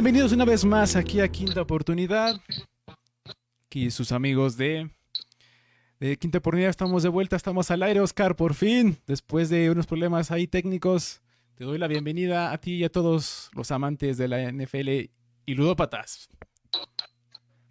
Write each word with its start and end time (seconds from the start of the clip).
Bienvenidos 0.00 0.32
una 0.32 0.46
vez 0.46 0.64
más 0.64 0.96
aquí 0.96 1.20
a 1.20 1.28
Quinta 1.28 1.60
Oportunidad. 1.60 2.40
Aquí 3.66 3.90
sus 3.90 4.12
amigos 4.12 4.56
de, 4.56 4.88
de 5.98 6.16
Quinta 6.16 6.38
Oportunidad 6.38 6.70
estamos 6.70 7.02
de 7.02 7.10
vuelta, 7.10 7.36
estamos 7.36 7.70
al 7.70 7.82
aire, 7.82 8.00
Oscar, 8.00 8.34
por 8.34 8.54
fin. 8.54 8.96
Después 9.06 9.50
de 9.50 9.70
unos 9.70 9.86
problemas 9.86 10.30
ahí 10.30 10.46
técnicos, 10.46 11.20
te 11.54 11.64
doy 11.64 11.76
la 11.76 11.86
bienvenida 11.86 12.50
a 12.50 12.56
ti 12.56 12.76
y 12.76 12.84
a 12.84 12.88
todos 12.88 13.50
los 13.54 13.70
amantes 13.72 14.16
de 14.16 14.28
la 14.28 14.50
NFL 14.50 14.88
y 14.88 15.54
ludópatas. 15.54 16.30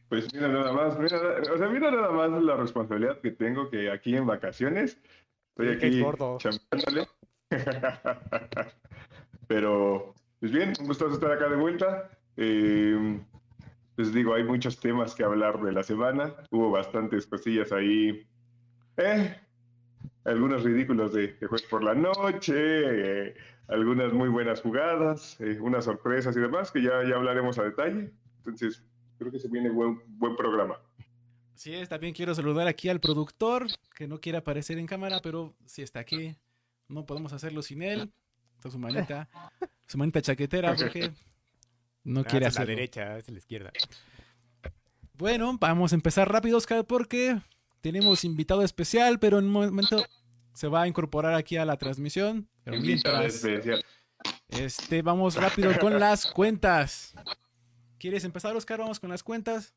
Pues 0.08 0.32
mira 0.32 0.50
nada 0.50 0.72
más, 0.72 1.00
mira, 1.00 1.18
o 1.52 1.58
sea, 1.58 1.68
mira 1.68 1.90
nada 1.90 2.12
más 2.12 2.44
la 2.44 2.56
responsabilidad 2.58 3.20
que 3.22 3.32
tengo 3.32 3.72
que 3.72 3.90
aquí 3.90 4.16
en 4.16 4.28
vacaciones 4.28 5.00
estoy 5.58 5.70
aquí 5.70 6.04
chambeándole. 6.38 7.08
Pero, 9.48 10.14
pues 10.40 10.52
bien, 10.52 10.74
un 10.80 10.86
gusto 10.86 11.12
estar 11.12 11.32
acá 11.32 11.50
de 11.50 11.56
vuelta. 11.56 12.12
Eh, 12.42 13.20
les 13.98 14.14
digo, 14.14 14.34
hay 14.34 14.46
muchos 14.46 14.80
temas 14.80 15.14
que 15.14 15.26
hablar 15.26 15.62
de 15.62 15.74
la 15.74 15.84
semana. 15.84 16.34
Hubo 16.52 16.72
bastantes 16.72 17.28
cosillas 17.28 17.74
ahí. 17.74 18.26
Eh, 18.96 19.36
algunos 20.24 20.64
ridículos 20.64 21.14
de, 21.14 21.34
de 21.34 21.48
jueves 21.48 21.68
por 21.70 21.84
la 21.84 21.94
noche, 21.94 23.36
algunas 23.68 24.14
muy 24.14 24.30
buenas 24.30 24.62
jugadas, 24.62 25.40
eh, 25.42 25.60
unas 25.60 25.84
sorpresas 25.84 26.36
y 26.38 26.40
demás, 26.40 26.72
que 26.72 26.82
ya, 26.82 27.04
ya 27.04 27.16
hablaremos 27.16 27.60
a 27.60 27.64
detalle. 27.64 28.14
Entonces, 28.38 28.84
creo 29.18 29.32
que 29.32 29.40
se 29.40 29.50
viene 29.50 29.70
buen, 29.70 30.02
buen 30.08 30.38
programa. 30.38 30.80
Sí, 31.56 31.74
también 31.90 32.14
quiero 32.14 32.34
saludar 32.34 32.68
aquí 32.68 32.88
al 32.88 33.02
productor, 33.02 33.68
que 33.94 34.08
no 34.08 34.22
quiere 34.22 34.38
aparecer 34.38 34.78
en 34.78 34.88
cámara, 34.88 35.20
pero 35.22 35.56
si 35.66 35.82
está 35.82 36.00
aquí, 36.00 36.38
no 36.88 37.06
podemos 37.06 37.34
hacerlo 37.34 37.62
sin 37.62 37.82
él. 37.82 38.14
Está 38.56 38.70
su 38.70 38.80
manita, 38.80 39.30
su 39.88 39.98
manita 39.98 40.22
chaquetera, 40.22 40.74
porque 40.76 41.12
no 42.04 42.24
quiere 42.24 42.46
ah, 42.46 42.50
hacerlo. 42.50 42.72
Es 42.72 42.76
la 42.76 42.76
derecha, 42.76 43.18
es 43.18 43.30
la 43.30 43.38
izquierda. 43.38 43.72
Bueno, 45.14 45.58
vamos 45.60 45.92
a 45.92 45.96
empezar 45.96 46.32
rápido, 46.32 46.58
Oscar, 46.58 46.86
porque 46.86 47.40
tenemos 47.82 48.24
invitado 48.24 48.64
especial, 48.64 49.20
pero 49.20 49.40
en 49.40 49.46
un 49.46 49.52
momento 49.52 50.06
se 50.54 50.68
va 50.68 50.84
a 50.84 50.88
incorporar 50.88 51.34
aquí 51.34 51.58
a 51.58 51.66
la 51.66 51.78
transmisión. 51.78 52.48
Pero 52.64 52.78
Invitado 52.78 53.20
mientras, 53.20 53.44
especial. 53.44 53.84
este, 54.50 55.02
vamos 55.02 55.36
rápido 55.36 55.78
con 55.80 56.00
las 56.00 56.26
cuentas. 56.26 57.16
¿Quieres 57.98 58.24
empezar, 58.24 58.56
Oscar? 58.56 58.80
Vamos 58.80 59.00
con 59.00 59.10
las 59.10 59.24
cuentas. 59.24 59.74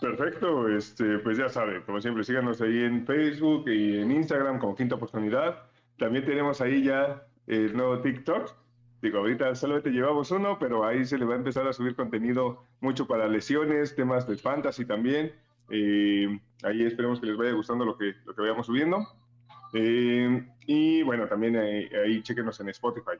Perfecto, 0.00 0.68
este, 0.68 1.18
pues 1.20 1.38
ya 1.38 1.48
saben, 1.48 1.82
como 1.82 2.00
siempre, 2.00 2.22
síganos 2.22 2.60
ahí 2.60 2.84
en 2.84 3.06
Facebook 3.06 3.68
y 3.68 3.98
en 3.98 4.10
Instagram 4.10 4.58
como 4.58 4.74
Quinta 4.74 4.96
Oportunidad. 4.96 5.62
También 5.98 6.24
tenemos 6.24 6.60
ahí 6.60 6.84
ya 6.84 7.26
el 7.46 7.74
nuevo 7.74 8.00
TikTok. 8.00 8.54
Digo, 9.02 9.18
ahorita 9.18 9.54
solamente 9.54 9.90
llevamos 9.90 10.30
uno, 10.30 10.58
pero 10.58 10.84
ahí 10.84 11.04
se 11.04 11.18
le 11.18 11.24
va 11.24 11.34
a 11.34 11.38
empezar 11.38 11.66
a 11.68 11.72
subir 11.72 11.94
contenido 11.94 12.64
mucho 12.80 13.06
para 13.06 13.28
lesiones, 13.28 13.94
temas 13.94 14.26
de 14.26 14.36
fantasy 14.36 14.84
también. 14.84 15.32
Eh, 15.68 16.40
ahí 16.62 16.82
esperemos 16.82 17.20
que 17.20 17.26
les 17.26 17.36
vaya 17.36 17.52
gustando 17.52 17.84
lo 17.84 17.98
que, 17.98 18.14
lo 18.24 18.34
que 18.34 18.40
vayamos 18.40 18.66
subiendo. 18.66 19.06
Eh, 19.74 20.48
y 20.66 21.02
bueno, 21.02 21.28
también 21.28 21.56
ahí, 21.56 21.88
ahí 22.04 22.22
chequenos 22.22 22.58
en 22.60 22.70
Spotify. 22.70 23.18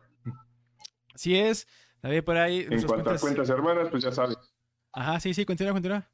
Así 1.15 1.37
es. 1.37 1.69
También 2.01 2.25
por 2.25 2.37
ahí. 2.37 2.67
En 2.71 2.83
cuanto 2.83 3.11
a 3.11 3.19
cuentas 3.19 3.49
hermanas, 3.51 3.89
pues 3.91 4.03
ya 4.03 4.13
saben. 4.13 4.37
Ajá, 4.93 5.21
sí, 5.21 5.35
sí, 5.35 5.45
continúa, 5.45 5.73
continúa. 5.73 6.09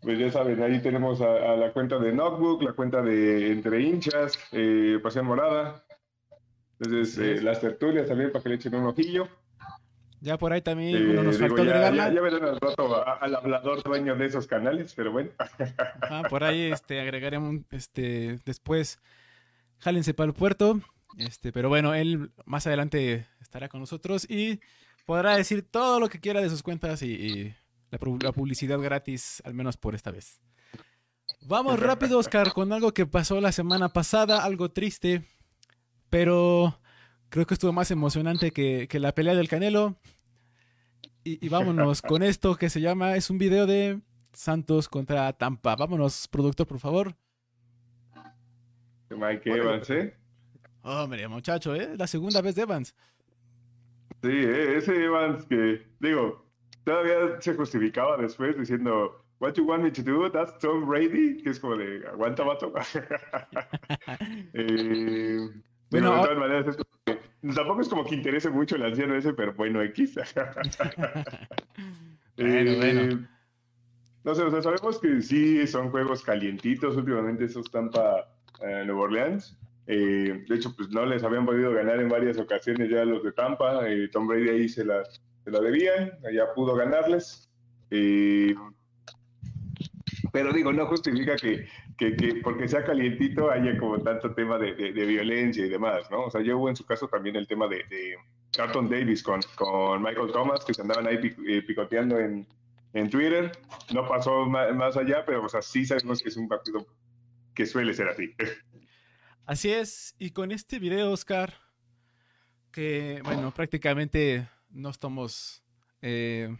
Pues 0.00 0.18
ya 0.18 0.30
saben, 0.30 0.62
ahí 0.62 0.80
tenemos 0.80 1.20
a, 1.20 1.52
a 1.52 1.56
la 1.56 1.72
cuenta 1.72 1.98
de 1.98 2.12
Notebook, 2.12 2.62
la 2.62 2.72
cuenta 2.74 3.02
de 3.02 3.50
Entre 3.52 3.80
Hinchas, 3.80 4.38
eh, 4.52 4.98
Pasión 5.02 5.26
Morada. 5.26 5.85
Entonces, 6.80 7.16
eh, 7.18 7.42
las 7.42 7.60
tertulias 7.60 8.06
también 8.08 8.30
para 8.32 8.42
que 8.42 8.48
le 8.50 8.54
echen 8.56 8.74
un 8.74 8.86
ojillo. 8.86 9.28
Ya 10.20 10.38
por 10.38 10.52
ahí 10.52 10.62
también 10.62 10.96
Eh, 10.96 11.04
bueno, 11.06 11.22
nos 11.24 11.36
digo, 11.38 11.48
faltó 11.48 11.64
ya, 11.64 11.70
agregarla. 11.70 12.08
ya, 12.08 12.14
ya 12.14 12.20
verán 12.20 12.44
al 12.44 12.60
rato 12.60 13.06
al 13.22 13.34
hablador 13.34 13.82
dueño 13.82 14.16
de 14.16 14.26
esos 14.26 14.46
canales, 14.46 14.92
pero 14.94 15.12
bueno. 15.12 15.30
Ajá, 15.38 16.22
por 16.30 16.42
ahí 16.44 16.72
este, 16.72 17.00
agregaremos 17.00 17.56
este, 17.70 18.38
después. 18.44 18.98
Jálense 19.78 20.14
para 20.14 20.28
el 20.28 20.34
puerto. 20.34 20.80
Este, 21.18 21.52
pero 21.52 21.68
bueno, 21.68 21.94
él 21.94 22.30
más 22.44 22.66
adelante 22.66 23.26
estará 23.40 23.68
con 23.68 23.80
nosotros 23.80 24.28
y 24.28 24.60
podrá 25.06 25.36
decir 25.36 25.62
todo 25.62 26.00
lo 26.00 26.08
que 26.08 26.20
quiera 26.20 26.40
de 26.42 26.50
sus 26.50 26.62
cuentas 26.62 27.00
y, 27.02 27.06
y 27.12 27.54
la, 27.90 27.98
pu- 27.98 28.22
la 28.22 28.32
publicidad 28.32 28.78
gratis, 28.80 29.40
al 29.44 29.54
menos 29.54 29.76
por 29.76 29.94
esta 29.94 30.10
vez. 30.10 30.40
Vamos 31.42 31.78
rápido, 31.80 32.18
Oscar, 32.18 32.52
con 32.52 32.72
algo 32.72 32.92
que 32.92 33.06
pasó 33.06 33.40
la 33.40 33.52
semana 33.52 33.90
pasada, 33.90 34.44
algo 34.44 34.70
triste, 34.70 35.22
pero 36.10 36.80
creo 37.28 37.46
que 37.46 37.54
estuvo 37.54 37.72
más 37.72 37.90
emocionante 37.90 38.50
que, 38.50 38.88
que 38.88 39.00
la 39.00 39.14
pelea 39.14 39.34
del 39.34 39.48
Canelo. 39.48 39.96
Y, 41.24 41.44
y 41.44 41.48
vámonos 41.48 42.02
con 42.02 42.22
esto 42.22 42.56
que 42.56 42.70
se 42.70 42.80
llama, 42.80 43.16
es 43.16 43.30
un 43.30 43.38
video 43.38 43.66
de 43.66 44.00
Santos 44.32 44.88
contra 44.88 45.32
Tampa. 45.32 45.76
Vámonos, 45.76 46.28
productor, 46.28 46.66
por 46.66 46.78
favor. 46.78 47.16
Mike 49.10 49.50
Evans, 49.50 49.88
¿eh? 49.90 50.16
Hombre, 50.82 51.26
muchacho, 51.28 51.74
¿eh? 51.74 51.96
La 51.96 52.06
segunda 52.06 52.40
vez 52.42 52.54
de 52.54 52.62
Evans. 52.62 52.94
Sí, 54.22 54.30
eh, 54.30 54.76
ese 54.76 55.04
Evans 55.04 55.44
que, 55.46 55.86
digo, 56.00 56.44
todavía 56.84 57.40
se 57.40 57.54
justificaba 57.54 58.16
después 58.16 58.58
diciendo, 58.58 59.24
What 59.38 59.54
you 59.56 59.64
want 59.64 59.82
me 59.82 59.90
to 59.90 60.02
do? 60.02 60.30
That's 60.30 60.58
Tom 60.58 60.86
Brady, 60.86 61.42
que 61.42 61.50
es 61.50 61.60
como 61.60 61.76
de, 61.76 62.06
aguanta, 62.06 62.42
vato. 62.42 62.72
eh, 64.54 65.48
Bueno, 65.90 66.08
bueno, 66.10 66.16
de 66.16 66.22
todas 66.28 66.38
maneras, 66.38 66.66
es 66.68 66.76
como 66.76 66.90
que- 67.04 67.54
tampoco 67.54 67.80
es 67.80 67.88
como 67.88 68.04
que 68.04 68.14
interese 68.14 68.50
mucho 68.50 68.76
el 68.76 68.82
anciano 68.84 69.14
ese, 69.14 69.32
pero 69.32 69.54
bueno, 69.54 69.82
X. 69.82 70.14
Bueno, 72.36 72.70
Eh, 72.70 72.76
bueno. 72.76 73.28
No 74.24 74.34
sé, 74.34 74.42
o 74.42 74.50
sea, 74.50 74.60
sabemos 74.60 74.98
que 74.98 75.22
sí 75.22 75.66
son 75.66 75.90
juegos 75.90 76.22
calientitos 76.22 76.96
últimamente 76.96 77.44
esos 77.44 77.70
Tampa 77.70 78.28
eh, 78.60 78.82
Nueva 78.84 79.02
Orleans. 79.02 79.56
Eh, 79.86 80.44
de 80.48 80.54
hecho, 80.54 80.74
pues 80.76 80.90
no 80.90 81.06
les 81.06 81.22
habían 81.22 81.46
podido 81.46 81.72
ganar 81.72 82.00
en 82.00 82.08
varias 82.08 82.36
ocasiones 82.38 82.90
ya 82.90 83.04
los 83.04 83.22
de 83.22 83.32
Tampa. 83.32 83.80
Tom 84.12 84.26
Brady 84.26 84.48
ahí 84.48 84.68
se 84.68 84.84
la, 84.84 85.04
se 85.04 85.50
la 85.50 85.60
debían, 85.60 86.10
ya 86.34 86.52
pudo 86.54 86.74
ganarles. 86.74 87.48
Pero 90.36 90.52
digo, 90.52 90.70
no 90.70 90.84
justifica 90.84 91.34
que, 91.36 91.66
que, 91.96 92.14
que 92.14 92.34
porque 92.44 92.68
sea 92.68 92.84
calientito 92.84 93.50
haya 93.50 93.78
como 93.78 93.98
tanto 94.02 94.34
tema 94.34 94.58
de, 94.58 94.74
de- 94.74 95.06
violencia 95.06 95.64
y 95.64 95.70
demás, 95.70 96.10
¿no? 96.10 96.24
O 96.24 96.30
sea, 96.30 96.42
ya 96.42 96.54
hubo 96.54 96.68
en 96.68 96.76
su 96.76 96.84
caso 96.84 97.08
también 97.08 97.36
el 97.36 97.46
tema 97.46 97.66
de, 97.68 97.76
de 97.84 98.18
Carlton 98.54 98.90
Davis 98.90 99.22
con, 99.22 99.40
con 99.54 100.02
Michael 100.02 100.30
Thomas, 100.32 100.62
que 100.62 100.74
se 100.74 100.82
andaban 100.82 101.06
ahí 101.06 101.34
eh, 101.48 101.62
picoteando 101.62 102.20
en, 102.20 102.46
en 102.92 103.08
Twitter. 103.08 103.50
No 103.94 104.06
pasó 104.06 104.44
más, 104.44 104.94
allá, 104.98 105.24
pero 105.24 105.42
o 105.42 105.48
sea, 105.48 105.62
sí 105.62 105.86
sabemos 105.86 106.22
que 106.22 106.28
es 106.28 106.36
un 106.36 106.48
partido 106.48 106.86
que 107.54 107.64
suele 107.64 107.94
ser 107.94 108.08
así. 108.08 108.34
Así 109.46 109.70
es, 109.70 110.14
y 110.18 110.32
con 110.32 110.52
este 110.52 110.78
video, 110.78 111.12
Oscar, 111.12 111.54
que, 112.72 113.22
bueno, 113.24 113.52
prácticamente 113.52 114.46
no 114.68 114.90
estamos, 114.90 115.62
eh, 116.02 116.54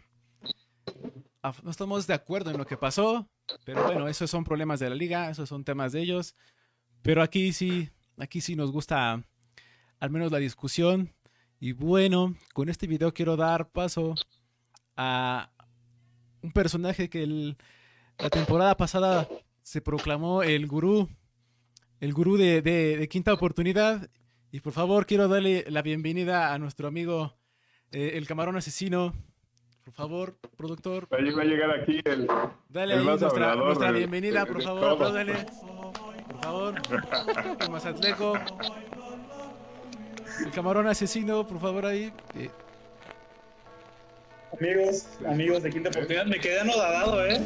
no 1.61 1.69
estamos 1.69 2.07
de 2.07 2.15
acuerdo 2.15 2.49
en 2.49 2.57
lo 2.57 2.65
que 2.65 2.77
pasó, 2.77 3.29
pero 3.65 3.83
bueno, 3.85 4.07
esos 4.07 4.29
son 4.29 4.43
problemas 4.43 4.79
de 4.79 4.89
la 4.89 4.95
liga, 4.95 5.29
esos 5.29 5.47
son 5.49 5.63
temas 5.63 5.91
de 5.91 6.01
ellos, 6.01 6.35
pero 7.01 7.21
aquí 7.21 7.53
sí, 7.53 7.89
aquí 8.17 8.41
sí 8.41 8.55
nos 8.55 8.71
gusta 8.71 9.23
al 9.99 10.09
menos 10.09 10.31
la 10.31 10.37
discusión, 10.39 11.13
y 11.59 11.71
bueno, 11.71 12.35
con 12.53 12.69
este 12.69 12.85
video 12.87 13.13
quiero 13.13 13.35
dar 13.35 13.69
paso 13.69 14.13
a 14.95 15.51
un 16.41 16.51
personaje 16.51 17.09
que 17.09 17.23
el- 17.23 17.57
la 18.19 18.29
temporada 18.29 18.77
pasada 18.77 19.27
se 19.63 19.81
proclamó 19.81 20.43
el 20.43 20.67
gurú 20.67 21.09
el 21.99 22.13
gurú 22.13 22.37
de, 22.37 22.61
de- 22.61 23.07
Quinta 23.09 23.33
Oportunidad. 23.33 24.07
Y 24.51 24.59
por 24.59 24.71
favor, 24.71 25.07
quiero 25.07 25.27
darle 25.27 25.65
la 25.67 25.81
bienvenida 25.81 26.53
a 26.53 26.59
nuestro 26.59 26.87
amigo 26.87 27.35
eh, 27.91 28.11
el 28.13 28.27
camarón 28.27 28.55
asesino. 28.55 29.15
Por 29.87 29.93
favor, 29.93 30.35
productor, 30.57 31.07
Va 31.13 31.17
a 31.17 31.21
llegar 31.45 31.71
aquí 31.71 32.01
el, 32.03 32.27
dale 32.67 32.93
El 32.95 32.99
ahí 32.99 33.05
más 33.05 33.21
nuestra, 33.21 33.51
hablador 33.51 33.65
nuestra 33.67 33.91
bienvenida, 33.91 34.45
por 34.45 34.61
favor, 34.61 34.83
apláudale. 34.91 35.33
Por 36.27 36.41
favor, 36.43 36.75
el 37.61 37.69
Mazatleco. 37.69 38.33
El 40.43 40.51
camarón 40.51 40.87
asesino, 40.87 41.47
por 41.47 41.59
favor, 41.61 41.85
ahí. 41.85 42.11
Eh, 42.35 42.49
Amigos, 44.59 45.07
amigos 45.25 45.63
de 45.63 45.69
Quinta 45.69 45.87
Oportunidad, 45.89 46.25
me 46.25 46.37
quedé 46.39 46.59
anodadado, 46.59 47.25
¿eh? 47.25 47.39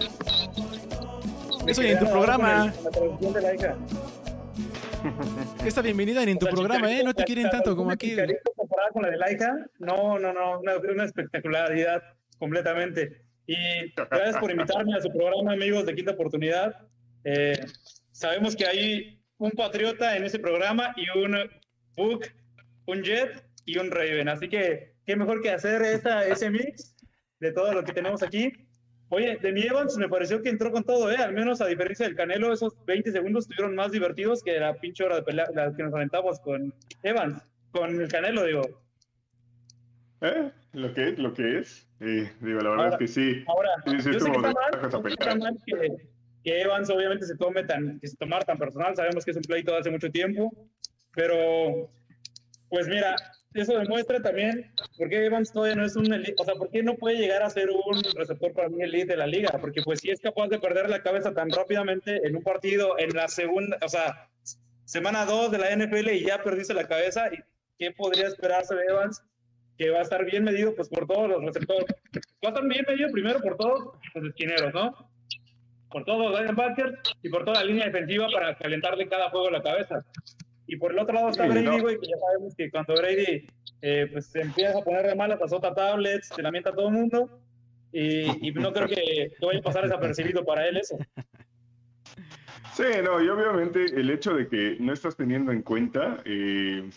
Me 1.64 1.72
Eso 1.72 1.84
y 1.84 1.88
en 1.92 2.00
tu 2.00 2.10
programa. 2.10 2.74
con 2.82 3.04
el- 3.04 3.58
con 3.58 3.78
esta 5.68 5.82
bienvenida 5.84 6.24
en 6.24 6.40
tu 6.40 6.48
O 6.48 6.50
sea, 6.50 6.56
programa, 6.56 6.92
¿eh? 6.92 7.04
No 7.04 7.14
te 7.14 7.24
quieren 7.24 7.52
tanto 7.52 7.76
como 7.76 7.92
aquí. 7.92 8.16
Comparada 8.56 8.90
con 8.94 9.04
la 9.04 9.10
de 9.10 9.18
Laika, 9.18 9.56
no, 9.78 10.18
no, 10.18 10.34
no, 10.34 10.60
una, 10.60 10.78
una 10.78 11.04
espectacularidad 11.06 12.02
completamente. 12.42 13.22
Y 13.46 13.56
gracias 13.96 14.38
por 14.38 14.50
invitarme 14.50 14.96
a 14.96 15.02
su 15.02 15.10
programa, 15.10 15.54
amigos 15.54 15.86
de 15.86 15.94
Quinta 15.94 16.14
Oportunidad. 16.14 16.76
Eh, 17.24 17.64
sabemos 18.12 18.56
que 18.56 18.66
hay 18.66 19.22
un 19.38 19.52
patriota 19.52 20.18
en 20.18 20.24
ese 20.24 20.40
programa 20.40 20.96
y 20.98 21.06
un 21.20 21.38
book, 21.96 22.26
un 22.88 23.04
jet 23.04 23.46
y 23.66 23.78
un 23.78 23.92
Raven. 23.92 24.28
Así 24.28 24.50
que, 24.50 24.96
qué 25.06 25.16
mejor 25.16 25.44
que 25.44 25.52
hacer 25.52 25.84
esta, 25.84 26.26
ese 26.26 26.50
mix 26.50 26.96
de 27.40 27.52
todo 27.52 27.74
lo 27.74 27.84
que 27.84 27.94
tenemos 27.94 28.24
aquí. 28.24 28.52
Oye, 29.10 29.38
de 29.38 29.52
mi 29.52 29.62
Evans 29.62 29.96
me 29.98 30.10
pareció 30.10 30.42
que 30.42 30.50
entró 30.50 30.72
con 30.72 30.84
todo, 30.84 31.12
¿eh? 31.12 31.18
Al 31.18 31.34
menos 31.34 31.62
a 31.62 31.68
diferencia 31.68 32.08
del 32.08 32.16
Canelo, 32.16 32.52
esos 32.52 32.74
20 32.86 33.12
segundos 33.12 33.44
estuvieron 33.44 33.76
más 33.76 33.92
divertidos 33.92 34.42
que 34.42 34.60
la 34.60 34.74
pinche 34.80 35.04
hora 35.04 35.18
de 35.18 35.24
pelea 35.24 35.46
la 35.54 35.76
que 35.76 35.84
nos 35.84 35.94
aventamos 35.94 36.40
con 36.40 36.74
Evans, 37.04 37.40
con 37.72 38.02
el 38.02 38.08
Canelo, 38.08 38.46
digo. 38.46 38.82
¿Eh? 40.22 40.52
Lo 40.74 40.94
que 40.94 41.10
es, 41.10 41.20
lo 41.20 41.34
que 41.34 41.60
es. 41.60 41.88
Eh, 42.00 42.32
digo, 42.42 42.62
la 42.62 42.70
verdad 42.70 42.86
Ahora- 42.86 42.96
es 42.96 42.98
que 43.00 43.08
sí. 43.08 43.44
Ahora, 43.48 43.70
Sí, 43.86 44.02
sí, 44.02 44.12
yo 44.14 44.20
sé 44.20 44.32
que 44.32 44.38
está 44.38 44.54
mal, 44.54 45.12
está 45.12 45.36
mal 45.36 45.58
que, 45.66 45.96
que 46.44 46.62
Evans 46.62 46.90
obviamente 46.90 47.26
se 47.26 47.36
tome 47.38 47.64
tan, 47.64 48.00
que 48.00 48.08
se 48.08 48.16
tomar 48.18 48.44
tan 48.46 48.58
personal, 48.58 48.96
sabemos 48.96 49.26
que 49.26 49.32
es 49.32 49.38
un 49.38 49.44
pleito 49.44 49.72
de 49.74 49.80
hace 49.80 49.90
mucho 49.92 50.10
tiempo, 50.12 50.52
pero 51.16 51.92
pues 52.70 52.88
mira, 52.88 53.16
eso 53.54 53.78
demuestra 53.78 54.22
también 54.22 54.72
por 54.98 55.10
qué 55.10 55.26
Evans 55.26 55.52
todavía 55.52 55.76
no 55.76 55.86
es 55.86 55.96
un 55.96 56.12
elite, 56.14 56.36
o 56.40 56.46
sea, 56.46 56.56
por 56.56 56.70
qué 56.70 56.82
no 56.84 56.96
puede 56.96 57.18
llegar 57.18 57.44
a 57.44 57.50
ser 57.50 57.70
un 57.70 58.02
receptor 58.16 58.54
para 58.54 58.70
mí 58.70 58.82
elite 58.82 59.08
de 59.08 59.18
la 59.18 59.28
liga, 59.28 59.50
porque 59.60 59.82
pues 59.84 60.00
si 60.00 60.10
es 60.10 60.20
capaz 60.22 60.48
de 60.48 60.60
perder 60.60 60.90
la 60.90 61.04
cabeza 61.04 61.34
tan 61.34 61.50
rápidamente 61.50 62.26
en 62.26 62.36
un 62.38 62.44
partido, 62.44 62.98
en 62.98 63.10
la 63.14 63.28
segunda, 63.28 63.78
o 63.84 63.90
sea, 63.90 64.30
semana 64.86 65.26
2 65.26 65.52
de 65.52 65.58
la 65.58 65.72
NFL 65.76 66.10
y 66.14 66.26
ya 66.26 66.42
perdiste 66.44 66.74
la 66.74 66.88
cabeza, 66.88 67.28
¿y 67.34 67.38
¿qué 67.78 67.92
podría 67.92 68.28
esperarse 68.28 68.74
de 68.76 68.86
Evans? 68.86 69.22
Que 69.81 69.89
va 69.89 69.98
a 69.98 70.01
estar 70.04 70.24
bien 70.24 70.44
medido 70.44 70.75
pues 70.75 70.89
por 70.89 71.07
todos 71.07 71.28
los 71.28 71.44
receptores. 71.44 71.88
Va 72.45 72.50
a 72.50 72.50
estar 72.50 72.68
bien 72.68 72.86
medido 72.88 73.10
primero 73.12 73.39
por 73.39 73.57
todos 73.57 73.95
los 74.13 74.25
esquineros, 74.25 74.72
¿no? 74.75 75.10
Por 75.89 76.06
todos 76.06 76.31
los 76.31 76.39
linebackers 76.39 77.00
y 77.24 77.30
por 77.30 77.45
toda 77.45 77.62
la 77.62 77.66
línea 77.66 77.86
defensiva 77.86 78.28
para 78.31 78.56
calentarle 78.60 79.10
cada 79.10 79.31
juego 79.31 79.50
la 79.50 79.63
cabeza. 79.63 80.06
Y 80.68 80.75
por 80.75 80.92
el 80.92 81.00
otro 81.00 81.16
lado 81.16 81.30
está 81.30 81.45
Sí, 81.45 81.50
Brady, 81.50 81.66
no. 81.66 81.80
güey, 81.81 82.00
que 82.00 82.07
ya 82.07 82.18
sabemos 82.18 82.54
que 82.56 82.69
cuando 82.69 82.94
Brady 82.94 83.48
eh, 83.81 84.07
pues 84.12 84.28
se 84.28 84.42
empieza 84.42 84.78
a 84.78 84.83
poner 84.83 85.07
de 85.07 85.16
malas, 85.16 85.42
azota 85.42 85.74
tablets, 85.74 86.27
se 86.27 86.44
lamenta 86.44 86.69
a 86.69 86.74
todo 86.75 86.89
el 86.89 86.94
mundo. 86.94 87.42
Y, 87.92 88.50
y 88.50 88.51
no 88.51 88.72
creo 88.72 88.88
que, 88.88 88.95
que 88.95 89.45
vaya 89.48 89.60
a 89.62 89.63
pasar 89.63 89.84
desapercibido 89.86 90.45
para 90.45 90.68
él 90.68 90.77
eso. 90.77 90.95
Sí, 92.74 92.84
no, 93.04 93.22
y 93.22 93.27
obviamente 93.30 93.84
el 93.84 94.12
hecho 94.12 94.34
de 94.36 94.48
que 94.48 94.77
no 94.80 94.94
estás 94.94 95.18
teniendo 95.18 95.51
en 95.51 95.63
cuenta, 95.63 96.22
eh, 96.24 96.88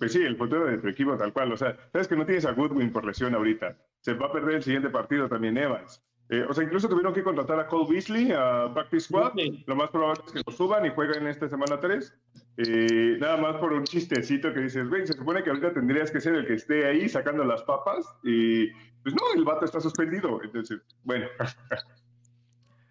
pues 0.00 0.12
sí, 0.12 0.20
el 0.22 0.36
futuro 0.36 0.64
de 0.66 0.78
tu 0.78 0.88
equipo 0.88 1.16
tal 1.16 1.32
cual. 1.32 1.52
O 1.52 1.56
sea, 1.56 1.76
sabes 1.92 2.08
que 2.08 2.16
no 2.16 2.26
tienes 2.26 2.44
a 2.46 2.50
Goodwin 2.52 2.90
por 2.90 3.04
lesión 3.04 3.34
ahorita. 3.36 3.76
Se 4.00 4.14
va 4.14 4.26
a 4.26 4.32
perder 4.32 4.56
el 4.56 4.62
siguiente 4.64 4.88
partido 4.90 5.28
también 5.28 5.56
Evans. 5.56 6.02
Eh, 6.30 6.44
o 6.48 6.54
sea, 6.54 6.64
incluso 6.64 6.88
tuvieron 6.88 7.12
que 7.12 7.22
contratar 7.24 7.58
a 7.60 7.66
Cole 7.66 7.88
Beasley, 7.92 8.32
a 8.32 8.72
Practice 8.72 9.06
Squad. 9.06 9.32
Lo 9.66 9.76
más 9.76 9.90
probable 9.90 10.22
es 10.26 10.32
que 10.32 10.42
lo 10.46 10.52
suban 10.52 10.86
y 10.86 10.90
jueguen 10.90 11.26
esta 11.26 11.48
semana 11.48 11.78
3. 11.80 12.14
Eh, 12.56 13.16
nada 13.20 13.36
más 13.36 13.56
por 13.56 13.72
un 13.72 13.84
chistecito 13.84 14.52
que 14.54 14.60
dices, 14.60 14.88
güey, 14.88 15.06
se 15.06 15.12
supone 15.12 15.42
que 15.42 15.50
ahorita 15.50 15.72
tendrías 15.74 16.10
que 16.10 16.20
ser 16.20 16.34
el 16.36 16.46
que 16.46 16.54
esté 16.54 16.86
ahí 16.86 17.08
sacando 17.08 17.44
las 17.44 17.62
papas. 17.64 18.06
Y 18.24 18.68
pues 19.02 19.14
no, 19.14 19.22
el 19.34 19.44
vato 19.44 19.64
está 19.64 19.80
suspendido. 19.80 20.40
Entonces, 20.42 20.80
bueno, 21.04 21.26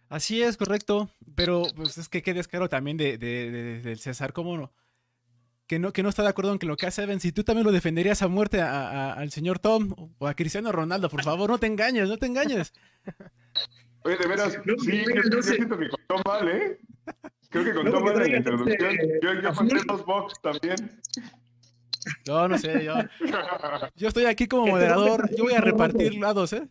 Así 0.09 0.41
es, 0.41 0.57
correcto. 0.57 1.09
Pero 1.35 1.63
pues 1.75 1.97
es 1.97 2.09
que 2.09 2.21
qué 2.21 2.33
descaro 2.33 2.67
también 2.67 2.97
de, 2.97 3.17
de- 3.17 3.51
de- 3.51 3.81
del 3.81 3.99
César, 3.99 4.33
¿cómo 4.33 4.57
no? 4.57 4.71
Que 5.69 5.77
no, 5.77 5.93
que 5.93 6.01
no 6.01 6.09
está 6.09 6.23
de 6.23 6.29
acuerdo 6.29 6.51
en 6.51 6.57
que 6.57 6.65
lo 6.65 6.75
que 6.77 6.87
hace 6.87 7.03
Evans, 7.03 7.21
si 7.21 7.31
tú 7.31 7.43
también 7.43 7.63
lo 7.63 7.71
defenderías 7.71 8.23
a 8.23 8.27
muerte 8.27 8.59
a- 8.59 8.89
a- 8.89 9.13
al 9.13 9.29
señor 9.29 9.59
Tom 9.59 9.93
o 10.17 10.27
a 10.27 10.33
Cristiano 10.33 10.71
Ronaldo, 10.71 11.09
por 11.09 11.21
favor, 11.23 11.47
no 11.47 11.59
te 11.59 11.67
engañes, 11.67 12.09
no 12.09 12.17
te 12.17 12.25
engañes. 12.25 12.73
Oye, 14.03 14.17
de 14.17 14.27
veras, 14.27 14.57
No, 14.65 14.73
sí, 14.79 15.03
no, 15.07 15.15
yo, 15.15 15.21
no 15.29 15.35
yo 15.35 15.41
sé. 15.43 15.55
siento 15.57 15.77
que 15.77 15.89
contó 15.89 16.27
mal, 16.27 16.49
¿eh? 16.49 16.79
Creo 17.49 17.63
que 17.65 17.73
contó 17.75 17.91
No, 17.91 17.99
mal 17.99 18.07
en 18.09 18.13
la 18.13 18.19
traigan 18.23 18.37
introducción. 18.39 18.91
este, 18.91 19.19
Yo, 19.21 19.33
yo 19.41 19.53
conté 19.53 19.75
dos 19.87 20.05
box 20.05 20.33
también. 20.41 21.01
No, 22.27 22.47
no 22.47 22.57
sé, 22.57 22.83
yo, 22.83 22.93
yo 23.95 24.07
estoy 24.07 24.25
aquí 24.25 24.47
como 24.47 24.65
moderador, 24.65 25.29
yo 25.37 25.43
voy 25.43 25.53
a 25.53 25.61
repartir 25.61 26.15
lados, 26.15 26.51
¿eh? 26.53 26.67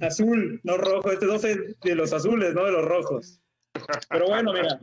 Azul, 0.00 0.58
no 0.64 0.78
rojo. 0.78 1.10
Este 1.12 1.26
12 1.26 1.76
de 1.82 1.94
los 1.94 2.14
azules, 2.14 2.54
no 2.54 2.64
de 2.64 2.72
los 2.72 2.84
rojos. 2.86 3.40
Pero 4.08 4.26
bueno, 4.28 4.54
mira, 4.54 4.78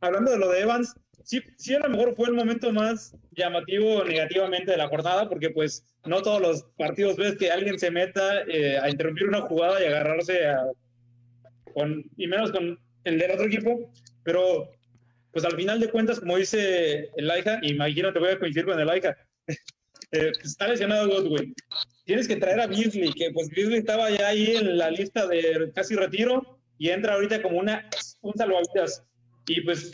hablando 0.00 0.30
de 0.30 0.38
lo 0.38 0.48
de 0.48 0.60
Evans, 0.60 0.94
sí, 1.24 1.40
sí 1.56 1.74
a 1.74 1.80
lo 1.80 1.88
mejor 1.88 2.14
fue 2.14 2.28
el 2.28 2.34
momento 2.34 2.72
más 2.72 3.16
llamativo 3.32 4.04
negativamente 4.04 4.70
de 4.70 4.76
la 4.76 4.88
jornada, 4.88 5.28
porque 5.28 5.50
pues 5.50 5.84
no 6.04 6.22
todos 6.22 6.40
los 6.40 6.62
partidos 6.76 7.16
ves 7.16 7.36
que 7.36 7.50
alguien 7.50 7.78
se 7.78 7.90
meta 7.90 8.42
eh, 8.48 8.78
a 8.78 8.90
interrumpir 8.90 9.28
una 9.28 9.42
jugada 9.42 9.82
y 9.82 9.86
agarrarse 9.86 10.46
a, 10.46 10.66
con, 11.74 12.04
y 12.16 12.26
menos 12.26 12.52
con 12.52 12.78
el 13.04 13.18
del 13.18 13.30
otro 13.30 13.46
equipo, 13.46 13.90
pero 14.22 14.70
pues 15.32 15.44
al 15.44 15.56
final 15.56 15.80
de 15.80 15.88
cuentas, 15.88 16.20
como 16.20 16.36
dice 16.36 17.10
el 17.16 17.26
Laika, 17.26 17.58
imagino 17.62 18.12
te 18.12 18.18
voy 18.18 18.30
a 18.30 18.38
coincidir 18.38 18.66
con 18.66 18.78
el 18.78 18.86
Laika, 18.86 19.16
eh, 19.48 19.56
pues, 20.10 20.44
está 20.44 20.68
lesionado 20.68 21.08
Godwin. 21.08 21.54
Tienes 22.04 22.28
que 22.28 22.36
traer 22.36 22.60
a 22.60 22.66
Beasley, 22.66 23.12
que 23.12 23.30
pues 23.30 23.48
Beasley 23.50 23.78
estaba 23.78 24.10
ya 24.10 24.28
ahí 24.28 24.56
en 24.56 24.76
la 24.76 24.90
lista 24.90 25.26
de 25.26 25.70
casi 25.74 25.94
retiro 25.94 26.58
y 26.78 26.90
entra 26.90 27.14
ahorita 27.14 27.40
como 27.42 27.58
una, 27.58 27.88
un 28.22 28.34
salvavidas. 28.34 29.04
Y 29.46 29.60
pues 29.62 29.92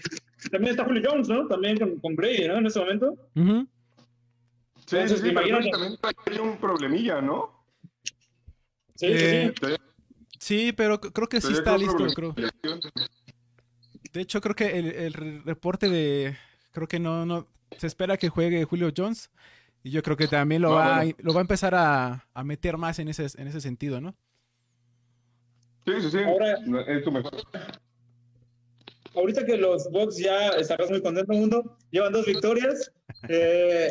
también 0.51 0.71
está 0.73 0.85
Julio 0.85 1.03
Jones, 1.11 1.29
¿no? 1.29 1.47
También 1.49 1.77
con, 1.79 1.99
con 2.01 2.15
Brady, 2.17 2.49
¿no? 2.49 2.59
En 2.59 2.67
ese 2.67 2.79
momento. 2.79 3.11
Ujú. 3.35 3.67
Sí, 4.87 4.97
sí, 4.97 4.97
Entonces, 4.97 5.21
sí, 5.21 5.33
pero 5.35 5.47
creo 5.47 5.61
que 5.61 5.71
también 5.71 5.99
hay 6.27 6.39
un 6.39 6.57
problemilla, 6.59 7.21
¿no? 7.21 7.65
Sí, 8.95 9.07
Eh, 9.09 9.53
sí, 9.61 9.67
sí. 9.67 9.77
Sí, 10.41 10.73
pero 10.73 11.01
creo 11.01 11.29
que 11.29 11.41
sí 11.41 11.49
Pero 11.49 11.59
está 11.59 11.77
listo, 11.77 12.07
creo. 12.15 12.35
De 14.13 14.21
hecho, 14.21 14.41
creo 14.41 14.55
que 14.55 14.79
el, 14.79 14.87
el 14.87 15.13
re- 15.13 15.43
reporte 15.45 15.89
de. 15.89 16.37
Creo 16.73 16.87
que 16.89 16.99
no, 17.01 17.27
no. 17.27 17.47
Se 17.77 17.87
espera 17.87 18.17
que 18.17 18.29
juegue 18.29 18.65
Julio 18.65 18.91
Jones. 18.97 19.31
Y 19.83 19.91
yo 19.91 20.03
creo 20.03 20.17
que 20.17 20.27
también 20.29 20.63
lo, 20.63 20.71
No, 20.71 20.75
va, 20.77 20.97
bueno. 20.99 21.15
lo 21.19 21.33
va 21.35 21.41
a 21.41 21.43
empezar 21.43 21.75
a, 21.75 22.27
a 22.35 22.45
meter 22.45 22.77
más 22.79 22.99
en 22.99 23.09
ese, 23.09 23.27
en 23.41 23.47
ese 23.49 23.61
sentido, 23.61 24.01
¿no? 24.01 24.15
Sí, 25.87 25.93
sí, 26.01 26.11
sí. 26.11 26.19
Ahora- 26.19 26.59
Es 26.87 27.05
tu 27.05 27.13
mejor. 27.13 27.33
Ahorita 29.15 29.45
que 29.45 29.57
los 29.57 29.91
Bucks 29.91 30.19
ya 30.19 30.49
estarás 30.51 30.91
muy 30.91 31.01
contento, 31.01 31.33
mundo, 31.33 31.77
llevan 31.91 32.13
dos 32.13 32.27
victorias. 32.27 32.93
Eh, 33.29 33.91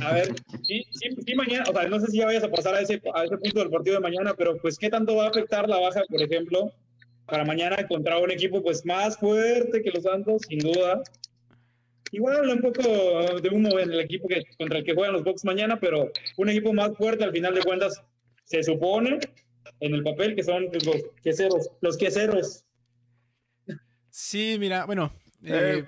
a 0.00 0.12
ver, 0.14 0.34
sí, 0.62 0.84
sí, 0.92 1.08
sí, 1.26 1.34
mañana, 1.34 1.64
o 1.68 1.72
sea, 1.72 1.88
no 1.88 2.00
sé 2.00 2.06
si 2.06 2.18
ya 2.18 2.26
vayas 2.26 2.44
a 2.44 2.50
pasar 2.50 2.74
a 2.74 2.80
ese, 2.80 3.02
a 3.14 3.24
ese 3.24 3.36
punto 3.36 3.60
del 3.60 3.70
partido 3.70 3.96
de 3.96 4.02
mañana, 4.02 4.34
pero 4.36 4.56
pues, 4.56 4.78
¿qué 4.78 4.88
tanto 4.88 5.16
va 5.16 5.26
a 5.26 5.28
afectar 5.28 5.68
la 5.68 5.78
baja, 5.78 6.02
por 6.08 6.22
ejemplo, 6.22 6.72
para 7.26 7.44
mañana 7.44 7.86
contra 7.86 8.18
un 8.18 8.30
equipo 8.30 8.62
pues 8.62 8.84
más 8.86 9.18
fuerte 9.18 9.82
que 9.82 9.90
los 9.90 10.04
Santos, 10.04 10.42
sin 10.48 10.60
duda? 10.60 11.02
Igual 12.12 12.48
un 12.48 12.60
poco 12.60 12.82
de 13.40 13.48
humo 13.50 13.78
en 13.78 13.90
el 13.90 14.00
equipo 14.00 14.28
que, 14.28 14.44
contra 14.56 14.78
el 14.78 14.84
que 14.84 14.94
juegan 14.94 15.14
los 15.14 15.24
Bucks 15.24 15.44
mañana, 15.44 15.78
pero 15.78 16.10
un 16.36 16.48
equipo 16.48 16.72
más 16.72 16.96
fuerte 16.96 17.24
al 17.24 17.32
final 17.32 17.54
de 17.54 17.62
cuentas 17.62 18.00
se 18.44 18.62
supone 18.62 19.18
en 19.80 19.94
el 19.94 20.02
papel 20.02 20.34
que 20.34 20.44
son 20.44 20.64
los 20.64 21.04
queseros, 21.22 21.70
los 21.80 21.96
queseros. 21.96 22.63
Sí, 24.16 24.58
mira, 24.60 24.84
bueno. 24.86 25.12
eh, 25.42 25.84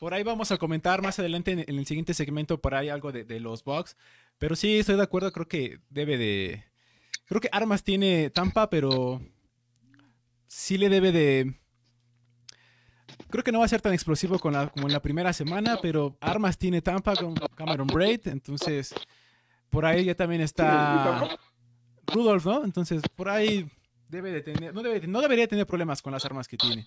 por 0.00 0.12
ahí 0.14 0.24
vamos 0.24 0.50
a 0.50 0.58
comentar 0.58 1.00
más 1.00 1.20
adelante 1.20 1.52
en, 1.52 1.60
en 1.60 1.78
el 1.78 1.86
siguiente 1.86 2.12
segmento 2.12 2.60
por 2.60 2.74
ahí 2.74 2.88
algo 2.88 3.12
de, 3.12 3.22
de 3.22 3.38
los 3.38 3.62
Bucks. 3.62 3.96
Pero 4.36 4.56
sí, 4.56 4.80
estoy 4.80 4.96
de 4.96 5.02
acuerdo, 5.04 5.30
creo 5.30 5.46
que 5.46 5.78
debe 5.88 6.18
de... 6.18 6.64
Creo 7.26 7.40
que 7.40 7.48
armas 7.52 7.84
tiene 7.84 8.30
Tampa, 8.30 8.68
pero 8.68 9.22
sí 10.48 10.76
le 10.76 10.88
debe 10.88 11.12
de... 11.12 11.54
Creo 13.30 13.44
que 13.44 13.52
no 13.52 13.60
va 13.60 13.64
a 13.66 13.68
ser 13.68 13.80
tan 13.80 13.92
explosivo 13.94 14.40
con 14.40 14.54
la- 14.54 14.68
como 14.68 14.88
en 14.88 14.92
la 14.92 15.00
primera 15.00 15.32
semana, 15.32 15.78
pero 15.80 16.16
armas 16.20 16.58
tiene 16.58 16.82
Tampa 16.82 17.14
con 17.14 17.34
Cameron 17.54 17.86
Braid, 17.86 18.26
entonces 18.26 18.92
por 19.70 19.86
ahí 19.86 20.04
ya 20.04 20.16
también 20.16 20.40
está 20.42 21.38
Rudolph, 22.08 22.44
¿no? 22.44 22.64
Entonces 22.64 23.02
por 23.14 23.28
ahí 23.28 23.70
debe 24.08 24.32
de 24.32 24.42
tener, 24.42 24.74
no, 24.74 24.82
debe- 24.82 25.06
no 25.06 25.20
debería 25.22 25.46
tener 25.46 25.64
problemas 25.64 26.02
con 26.02 26.12
las 26.12 26.24
armas 26.24 26.48
que 26.48 26.56
tiene. 26.58 26.86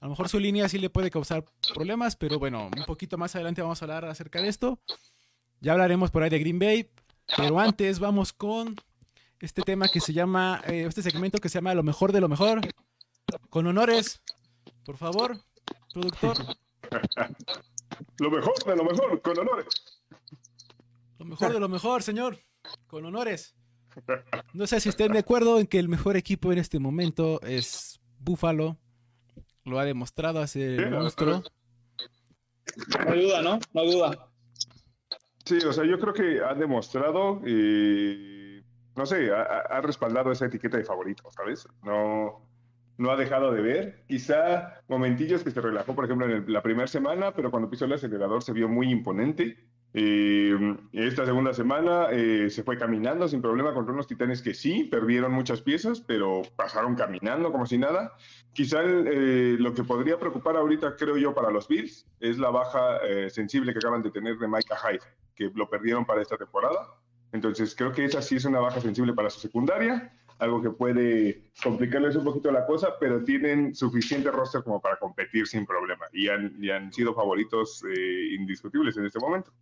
A 0.00 0.06
lo 0.06 0.10
mejor 0.10 0.30
su 0.30 0.38
línea 0.38 0.66
sí 0.68 0.78
le 0.78 0.88
puede 0.88 1.10
causar 1.10 1.44
problemas, 1.74 2.16
pero 2.16 2.38
bueno, 2.38 2.70
un 2.74 2.84
poquito 2.86 3.18
más 3.18 3.34
adelante 3.34 3.60
vamos 3.60 3.82
a 3.82 3.84
hablar 3.84 4.06
acerca 4.06 4.40
de 4.40 4.48
esto. 4.48 4.80
Ya 5.60 5.72
hablaremos 5.72 6.10
por 6.10 6.22
ahí 6.22 6.30
de 6.30 6.38
Green 6.38 6.58
Bay, 6.58 6.90
pero 7.36 7.60
antes 7.60 7.98
vamos 7.98 8.32
con 8.32 8.76
este 9.40 9.60
tema 9.60 9.88
que 9.88 10.00
se 10.00 10.14
llama, 10.14 10.62
eh, 10.66 10.86
este 10.88 11.02
segmento 11.02 11.38
que 11.38 11.50
se 11.50 11.58
llama 11.58 11.74
Lo 11.74 11.82
mejor 11.82 12.12
de 12.12 12.20
lo 12.22 12.28
mejor. 12.28 12.60
Con 13.50 13.66
honores, 13.66 14.22
por 14.86 14.96
favor, 14.96 15.36
productor. 15.92 16.38
Lo 18.18 18.30
mejor 18.30 18.64
de 18.64 18.76
lo 18.76 18.84
mejor, 18.84 19.20
con 19.20 19.38
honores. 19.38 19.66
Lo 21.18 21.26
mejor 21.26 21.52
de 21.52 21.60
lo 21.60 21.68
mejor, 21.68 22.02
señor. 22.02 22.38
Con 22.86 23.04
honores. 23.04 23.54
No 24.54 24.66
sé 24.66 24.80
si 24.80 24.88
estén 24.88 25.12
de 25.12 25.18
acuerdo 25.18 25.60
en 25.60 25.66
que 25.66 25.78
el 25.78 25.88
mejor 25.88 26.16
equipo 26.16 26.52
en 26.52 26.58
este 26.58 26.78
momento 26.78 27.40
es 27.42 28.00
Buffalo. 28.18 28.78
Lo 29.64 29.78
ha 29.78 29.84
demostrado 29.84 30.40
hace 30.40 30.76
Sí, 30.76 30.82
el 30.82 30.90
monstruo. 30.90 31.42
No 33.04 33.12
hay 33.12 33.22
duda, 33.22 33.42
¿no? 33.42 33.58
No 33.74 33.80
hay 33.80 33.92
duda. 33.92 34.28
Sí, 35.44 35.58
o 35.66 35.72
sea, 35.72 35.84
yo 35.84 35.98
creo 35.98 36.14
que 36.14 36.40
ha 36.42 36.54
demostrado 36.54 37.40
y 37.46 38.62
no 38.96 39.06
sé, 39.06 39.30
ha, 39.32 39.42
ha- 39.42 39.78
ha 39.78 39.80
respaldado 39.80 40.30
esa 40.32 40.46
etiqueta 40.46 40.76
de 40.76 40.84
favorito, 40.84 41.24
¿sabes? 41.30 41.66
No, 41.82 42.46
no 42.98 43.10
ha 43.10 43.16
dejado 43.16 43.52
de 43.52 43.60
ver. 43.62 44.04
Quizá 44.06 44.82
momentillos 44.88 45.42
que 45.42 45.50
se 45.50 45.60
relajó, 45.60 45.94
por 45.94 46.04
ejemplo, 46.04 46.26
en 46.26 46.32
el- 46.32 46.52
la 46.52 46.62
primera 46.62 46.86
semana, 46.86 47.32
pero 47.34 47.50
cuando 47.50 47.68
pisó 47.70 47.86
el 47.86 47.92
acelerador 47.94 48.42
se 48.42 48.52
vio 48.52 48.68
muy 48.68 48.90
imponente. 48.90 49.66
Eh, 49.92 50.76
esta 50.92 51.26
segunda 51.26 51.52
semana 51.52 52.06
eh, 52.10 52.48
se 52.48 52.62
fue 52.62 52.78
caminando 52.78 53.26
sin 53.26 53.42
problema 53.42 53.74
contra 53.74 53.92
unos 53.92 54.06
titanes 54.06 54.40
que 54.40 54.54
sí, 54.54 54.84
perdieron 54.84 55.32
muchas 55.32 55.60
piezas, 55.62 56.00
pero 56.00 56.42
pasaron 56.56 56.94
caminando 56.94 57.50
como 57.50 57.66
si 57.66 57.78
nada. 57.78 58.12
Quizá 58.52 58.82
eh, 58.84 59.56
lo 59.58 59.74
que 59.74 59.82
podría 59.82 60.18
preocupar 60.18 60.56
ahorita, 60.56 60.96
creo 60.96 61.16
yo, 61.16 61.34
para 61.34 61.50
los 61.50 61.66
Bills 61.66 62.06
es 62.20 62.38
la 62.38 62.50
baja 62.50 63.00
sensible 63.28 63.72
que 63.72 63.78
acaban 63.78 64.02
de 64.02 64.10
tener 64.10 64.38
de 64.38 64.46
Micah 64.46 64.76
Hyde, 64.76 65.04
que 65.34 65.50
lo 65.54 65.68
perdieron 65.68 66.04
para 66.04 66.22
esta 66.22 66.36
temporada. 66.36 66.94
Entonces, 67.32 67.74
creo 67.74 67.92
que 67.92 68.04
esa 68.04 68.22
sí 68.22 68.36
es 68.36 68.44
una 68.44 68.60
baja 68.60 68.80
sensible 68.80 69.12
para 69.12 69.30
su 69.30 69.40
secundaria 69.40 70.12
algo 70.40 70.62
que 70.62 70.70
puede 70.70 71.42
complicarles 71.62 72.16
un 72.16 72.24
poquito 72.24 72.50
la 72.50 72.66
cosa, 72.66 72.94
pero 72.98 73.22
tienen 73.24 73.74
suficiente 73.74 74.30
roster 74.30 74.62
como 74.62 74.80
para 74.80 74.96
competir 74.96 75.46
sin 75.46 75.66
problema 75.66 76.06
y 76.12 76.28
han, 76.28 76.58
han 76.70 76.92
sido 76.92 77.14
favoritos 77.14 77.82
eh, 77.84 78.34
indiscutibles 78.34 78.96
en 78.96 79.06
este 79.06 79.20
momento. 79.20 79.52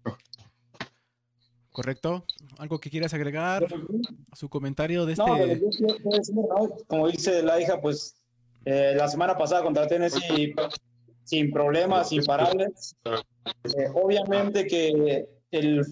Correcto. 1.73 2.25
¿Algo 2.59 2.79
que 2.79 2.91
quieras 2.91 3.13
agregar 3.15 3.67
a 4.31 4.37
su 4.37 4.49
comentario 4.49 5.05
de 5.05 5.13
este? 5.13 5.61
como 6.87 7.09
dice 7.09 7.43
la 7.43 7.61
hija, 7.61 7.81
pues 7.81 8.17
eh, 8.65 8.95
la 8.97 9.09
semana 9.09 9.37
pasada 9.37 9.63
contra 9.63 9.87
Tennessee 9.87 10.55
sin 11.25 11.53
problemas, 11.53 12.11
imparables. 12.13 12.97
Eh, 13.05 13.91
obviamente 13.95 14.67
que 14.67 15.29
el 15.51 15.85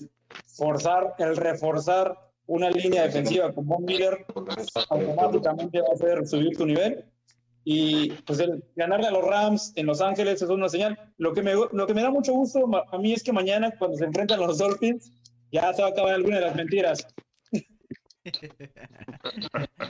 forzar, 0.47 1.15
el 1.19 1.37
reforzar 1.37 2.26
una 2.47 2.71
línea 2.71 3.03
defensiva 3.03 3.53
con 3.53 3.67
Von 3.67 3.85
Miller, 3.85 4.25
automáticamente 4.91 5.81
va 5.81 5.89
a 5.91 5.95
hacer 5.95 6.27
subir 6.27 6.57
tu 6.57 6.67
nivel. 6.67 7.05
Y 7.65 8.11
pues 8.25 8.39
el 8.39 8.63
ganarle 8.77 9.09
a 9.09 9.11
los 9.11 9.25
Rams 9.25 9.73
en 9.75 9.87
Los 9.87 10.01
Ángeles 10.01 10.41
es 10.41 10.49
una 10.49 10.69
señal. 10.69 10.97
Lo 11.19 11.33
que, 11.33 11.43
me, 11.43 11.55
lo 11.55 11.87
que 11.87 11.95
me 11.95 12.03
da 12.03 12.11
mucho 12.11 12.33
gusto 12.33 12.65
a 12.93 12.99
mí 12.99 13.13
es 13.13 13.25
que 13.25 13.33
mañana, 13.33 13.73
cuando 13.77 13.97
se 13.97 14.05
enfrentan 14.05 14.39
los 14.39 14.59
Dolphins, 14.59 15.11
ya 15.51 15.73
se 15.73 15.83
va 15.83 15.89
a 15.89 15.91
acabar 15.91 16.15
alguna 16.15 16.37
de 16.37 16.43
las 16.43 16.55
mentiras. 16.55 17.05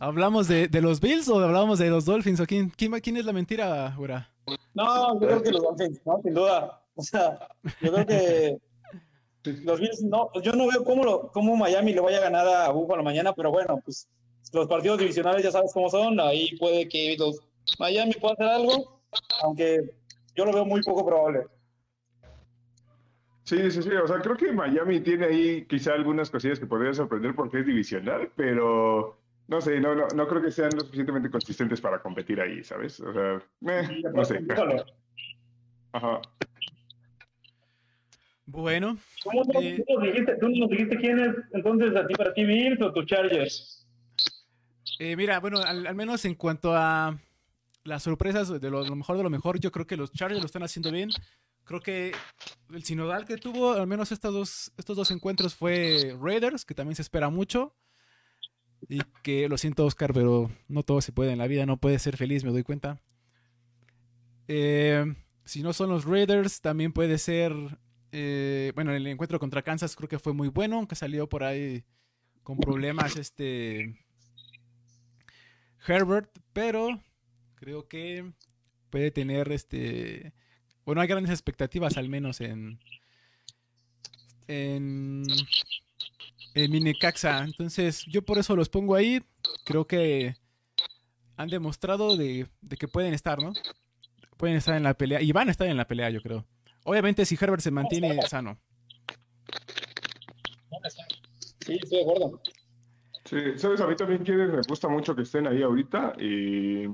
¿Hablamos 0.00 0.48
de, 0.48 0.66
de, 0.66 0.80
los 0.80 1.00
Bills 1.00 1.28
o 1.28 1.38
hablamos 1.38 1.78
de 1.78 1.88
los 1.88 2.04
Dolphins? 2.04 2.40
¿O 2.40 2.46
quién, 2.46 2.70
quién, 2.70 2.90
quién 3.00 3.18
es 3.18 3.24
la 3.24 3.32
mentira, 3.32 3.94
Ura? 3.96 4.28
No, 4.74 5.20
yo 5.20 5.28
creo 5.28 5.42
que 5.42 5.52
los 5.52 5.62
Dolphins, 5.62 6.00
¿no? 6.04 6.20
Sin 6.20 6.34
duda. 6.34 6.82
O 6.96 7.02
sea, 7.02 7.48
yo 7.80 7.92
creo 7.92 8.06
que 8.06 8.58
los 9.44 9.80
Bills 9.80 10.02
no, 10.02 10.30
yo 10.42 10.52
no 10.52 10.68
veo 10.68 10.84
cómo, 10.84 11.04
lo, 11.04 11.32
cómo 11.32 11.56
Miami 11.56 11.92
le 11.92 12.00
vaya 12.00 12.18
a 12.18 12.22
ganar 12.22 12.46
a 12.46 12.70
Buffalo 12.70 13.02
mañana, 13.02 13.32
pero 13.34 13.50
bueno, 13.50 13.80
pues 13.84 14.08
los 14.52 14.68
partidos 14.68 14.98
divisionales 14.98 15.42
ya 15.42 15.50
sabes 15.50 15.72
cómo 15.72 15.88
son, 15.88 16.20
ahí 16.20 16.56
puede 16.58 16.88
que 16.88 17.16
los 17.18 17.40
Miami 17.78 18.12
pueda 18.14 18.34
hacer 18.34 18.48
algo, 18.48 19.02
aunque 19.42 19.94
yo 20.34 20.44
lo 20.44 20.52
veo 20.52 20.64
muy 20.64 20.82
poco 20.82 21.04
probable. 21.06 21.46
Sí, 23.44 23.70
sí, 23.70 23.82
sí, 23.82 23.90
o 23.90 24.06
sea, 24.06 24.20
creo 24.20 24.36
que 24.36 24.52
Miami 24.52 25.00
tiene 25.00 25.26
ahí 25.26 25.66
quizá 25.66 25.94
algunas 25.94 26.30
cosillas 26.30 26.60
que 26.60 26.66
podrían 26.66 26.94
sorprender 26.94 27.34
porque 27.34 27.60
es 27.60 27.66
divisional, 27.66 28.30
pero 28.36 29.18
no 29.48 29.60
sé, 29.60 29.80
no, 29.80 29.94
no, 29.94 30.06
no 30.14 30.28
creo 30.28 30.40
que 30.40 30.50
sean 30.50 30.70
lo 30.74 30.80
suficientemente 30.80 31.30
consistentes 31.30 31.80
para 31.80 32.00
competir 32.00 32.40
ahí, 32.40 32.62
¿sabes? 32.62 33.00
O 33.00 33.12
sea, 33.12 33.42
eh, 33.68 34.02
no 34.14 34.24
sé. 34.24 34.40
Ajá. 35.92 36.20
Bueno. 38.46 38.98
¿Cómo 39.24 39.42
eh, 39.60 39.82
tú, 39.86 39.94
nos 39.94 40.02
dijiste, 40.04 40.36
tú 40.36 40.48
nos 40.48 40.70
dijiste 40.70 40.96
quién 40.96 41.18
es 41.18 41.36
entonces 41.52 41.94
a 41.96 42.06
ti 42.06 42.14
para 42.14 42.34
ti 42.34 42.44
Bills 42.44 42.80
o 42.82 42.92
tu 42.92 43.04
Chargers? 43.04 43.86
Eh, 44.98 45.16
mira, 45.16 45.40
bueno, 45.40 45.58
al, 45.58 45.94
menos 45.94 46.24
en 46.24 46.34
cuanto 46.34 46.74
a 46.74 47.18
las 47.84 48.02
sorpresas 48.02 48.60
de 48.60 48.70
lo, 48.70 48.84
mejor 48.94 49.16
de 49.16 49.22
lo 49.22 49.30
mejor, 49.30 49.58
yo 49.58 49.72
creo 49.72 49.86
que 49.86 49.96
los 49.96 50.12
Chargers 50.12 50.40
lo 50.40 50.46
están 50.46 50.62
haciendo 50.62 50.90
bien. 50.90 51.10
Creo 51.64 51.80
que 51.80 52.12
el 52.72 52.82
sinodal 52.82 53.24
que 53.24 53.36
tuvo, 53.36 53.72
al 53.72 53.86
menos 53.86 54.12
estos 54.12 54.32
dos, 54.32 54.72
estos 54.76 54.96
dos 54.96 55.10
encuentros, 55.10 55.54
fue 55.54 56.16
Raiders, 56.20 56.64
que 56.64 56.74
también 56.74 56.96
se 56.96 57.02
espera 57.02 57.30
mucho. 57.30 57.74
Y 58.88 59.00
que 59.22 59.48
lo 59.48 59.56
siento, 59.56 59.86
Oscar, 59.86 60.12
pero 60.12 60.50
no 60.66 60.82
todo 60.82 61.00
se 61.00 61.12
puede 61.12 61.32
en 61.32 61.38
la 61.38 61.46
vida, 61.46 61.66
no 61.66 61.76
puede 61.76 62.00
ser 62.00 62.16
feliz, 62.16 62.44
me 62.44 62.50
doy 62.50 62.64
cuenta. 62.64 63.00
Eh, 64.48 65.04
si 65.44 65.62
no 65.62 65.72
son 65.72 65.90
los 65.90 66.04
Raiders, 66.04 66.60
también 66.60 66.92
puede 66.92 67.18
ser 67.18 67.52
eh, 68.12 68.72
bueno, 68.74 68.92
el 68.92 69.06
encuentro 69.06 69.40
contra 69.40 69.62
Kansas 69.62 69.96
creo 69.96 70.08
que 70.08 70.18
fue 70.18 70.34
muy 70.34 70.48
bueno, 70.48 70.76
aunque 70.76 70.94
salió 70.94 71.28
por 71.28 71.44
ahí 71.44 71.84
con 72.42 72.58
problemas 72.58 73.16
este 73.16 73.98
Herbert, 75.86 76.30
pero 76.52 77.00
creo 77.54 77.88
que 77.88 78.32
puede 78.90 79.10
tener 79.10 79.50
este 79.50 80.34
bueno, 80.84 81.00
hay 81.00 81.08
grandes 81.08 81.30
expectativas 81.30 81.96
al 81.96 82.10
menos 82.10 82.42
en 82.42 82.78
en 84.46 85.24
en 86.54 86.70
Minecaxa, 86.70 87.44
entonces 87.44 88.04
yo 88.04 88.20
por 88.22 88.38
eso 88.38 88.54
los 88.54 88.68
pongo 88.68 88.94
ahí, 88.94 89.22
creo 89.64 89.86
que 89.86 90.34
han 91.36 91.48
demostrado 91.48 92.16
de, 92.18 92.46
de 92.60 92.76
que 92.76 92.88
pueden 92.88 93.14
estar, 93.14 93.40
¿no? 93.40 93.54
Pueden 94.36 94.56
estar 94.56 94.76
en 94.76 94.82
la 94.82 94.92
pelea 94.92 95.22
y 95.22 95.32
van 95.32 95.48
a 95.48 95.50
estar 95.50 95.66
en 95.66 95.78
la 95.78 95.86
pelea, 95.88 96.10
yo 96.10 96.20
creo. 96.20 96.46
Obviamente 96.84 97.24
si 97.24 97.38
Herbert 97.40 97.62
se 97.62 97.70
mantiene 97.70 98.20
sano. 98.22 98.58
Sí, 101.60 101.78
estoy 101.80 101.98
de 101.98 102.02
acuerdo. 102.02 102.40
Sí, 103.24 103.38
sabes, 103.56 103.80
a 103.80 103.86
mí 103.86 103.94
también 103.94 104.22
me 104.24 104.60
gusta 104.68 104.88
mucho 104.88 105.14
que 105.14 105.22
estén 105.22 105.46
ahí 105.46 105.62
ahorita. 105.62 106.14
y 106.18 106.86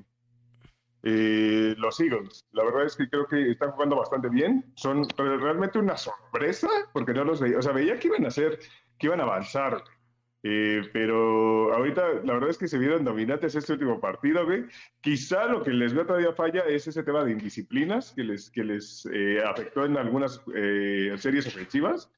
los 1.02 2.00
Eagles, 2.00 2.44
la 2.52 2.64
verdad 2.64 2.84
es 2.84 2.96
que 2.96 3.08
creo 3.08 3.26
que 3.26 3.52
están 3.52 3.70
jugando 3.72 3.96
bastante 3.96 4.28
bien. 4.28 4.72
Son 4.74 5.08
realmente 5.16 5.78
una 5.78 5.96
sorpresa 5.96 6.68
porque 6.92 7.14
no 7.14 7.24
los 7.24 7.40
veía. 7.40 7.58
O 7.58 7.62
sea, 7.62 7.72
veía 7.72 7.98
que 7.98 8.08
iban 8.08 8.24
a 8.24 8.28
hacer, 8.28 8.58
que 8.98 9.06
iban 9.06 9.20
a 9.20 9.24
avanzar. 9.24 9.82
Eh, 10.44 10.82
pero 10.92 11.74
ahorita 11.74 12.22
la 12.24 12.34
verdad 12.34 12.50
es 12.50 12.58
que 12.58 12.68
se 12.68 12.78
vieron 12.78 13.04
dominantes 13.04 13.54
este 13.54 13.72
último 13.72 14.00
partido, 14.00 14.44
güey. 14.44 14.66
Quizá 15.00 15.46
lo 15.46 15.62
que 15.62 15.72
les 15.72 15.92
veo 15.92 16.06
todavía 16.06 16.32
falla 16.32 16.60
es 16.60 16.86
ese 16.86 17.02
tema 17.02 17.24
de 17.24 17.32
indisciplinas 17.32 18.12
que 18.12 18.24
les, 18.24 18.50
que 18.50 18.64
les 18.64 19.08
eh, 19.12 19.42
afectó 19.44 19.84
en 19.84 19.96
algunas 19.96 20.40
eh, 20.54 21.14
series 21.16 21.46
ofensivas. 21.46 22.10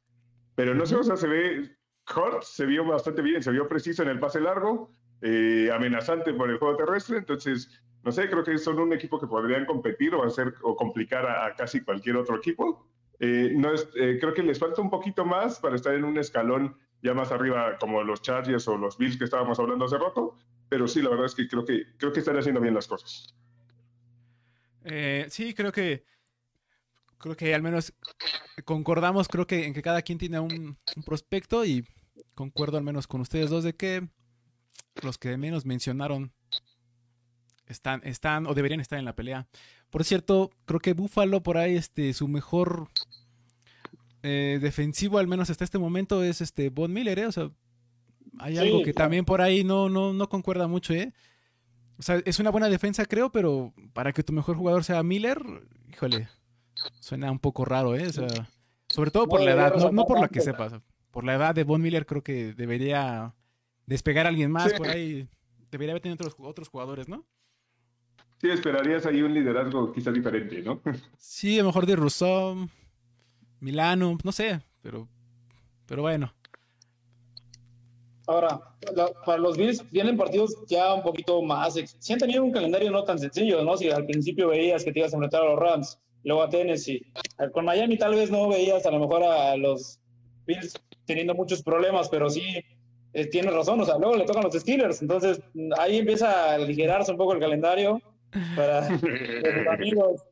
Pero 0.55 0.75
no 0.75 0.85
sé, 0.85 0.97
o 0.97 1.03
sea, 1.03 1.17
se 1.17 1.29
ve, 1.29 1.71
Hort 2.15 2.43
se 2.43 2.67
vio 2.67 2.85
bastante 2.85 3.23
bien, 3.23 3.43
se 3.43 3.53
vio 3.53 3.69
preciso 3.69 4.03
en 4.03 4.11
el 4.11 4.19
pase 4.19 4.41
largo, 4.41 4.91
amenazante 5.73 6.35
por 6.35 6.51
el 6.51 6.59
juego 6.59 6.77
terrestre. 6.77 7.19
Entonces, 7.19 7.71
no 8.03 8.13
sé, 8.13 8.29
creo 8.29 8.45
que 8.45 8.59
son 8.59 8.79
un 8.79 8.93
equipo 8.93 9.19
que 9.19 9.27
podrían 9.27 9.65
competir 9.65 10.15
o 10.15 10.23
hacer 10.25 10.55
o 10.63 10.77
complicar 10.77 11.25
a, 11.27 11.55
casi 11.55 11.81
cualquier 11.81 12.17
otro 12.17 12.37
equipo. 12.37 12.87
no 13.21 13.73
es, 13.73 13.89
creo 13.95 14.35
que 14.35 14.43
les 14.43 14.59
falta 14.59 14.83
un 14.83 14.91
poquito 14.91 15.25
más 15.25 15.61
para 15.61 15.77
estar 15.77 15.95
en 15.95 16.05
un 16.05 16.19
escalón 16.19 16.77
ya 17.03 17.15
más 17.15 17.33
arriba 17.33 17.79
como 17.79 18.03
los 18.03 18.23
Chargers 18.23 18.67
o 18.69 18.77
los 18.77 18.99
Bills 18.99 19.17
que 19.17 19.25
estábamos 19.25 19.59
hablando 19.59 19.85
hace 19.85 19.99
rato, 19.99 20.39
pero 20.69 20.87
sí, 20.87 21.03
la 21.03 21.11
verdad 21.11 21.27
es 21.27 21.35
que 21.35 21.49
creo 21.49 21.65
que, 21.65 21.85
creo 21.97 22.13
que 22.13 22.21
están 22.21 22.39
haciendo 22.39 22.61
bien 22.61 22.75
las 22.75 22.87
cosas. 22.87 23.35
Eh, 24.85 25.27
sí, 25.29 25.55
creo 25.55 25.73
que 25.73 26.05
creo 27.21 27.37
que 27.37 27.55
al 27.55 27.63
menos 27.63 27.93
concordamos, 28.65 29.29
creo 29.29 29.47
que 29.47 29.67
en 29.67 29.75
que 29.75 29.83
cada 29.83 30.03
quien 30.03 30.19
tiene 30.19 30.41
un, 30.41 30.79
prospecto 31.05 31.65
y 31.65 31.87
concuerdo 32.35 32.79
al 32.79 32.85
menos 32.85 33.07
con 33.07 33.21
ustedes 33.21 33.51
dos 33.51 33.63
de 33.63 33.75
que 33.75 34.09
los 35.03 35.19
que 35.19 35.37
menos 35.37 35.67
mencionaron 35.67 36.33
están, 37.67 38.01
están 38.05 38.47
o 38.47 38.55
deberían 38.55 38.81
estar 38.81 38.99
en 38.99 39.05
la 39.05 39.15
pelea. 39.15 39.47
Por 39.91 40.05
cierto, 40.05 40.51
creo 40.65 40.81
que 40.81 40.95
Buffalo 40.95 41.43
por 41.43 41.59
ahí, 41.59 41.77
este, 41.77 42.13
su 42.15 42.27
mejor 42.27 42.89
eh, 44.23 44.59
defensivo, 44.61 45.19
al 45.19 45.27
menos 45.27 45.51
hasta 45.51 45.65
este 45.65 45.79
momento, 45.79 46.23
es 46.23 46.41
este 46.41 46.69
Von 46.71 46.93
Miller, 46.93 47.19
¿eh? 47.19 47.27
O 47.27 47.33
sea, 47.33 47.51
hay 48.39 48.59
algo 48.59 48.83
que 48.83 48.93
también 48.93 49.25
por 49.25 49.41
ahí 49.41 49.65
no, 49.65 49.89
no, 49.89 50.13
no 50.13 50.29
concuerda 50.29 50.67
mucho, 50.67 50.93
¿eh? 50.95 51.13
O 51.99 52.03
sea, 52.03 52.21
es 52.25 52.39
una 52.39 52.51
buena 52.51 52.69
defensa, 52.69 53.05
creo, 53.05 53.31
pero 53.31 53.75
para 53.93 54.13
que 54.13 54.23
tu 54.23 54.33
mejor 54.33 54.57
jugador 54.57 54.85
sea 54.85 55.03
Miller, 55.03 55.43
híjole, 55.93 56.29
suena 56.99 57.31
un 57.31 57.39
poco 57.39 57.65
raro, 57.65 57.95
¿eh? 57.97 58.07
O 58.07 58.13
sea, 58.13 58.49
sobre 58.89 59.11
todo 59.11 59.29
por 59.29 59.41
la 59.41 59.53
edad, 59.53 59.91
no, 59.93 60.05
por 60.07 60.21
la 60.21 60.29
que 60.29 60.41
sepas. 60.41 60.75
Por 61.11 61.25
la 61.25 61.35
edad 61.35 61.55
de 61.55 61.65
Von 61.65 61.83
Miller 61.83 62.07
creo 62.07 62.23
que 62.23 62.55
debería 62.55 63.35
despegar 63.87 64.27
a 64.27 64.29
alguien 64.29 64.51
más 64.51 64.73
por 64.73 64.89
ahí. 64.89 65.29
Debería 65.71 65.93
haber 65.93 66.03
tenido 66.03 66.15
otros, 66.15 66.35
otros 66.39 66.69
jugadores, 66.69 67.09
¿no? 67.09 67.27
Sí, 68.41 68.49
esperarías 68.49 69.05
ahí 69.05 69.21
un 69.21 69.35
liderazgo 69.35 69.93
quizá 69.93 70.11
diferente, 70.11 70.63
¿no? 70.63 70.81
Sí, 71.19 71.59
a 71.59 71.63
lo 71.63 71.69
mejor 71.69 71.85
de 71.85 71.97
Rousseau, 71.97 72.69
Milano, 73.61 74.19
no 74.25 74.33
sé, 74.33 74.61
pero, 74.83 75.09
pero 75.87 76.03
bueno. 76.03 76.33
Ahora, 78.27 78.61
para 79.27 79.39
los 79.39 79.57
Bills 79.57 79.85
vienen 79.91 80.17
partidos 80.17 80.55
ya 80.69 80.95
un 80.95 81.03
poquito 81.03 81.43
más. 81.43 81.75
Si 81.99 82.13
han 82.13 82.19
tenido 82.19 82.45
un 82.45 82.53
calendario 82.53 82.91
no 82.91 83.03
tan 83.03 83.19
sencillo, 83.19 83.65
¿no? 83.65 83.77
Si 83.77 83.91
al 83.91 84.07
principio 84.07 84.49
veías 84.49 84.85
que 84.85 84.93
te 84.93 85.01
ibas 85.01 85.13
a 85.13 85.17
enfrentar 85.17 85.43
a 85.43 85.47
los 85.47 85.59
Rams, 85.59 85.99
luego 86.23 86.43
a 86.43 86.49
Tennessee. 86.49 87.05
Con 87.53 87.65
Miami 87.65 87.99
tal 87.99 88.15
vez 88.15 88.31
no 88.31 88.49
veías 88.49 88.87
a 88.87 88.91
lo 88.91 89.01
mejor 89.01 89.25
a 89.25 89.57
los 89.57 89.99
Bills 90.47 90.81
teniendo 91.07 91.35
muchos 91.35 91.63
problemas, 91.63 92.09
pero 92.09 92.31
sí 92.31 92.65
eh, 93.13 93.27
tienes 93.27 93.53
razón. 93.53 93.81
O 93.81 93.85
sea, 93.85 93.99
luego 93.99 94.17
le 94.17 94.25
tocan 94.25 94.45
los 94.45 94.55
Steelers. 94.55 95.03
Entonces 95.03 95.41
ahí 95.79 95.99
empieza 95.99 96.31
a 96.31 96.55
aligerarse 96.55 97.11
un 97.11 97.19
poco 97.19 97.33
el 97.33 97.41
calendario 97.41 98.01
para 98.55 98.89
los 98.91 99.67
amigos. 99.67 100.23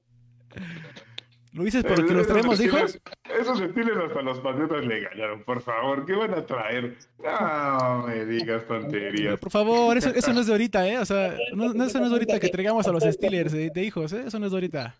¿Lo 1.59 1.65
dices 1.65 1.83
porque 1.83 2.15
los 2.15 2.25
traemos 2.25 2.61
hijos? 2.61 3.01
Esos 3.37 3.61
estilos 3.61 3.97
hasta 4.07 4.23
los 4.23 4.39
patriotas 4.39 4.87
le 4.87 5.01
ganaron, 5.01 5.43
por 5.43 5.61
favor. 5.61 6.07
¿Qué 6.07 6.13
van 6.13 6.33
a 6.33 6.47
traer? 6.47 6.97
No 7.19 8.07
me 8.07 8.25
digas 8.27 8.65
tonterías. 8.69 9.41
por 9.41 9.51
favor, 9.51 9.97
eso, 9.97 10.11
eso, 10.11 10.33
no 10.33 10.41
es 10.41 10.47
de 10.47 10.53
ahorita, 10.53 10.89
¿eh? 10.89 10.99
O 10.99 11.05
sea, 11.05 11.37
no, 11.57 11.75
no, 11.75 11.85
eso 11.85 11.99
no 11.99 12.05
es 12.05 12.11
de 12.11 12.17
ahorita 12.17 12.39
que 12.39 12.49
traigamos 12.49 12.87
a 12.87 12.93
los 12.93 13.03
Steelers 13.03 13.51
de, 13.51 13.83
hijos, 13.83 14.13
¿eh? 14.13 14.23
Eso 14.29 14.39
no 14.39 14.47
es 14.47 14.53
de 14.53 14.57
ahorita. 14.57 14.95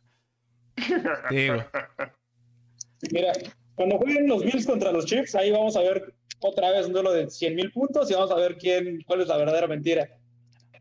Digo. 1.31 1.65
Mira, 3.13 3.33
cuando 3.77 3.99
jueguen 3.99 4.27
los 4.27 4.43
Bills 4.43 4.67
contra 4.67 4.91
los 4.91 5.07
Chiefs, 5.07 5.37
ahí 5.37 5.53
vamos 5.53 5.77
a 5.77 5.81
ver 5.83 6.13
otra 6.41 6.73
vez 6.73 6.87
un 6.87 6.93
duelo 6.93 7.13
de 7.13 7.31
100 7.31 7.55
mil 7.55 7.71
puntos 7.71 8.11
y 8.11 8.15
vamos 8.15 8.33
a 8.33 8.37
ver 8.37 8.59
quién, 8.59 9.01
cuál 9.07 9.21
es 9.21 9.29
la 9.29 9.37
verdadera 9.37 9.69
mentira. 9.69 10.11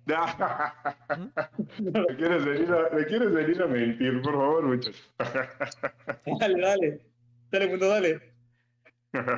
¿Me 0.08 2.06
quieres, 2.16 2.46
venir 2.46 2.72
a, 2.72 2.96
¿Me 2.96 3.06
quieres 3.06 3.34
venir 3.34 3.62
a 3.62 3.68
mentir, 3.68 4.22
por 4.22 4.34
favor, 4.34 4.64
muchachos? 4.64 5.10
dale, 6.40 6.62
dale. 6.62 7.02
Dale, 7.52 7.68
punto, 7.68 7.88
dale. 7.90 8.34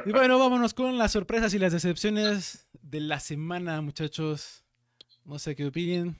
Y 0.06 0.12
bueno, 0.12 0.38
vámonos 0.38 0.74
con 0.74 0.98
las 0.98 1.12
sorpresas 1.12 1.54
y 1.54 1.60
las 1.60 1.74
decepciones 1.74 2.68
de 2.82 3.00
la 3.00 3.20
semana, 3.20 3.82
muchachos. 3.82 4.64
No 5.26 5.40
sé 5.40 5.56
qué 5.56 5.66
opinen. 5.66 6.18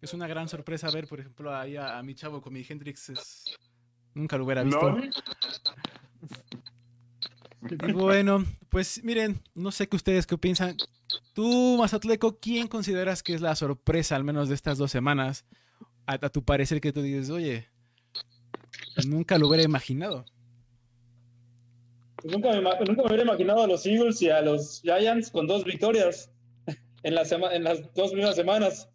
Es 0.00 0.12
una 0.12 0.26
gran 0.26 0.48
sorpresa 0.48 0.90
ver, 0.90 1.06
por 1.06 1.20
ejemplo, 1.20 1.54
ahí 1.54 1.76
a, 1.76 2.02
mi 2.02 2.14
chavo 2.14 2.42
con 2.42 2.52
mi 2.52 2.64
Hendrix. 2.68 3.12
Nunca 4.12 4.36
lo 4.36 4.44
hubiera 4.44 4.62
visto. 4.62 4.96
Y 7.88 7.92
bueno, 7.92 8.44
pues 8.68 9.02
miren, 9.02 9.40
no 9.54 9.72
sé 9.72 9.88
qué 9.88 9.96
ustedes 9.96 10.26
qué 10.26 10.36
piensan. 10.36 10.76
Tú, 11.32 11.76
Mazatleco, 11.78 12.38
¿quién 12.38 12.68
consideras 12.68 13.22
que 13.22 13.34
es 13.34 13.40
la 13.40 13.56
sorpresa, 13.56 14.16
al 14.16 14.24
menos 14.24 14.48
de 14.48 14.54
estas 14.54 14.78
dos 14.78 14.90
semanas? 14.90 15.44
A, 16.06 16.18
tu 16.28 16.44
parecer 16.44 16.80
que 16.80 16.92
tú 16.92 17.02
dices, 17.02 17.30
oye, 17.30 17.66
nunca 19.06 19.38
lo 19.38 19.48
hubiera 19.48 19.64
imaginado. 19.64 20.24
Nunca 22.24 22.50
me, 22.50 22.60
nunca 22.60 23.02
me 23.02 23.08
hubiera 23.08 23.22
imaginado 23.22 23.62
a 23.62 23.66
los 23.66 23.84
Eagles 23.86 24.20
y 24.22 24.30
a 24.30 24.42
los 24.42 24.80
Giants 24.82 25.30
con 25.30 25.46
dos 25.46 25.64
victorias 25.64 26.30
en, 27.02 27.14
la 27.14 27.22
en 27.52 27.64
las 27.64 27.92
dos 27.94 28.12
mismas 28.12 28.36
semanas. 28.36 28.88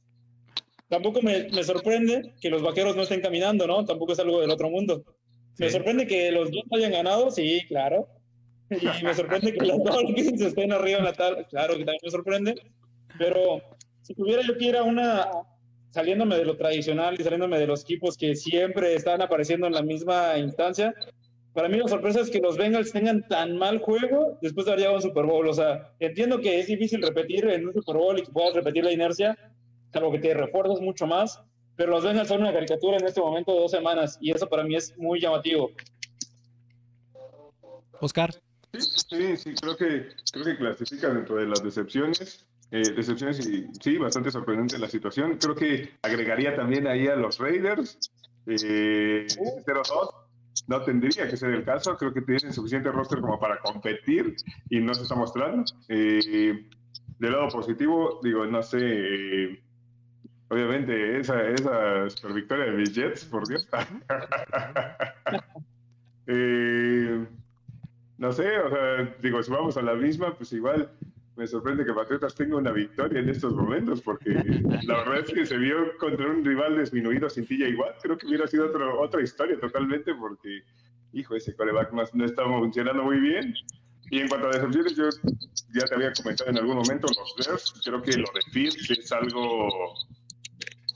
Tampoco 0.88 1.22
me, 1.22 1.50
me, 1.50 1.64
sorprende 1.64 2.34
que 2.42 2.50
los 2.50 2.64
vaqueros 2.64 2.96
no 2.96 3.04
estén 3.04 3.22
caminando, 3.22 3.68
¿no? 3.68 3.86
Tampoco 3.86 4.14
es 4.14 4.20
algo 4.20 4.42
del 4.42 4.50
otro 4.50 4.70
mundo. 4.70 5.04
Me 5.60 5.70
sorprende 5.70 6.08
que 6.08 6.32
los 6.32 6.50
Jets 6.52 6.72
hayan 6.72 6.92
ganado, 6.92 7.30
sí, 7.32 7.62
claro. 7.68 8.08
Y 8.70 8.76
me 9.04 9.14
sorprende 9.14 9.54
que 9.54 9.66
los 9.66 9.84
Dolphins 9.84 10.42
estén 10.42 10.72
arriba 10.72 11.00
en 11.00 11.06
la 11.06 11.14
tabla. 11.14 11.44
Claro 11.46 11.74
que 11.74 11.86
también 11.86 12.00
me 12.04 12.12
sorprende. 12.12 12.56
Pero 13.18 13.62
si 14.02 14.14
tuviera 14.14 14.42
yo 14.44 14.58
que 14.58 14.66
ir 14.66 14.78
a 14.78 14.84
una, 14.84 15.28
saliéndome 15.92 16.38
de 16.38 16.46
lo 16.46 16.58
tradicional 16.58 17.16
y 17.20 17.24
saliéndome 17.24 17.60
de 17.60 17.68
los 17.68 17.82
equipos 17.84 18.18
que 18.18 18.36
siempre 18.36 18.94
están 18.94 19.22
apareciendo 19.22 19.68
en 19.68 19.74
la 19.74 19.82
misma 19.82 20.38
instancia, 20.38 20.94
para 21.54 21.68
mí 21.68 21.78
la 21.78 21.88
sorpresa 21.88 22.22
es 22.22 22.30
que 22.30 22.40
los 22.40 22.58
Bengals 22.58 22.92
tengan 22.92 23.28
tan 23.28 23.58
mal 23.58 23.80
juego 23.80 24.38
después 24.42 24.66
de 24.66 24.72
haber 24.72 24.80
llegado 24.80 24.96
a 24.96 25.00
un 25.00 25.04
Super 25.04 25.26
Bowl. 25.26 25.48
O 25.48 25.54
sea, 25.54 25.92
entiendo 26.00 26.40
que 26.40 26.60
es 26.60 26.68
difícil 26.68 27.02
repetir 27.02 27.46
en 27.48 27.68
un 27.68 27.74
Super 27.74 27.98
Bowl 27.98 28.18
y 28.18 28.24
que 28.24 28.32
puedas 28.32 28.54
repetir 28.54 28.84
la 28.84 28.92
inercia, 28.92 29.38
algo 29.94 30.12
que 30.12 30.20
te 30.20 30.34
refuerzas 30.34 30.80
mucho 30.80 31.08
más, 31.08 31.42
pero 31.76 31.92
los 31.92 32.04
Bengals 32.04 32.28
son 32.28 32.42
una 32.42 32.54
caricatura 32.54 32.98
en 32.98 33.06
este 33.06 33.20
momento 33.22 33.54
de 33.54 33.60
dos 33.62 33.72
semanas 33.72 34.18
y 34.22 34.32
eso 34.32 34.48
para 34.48 34.64
mí 34.64 34.76
es 34.76 34.96
muy 34.98 35.20
llamativo. 35.20 35.72
Oscar. 38.00 38.30
Sí, 38.72 39.38
sí, 39.38 39.56
creo 39.56 39.76
que, 39.76 40.10
creo 40.32 40.46
que 40.46 40.58
clasifica 40.58 41.10
dentro 41.10 41.38
de 41.38 41.48
las 41.48 41.64
decepciones. 41.64 42.46
Eh, 42.72 42.84
decepciones 42.96 43.40
y 43.48 43.68
sí, 43.82 43.98
bastante 43.98 44.32
sorprendente 44.32 44.78
la 44.78 44.90
situación. 44.90 45.38
Creo 45.38 45.56
que 45.56 45.98
agregaría 46.04 46.56
también 46.56 46.88
ahí 46.88 47.08
a 47.08 47.16
los 47.16 47.40
Raiders. 47.40 47.98
Eh, 48.46 49.26
0-2 49.66 50.14
no 50.68 50.84
tendría 50.84 51.28
que 51.28 51.38
ser 51.38 51.52
el 51.52 51.64
caso. 51.64 51.98
Creo 51.98 52.14
que 52.14 52.22
tienen 52.22 52.54
suficiente 52.54 52.92
roster 52.92 53.22
como 53.22 53.40
para 53.40 53.60
competir 53.60 54.36
y 54.70 54.80
no 54.80 54.94
se 54.94 55.04
está 55.04 55.16
mostrando. 55.16 55.64
Eh, 55.88 56.68
del 57.18 57.32
lado 57.32 57.50
positivo, 57.50 58.20
digo, 58.24 58.46
no 58.46 58.62
sé. 58.62 58.80
Eh, 58.82 59.64
obviamente, 60.50 61.20
esa, 61.20 61.42
esa 61.50 62.10
super 62.10 62.34
victoria 62.34 62.66
de 62.66 62.72
mis 62.72 62.94
Jets, 62.94 63.26
por 63.26 63.48
Dios. 63.48 63.68
eh, 66.28 67.28
no 68.20 68.34
sé, 68.34 68.60
o 68.60 68.70
sea, 68.70 69.16
digo, 69.22 69.42
si 69.42 69.50
vamos 69.50 69.78
a 69.78 69.82
la 69.82 69.96
misma, 69.96 70.36
pues 70.36 70.52
igual 70.52 70.92
me 71.38 71.48
sorprende 71.48 71.86
que 71.86 71.94
Patriotas 71.94 72.36
tenga 72.36 72.58
una 72.58 72.74
victoria 72.74 73.22
en 73.22 73.30
estos 73.30 73.54
momentos, 73.54 74.02
porque 74.02 74.32
la 74.84 74.98
verdad 74.98 75.20
es 75.20 75.34
que 75.34 75.46
se 75.46 75.58
vio 75.58 75.98
contra 75.98 76.30
un 76.30 76.44
rival 76.44 76.78
disminuido 76.78 77.30
sin 77.30 77.48
tilla 77.48 77.70
igual. 77.70 77.96
Creo 78.02 78.18
que 78.18 78.28
hubiera 78.28 78.46
sido 78.46 78.68
otra 78.68 78.94
otra 78.94 79.22
historia 79.22 79.58
totalmente, 79.58 80.14
porque, 80.16 80.64
hijo, 81.14 81.34
ese 81.34 81.56
coreback 81.56 81.94
más 81.94 82.14
no 82.14 82.26
estaba 82.26 82.60
funcionando 82.60 83.04
muy 83.04 83.22
bien. 83.22 83.54
Y 84.12 84.20
en 84.20 84.28
cuanto 84.28 84.48
a 84.48 84.52
decepciones, 84.52 84.98
yo 84.98 85.10
ya 85.74 85.86
te 85.86 85.96
había 85.96 86.12
comentado 86.12 86.50
en 86.50 86.58
algún 86.58 86.76
momento 86.76 87.08
los 87.08 87.48
Bears. 87.48 87.74
Creo 87.86 88.02
que 88.02 88.18
lo 88.18 88.28
de 88.34 88.42
Fitz 88.52 88.92
es 88.92 89.10
algo 89.14 89.94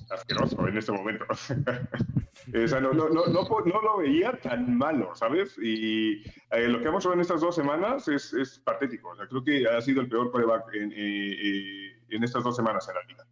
asqueroso 0.10 0.68
en 0.68 0.78
este 0.78 0.92
momento. 0.92 1.26
o 2.48 2.68
sea, 2.68 2.80
no, 2.80 2.94
no, 2.94 3.10
no, 3.10 3.26
no, 3.28 3.82
lo 3.82 3.98
veía 3.98 4.38
tan 4.42 4.78
malo, 4.78 5.16
¿sabes? 5.16 5.58
Y 5.62 6.22
eh, 6.52 6.68
lo 6.68 6.82
que 6.82 6.88
hemos 6.88 7.04
visto 7.04 7.14
en 7.14 7.22
estas 7.22 7.42
dos 7.42 7.56
semanas 7.56 8.08
es, 8.08 8.34
es, 8.34 8.60
patético. 8.60 9.10
O 9.10 9.16
sea, 9.16 9.28
creo 9.28 9.44
que 9.44 9.68
ha 9.68 9.82
sido 9.82 10.02
el 10.02 10.10
peor 10.10 10.32
prueba 10.32 10.64
en, 10.74 10.92
eh, 10.92 10.96
eh, 10.96 11.98
en 12.10 12.24
estas 12.24 12.44
dos 12.44 12.56
semanas 12.56 12.88
en 12.90 12.96
la 12.96 13.04
liga. 13.04 13.26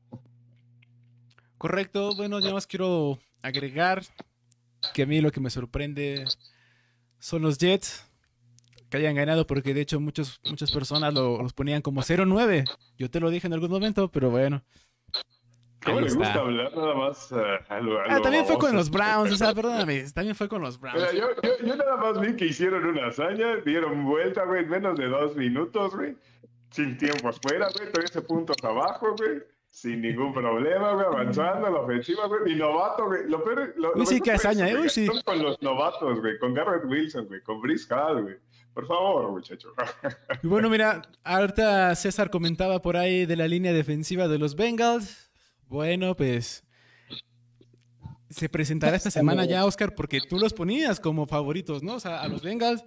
Correcto. 1.58 2.16
Bueno, 2.16 2.40
ya 2.40 2.54
más 2.54 2.68
quiero 2.68 3.20
agregar 3.42 4.04
que 4.94 5.04
a 5.04 5.06
mí 5.06 5.22
lo 5.22 5.32
que 5.32 5.42
me 5.42 5.50
sorprende 5.50 6.26
son 7.20 7.42
los 7.42 7.58
Jets 7.58 8.08
que 8.90 8.98
hayan 8.98 9.16
ganado, 9.16 9.48
porque 9.48 9.74
de 9.74 9.82
hecho 9.82 10.00
muchos, 10.00 10.42
muchas 10.44 10.72
personas 10.72 11.14
lo, 11.14 11.42
los 11.42 11.54
ponían 11.54 11.82
como 11.82 12.02
0-9. 12.02 12.66
Yo 12.98 13.10
te 13.10 13.20
lo 13.20 13.30
dije 13.30 13.48
en 13.48 13.54
algún 13.54 13.72
momento, 13.72 14.10
pero 14.12 14.30
bueno. 14.30 14.64
¿Cómo 15.84 16.02
le 16.02 16.14
gusta 16.14 16.34
hablar 16.34 16.72
nada 16.76 16.94
más 16.94 17.32
uh, 17.32 17.38
ah, 17.70 18.22
también 18.22 18.46
fue 18.46 18.58
con 18.58 18.76
los 18.76 18.90
Browns, 18.92 19.32
o 19.32 19.36
sea, 19.36 19.54
perdóname, 19.56 20.06
también 20.14 20.36
fue 20.36 20.48
con 20.48 20.62
los 20.62 20.80
Browns. 20.80 21.12
yo, 21.14 21.30
yo, 21.42 21.66
yo, 21.66 21.76
nada 21.76 21.98
más 21.98 22.20
vi 22.20 22.36
que 22.36 22.46
hicieron 22.46 22.86
una 22.86 23.08
hazaña, 23.08 23.58
dieron 23.58 24.06
vuelta, 24.06 24.46
güey, 24.46 24.66
menos 24.66 24.98
de 24.98 25.08
dos 25.08 25.36
minutos, 25.36 25.96
güey, 25.96 26.16
sin 26.70 26.98
tiempos 26.98 27.40
fuera, 27.42 27.68
güey, 27.76 27.92
13 27.92 28.22
puntos 28.22 28.58
abajo, 28.64 29.16
güey, 29.18 29.42
sin 29.70 30.02
ningún 30.02 30.34
problema, 30.34 30.94
güey, 30.94 31.06
avanzando 31.08 31.70
la 31.70 31.80
ofensiva, 31.80 32.28
güey, 32.28 32.54
y 32.54 32.56
novato, 32.56 33.08
güey, 33.08 33.28
lo 33.28 33.44
peor, 33.44 33.74
lo, 33.78 33.94
Uy, 33.96 34.06
sí, 34.06 34.22
qué 34.22 34.34
hazaña, 34.34 34.70
eh, 34.70 34.78
uy, 34.78 34.90
sí. 34.90 35.08
Con 35.26 35.42
los 35.42 35.60
novatos, 35.64 36.20
güey, 36.20 36.38
con 36.38 36.54
Garrett 36.54 36.86
Wilson, 36.86 37.26
güey, 37.28 37.42
con 37.42 37.60
Brice 37.60 37.92
Hall, 37.94 38.22
güey. 38.22 38.36
Por 38.74 38.88
favor, 38.88 39.32
muchacho. 39.32 39.74
Y 40.42 40.48
bueno, 40.48 40.70
mira, 40.70 41.02
ahorita 41.26 41.94
César 41.96 42.30
comentaba 42.30 42.82
por 42.82 42.96
ahí 42.96 43.26
de 43.26 43.36
la 43.36 43.48
línea 43.48 43.74
defensiva 43.74 44.30
de 44.30 44.40
los 44.40 44.56
Bengals. 44.56 45.31
Bueno, 45.72 46.18
pues 46.18 46.66
se 48.30 48.50
presentará 48.50 48.98
esta 48.98 49.10
semana 49.10 49.46
ya, 49.46 49.64
Oscar, 49.66 49.96
porque 49.96 50.20
tú 50.20 50.38
los 50.38 50.52
ponías 50.52 51.00
como 51.00 51.26
favoritos, 51.28 51.82
¿no? 51.82 51.94
O 51.94 52.00
sea, 52.02 52.22
a 52.22 52.28
los 52.28 52.42
Bengals 52.42 52.84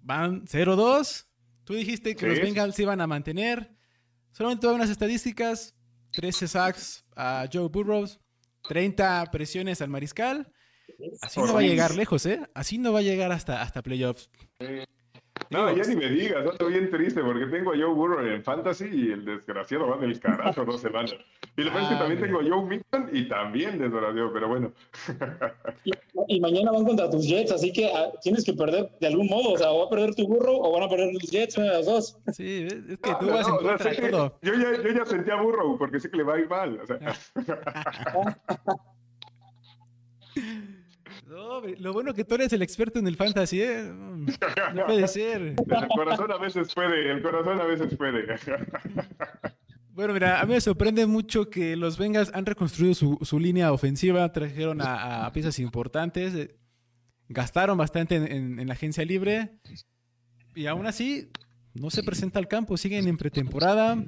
van 0.00 0.46
0-2. 0.46 1.26
Tú 1.64 1.74
dijiste 1.74 2.16
que 2.16 2.26
los 2.26 2.40
Bengals 2.40 2.78
iban 2.78 3.02
a 3.02 3.06
mantener. 3.06 3.74
Solamente 4.32 4.66
tuve 4.66 4.76
unas 4.76 4.88
estadísticas: 4.88 5.74
13 6.12 6.48
sacks 6.48 7.04
a 7.14 7.46
Joe 7.52 7.68
Burrows, 7.68 8.18
30 8.66 9.26
presiones 9.30 9.82
al 9.82 9.90
mariscal. 9.90 10.50
Así 11.20 11.38
no 11.40 11.52
va 11.52 11.60
a 11.60 11.62
llegar 11.62 11.94
lejos, 11.94 12.24
¿eh? 12.24 12.40
Así 12.54 12.78
no 12.78 12.94
va 12.94 13.00
a 13.00 13.02
llegar 13.02 13.32
hasta, 13.32 13.60
hasta 13.60 13.82
playoffs. 13.82 14.30
No, 15.50 15.74
ya 15.74 15.82
ni 15.84 15.96
me 15.96 16.08
digas, 16.08 16.44
estoy 16.44 16.72
bien 16.72 16.90
triste 16.90 17.22
porque 17.22 17.46
tengo 17.46 17.72
a 17.72 17.76
Joe 17.76 17.94
Burrow 17.94 18.20
en 18.20 18.42
Fantasy 18.42 18.88
y 18.92 19.12
el 19.12 19.24
desgraciado 19.24 19.88
va 19.88 19.96
del 19.96 20.20
carajo 20.20 20.64
dos 20.64 20.80
semanas. 20.80 21.14
Y 21.56 21.62
lo 21.62 21.72
que 21.72 21.78
es 21.78 21.88
que 21.88 21.94
ah, 21.94 21.98
también 21.98 22.20
tengo 22.20 22.40
a 22.40 22.44
Joe 22.44 22.64
Mixon 22.66 23.08
y 23.12 23.28
también 23.28 23.78
desgraciado, 23.78 24.32
pero 24.32 24.48
bueno. 24.48 24.72
Y, 26.28 26.40
mañana 26.40 26.70
van 26.70 26.84
contra 26.84 27.08
tus 27.08 27.26
Jets, 27.26 27.52
así 27.52 27.72
que 27.72 27.86
ah, 27.86 28.10
tienes 28.22 28.44
que 28.44 28.52
perder 28.52 28.90
de 29.00 29.06
algún 29.06 29.26
modo. 29.28 29.52
O 29.52 29.58
sea, 29.58 29.70
o 29.70 29.78
va 29.78 29.86
a 29.86 29.90
perder 29.90 30.14
tu 30.14 30.26
burro 30.26 30.54
o 30.58 30.72
van 30.72 30.82
a 30.82 30.88
perder 30.88 31.14
los 31.14 31.22
Jets, 31.22 31.56
una 31.56 31.66
de 31.66 31.72
las 31.72 31.86
dos. 31.86 32.18
Sí, 32.32 32.68
es 32.70 32.98
que 32.98 33.14
tú 33.18 33.26
vas 33.28 33.48
en 33.48 33.56
contra 33.56 33.90
de 33.90 34.10
todo. 34.10 34.38
Yo 34.42 34.54
ya, 34.54 34.82
yo 34.82 34.90
ya 34.90 35.06
senté 35.06 35.32
a 35.32 35.40
Burrow 35.40 35.78
porque 35.78 35.98
sé 35.98 36.10
que 36.10 36.18
le 36.18 36.24
va 36.24 36.34
a 36.34 36.40
ir 36.40 36.48
mal. 36.48 36.78
O 36.80 36.86
sea. 36.86 36.98
No, 41.60 41.74
lo 41.78 41.92
bueno 41.92 42.14
que 42.14 42.24
tú 42.24 42.34
eres 42.34 42.52
el 42.52 42.62
experto 42.62 42.98
en 42.98 43.06
el 43.06 43.16
fantasy, 43.16 43.62
¿eh? 43.62 43.92
No 44.74 44.86
puede 44.86 45.08
ser. 45.08 45.42
El 45.42 45.88
corazón 45.94 46.32
a 46.32 46.38
veces 46.38 46.74
puede, 46.74 47.10
el 47.10 47.22
corazón 47.22 47.60
a 47.60 47.64
veces 47.64 47.96
puede. 47.96 48.26
Bueno, 49.98 50.14
mira, 50.14 50.40
a 50.40 50.46
mí 50.46 50.52
me 50.54 50.60
sorprende 50.60 51.06
mucho 51.06 51.50
que 51.50 51.74
los 51.74 51.98
Bengals 51.98 52.30
han 52.32 52.46
reconstruido 52.46 52.94
su, 52.94 53.40
línea 53.40 53.72
ofensiva, 53.72 54.30
trajeron 54.30 54.78
a, 54.80 55.28
piezas 55.32 55.58
importantes, 55.58 56.34
eh, 56.36 56.56
gastaron 57.28 57.76
bastante 57.76 58.14
en, 58.14 58.64
la 58.64 58.74
agencia 58.74 59.04
libre 59.04 59.58
y 60.54 60.66
aún 60.66 60.86
así 60.86 61.32
no 61.74 61.90
se 61.90 62.04
presenta 62.04 62.38
al 62.38 62.46
campo, 62.46 62.76
siguen 62.76 63.08
en 63.08 63.16
pretemporada. 63.16 64.00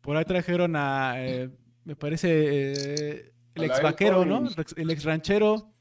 Por 0.00 0.16
ahí 0.16 0.24
trajeron 0.24 0.76
a, 0.76 1.14
eh, 1.16 1.50
me 1.82 1.96
parece, 1.96 2.28
eh, 2.30 3.32
el 3.56 3.64
ex 3.64 3.82
vaquero, 3.82 4.24
¿no? 4.24 4.48
El 4.76 4.90
ex 4.90 5.02
ranchero. 5.02 5.71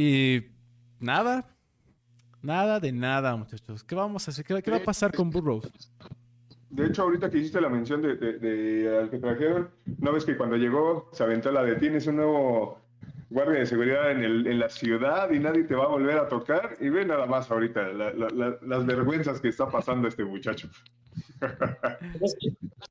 Y 0.00 0.46
nada. 0.98 1.46
Nada 2.42 2.80
de 2.80 2.90
nada, 2.90 3.36
muchachos. 3.36 3.84
¿Qué 3.84 3.94
vamos 3.94 4.26
a 4.26 4.30
hacer? 4.30 4.46
¿Qué, 4.46 4.62
qué 4.62 4.70
va 4.70 4.78
a 4.78 4.82
pasar 4.82 5.12
con 5.12 5.28
Burrows? 5.30 5.70
De 6.70 6.86
hecho, 6.86 7.02
ahorita 7.02 7.28
que 7.28 7.36
hiciste 7.38 7.60
la 7.60 7.68
mención 7.68 8.00
de, 8.00 8.16
de- 8.16 8.38
de 8.38 8.98
al 8.98 9.10
que 9.10 9.18
trajeron, 9.18 9.68
¿no 9.98 10.12
ves 10.12 10.24
que 10.24 10.38
cuando 10.38 10.56
llegó 10.56 11.10
se 11.12 11.22
aventó 11.22 11.50
la 11.50 11.62
de 11.64 11.76
tienes 11.76 12.06
un 12.06 12.16
nuevo 12.16 12.78
guardia 13.28 13.58
de 13.60 13.66
seguridad 13.66 14.10
en, 14.10 14.24
el, 14.24 14.46
en 14.46 14.58
la 14.58 14.70
ciudad 14.70 15.30
y 15.32 15.38
nadie 15.38 15.64
te 15.64 15.74
va 15.74 15.84
a 15.84 15.88
volver 15.88 16.16
a 16.16 16.28
tocar? 16.28 16.78
Y 16.80 16.88
ve 16.88 17.04
nada 17.04 17.26
más 17.26 17.50
ahorita 17.50 17.88
la- 17.88 18.14
la- 18.14 18.28
la- 18.30 18.56
las 18.62 18.86
vergüenzas 18.86 19.38
que 19.40 19.48
está 19.48 19.68
pasando 19.68 20.08
este 20.08 20.24
muchacho. 20.24 20.70
Es 22.22 22.34
que, 22.40 22.48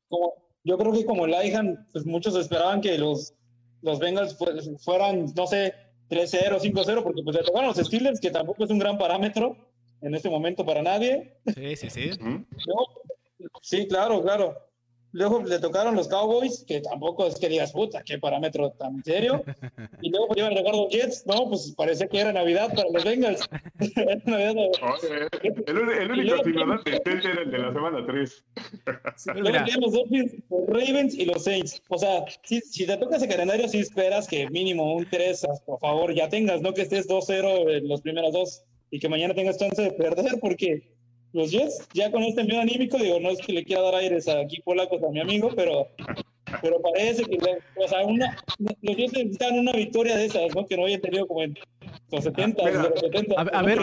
como- 0.09 0.33
yo 0.63 0.77
creo 0.77 0.91
que 0.93 1.05
como 1.05 1.25
Laihan, 1.25 1.87
pues 1.91 2.05
muchos 2.05 2.35
esperaban 2.35 2.81
que 2.81 2.99
los, 2.99 3.33
los 3.81 3.97
Bengals 3.99 4.37
fu- 4.37 4.77
fueran, 4.77 5.25
no 5.35 5.47
sé, 5.47 5.73
3-0, 6.09 6.59
5-0, 6.59 7.03
porque 7.03 7.21
pues 7.23 7.35
le 7.35 7.43
tocaron 7.43 7.67
los 7.67 7.77
Steelers, 7.77 8.19
que 8.19 8.31
tampoco 8.31 8.63
es 8.63 8.71
un 8.71 8.79
gran 8.79 8.97
parámetro 8.97 9.55
en 10.01 10.15
este 10.15 10.29
momento 10.29 10.65
para 10.65 10.81
nadie. 10.81 11.35
Sí, 11.55 11.75
sí, 11.75 11.89
sí. 11.89 12.11
Sí, 13.61 13.87
claro, 13.87 14.21
claro. 14.21 14.57
Luego 15.11 15.41
le 15.43 15.59
tocaron 15.59 15.95
los 15.95 16.07
Cowboys, 16.07 16.63
que 16.67 16.81
tampoco 16.81 17.25
es 17.25 17.39
que 17.39 17.49
digas, 17.49 17.71
puta, 17.71 18.03
qué 18.03 18.19
parámetro 18.19 18.71
tan 18.71 19.03
serio. 19.03 19.43
Y 20.01 20.11
luego 20.11 20.27
iban 20.35 20.53
a 20.53 20.55
tocar 20.55 20.73
los 20.73 20.89
Jets, 20.89 21.25
no, 21.25 21.49
pues 21.49 21.73
parecía 21.75 22.07
que 22.07 22.19
era 22.19 22.31
Navidad 22.31 22.69
para 22.73 22.89
los 22.89 23.03
Bengals. 23.03 23.49
El, 25.67 25.89
el 25.89 26.11
único 26.11 26.43
ciudadano 26.43 26.81
decente 26.83 27.31
era 27.31 27.41
el 27.41 27.51
de 27.51 27.57
la 27.57 27.73
semana 27.73 28.05
3. 28.05 28.45
Pero 28.85 28.99
Luego 29.35 29.81
los 29.81 29.93
Dolphins, 29.93 30.35
los 30.49 30.67
Ravens 30.67 31.15
y 31.15 31.25
los 31.25 31.43
Saints. 31.43 31.81
O 31.89 31.97
sea, 31.97 32.25
si, 32.43 32.61
si 32.61 32.85
te 32.85 32.97
toca 32.97 33.17
ese 33.17 33.27
calendario, 33.27 33.67
sí 33.67 33.79
esperas 33.79 34.27
que 34.27 34.49
mínimo 34.49 34.95
un 34.95 35.09
3, 35.09 35.45
por 35.65 35.79
favor, 35.79 36.13
ya 36.13 36.29
tengas, 36.29 36.61
no 36.61 36.73
que 36.73 36.83
estés 36.83 37.07
2-0 37.07 37.77
en 37.77 37.87
los 37.87 38.01
primeros 38.01 38.33
dos 38.33 38.63
y 38.91 38.99
que 38.99 39.09
mañana 39.09 39.33
tengas 39.33 39.57
chance 39.57 39.81
de 39.81 39.91
perder, 39.91 40.39
porque 40.39 40.98
los 41.33 41.51
Jets, 41.51 41.87
ya 41.93 42.11
con 42.11 42.23
este 42.23 42.41
envío 42.41 42.59
anímico, 42.59 42.97
digo, 42.97 43.19
no 43.19 43.29
es 43.29 43.39
que 43.39 43.53
le 43.53 43.63
quiera 43.63 43.81
dar 43.83 43.95
aires 43.95 44.27
aquí 44.27 44.61
polacos 44.61 45.01
a 45.03 45.09
mi 45.09 45.19
amigo, 45.19 45.51
pero, 45.55 45.87
pero 46.61 46.81
parece 46.81 47.23
que, 47.23 47.37
o 47.75 47.87
sea, 47.87 48.05
una, 48.05 48.35
los 48.57 48.95
Jets 48.97 49.13
necesitan 49.13 49.59
una 49.59 49.71
victoria 49.73 50.15
de 50.17 50.25
esas, 50.25 50.55
¿no? 50.55 50.65
Que 50.65 50.75
no 50.77 50.85
hayan 50.85 51.01
tenido 51.01 51.27
como 51.27 51.43
en 51.43 51.55
los 52.11 52.23
70, 52.23 52.63
Mira, 52.63 52.81
de 52.83 52.89
los 52.89 52.99
70. 52.99 53.35
a, 53.35 53.41
a 53.41 53.61
ver, 53.63 53.79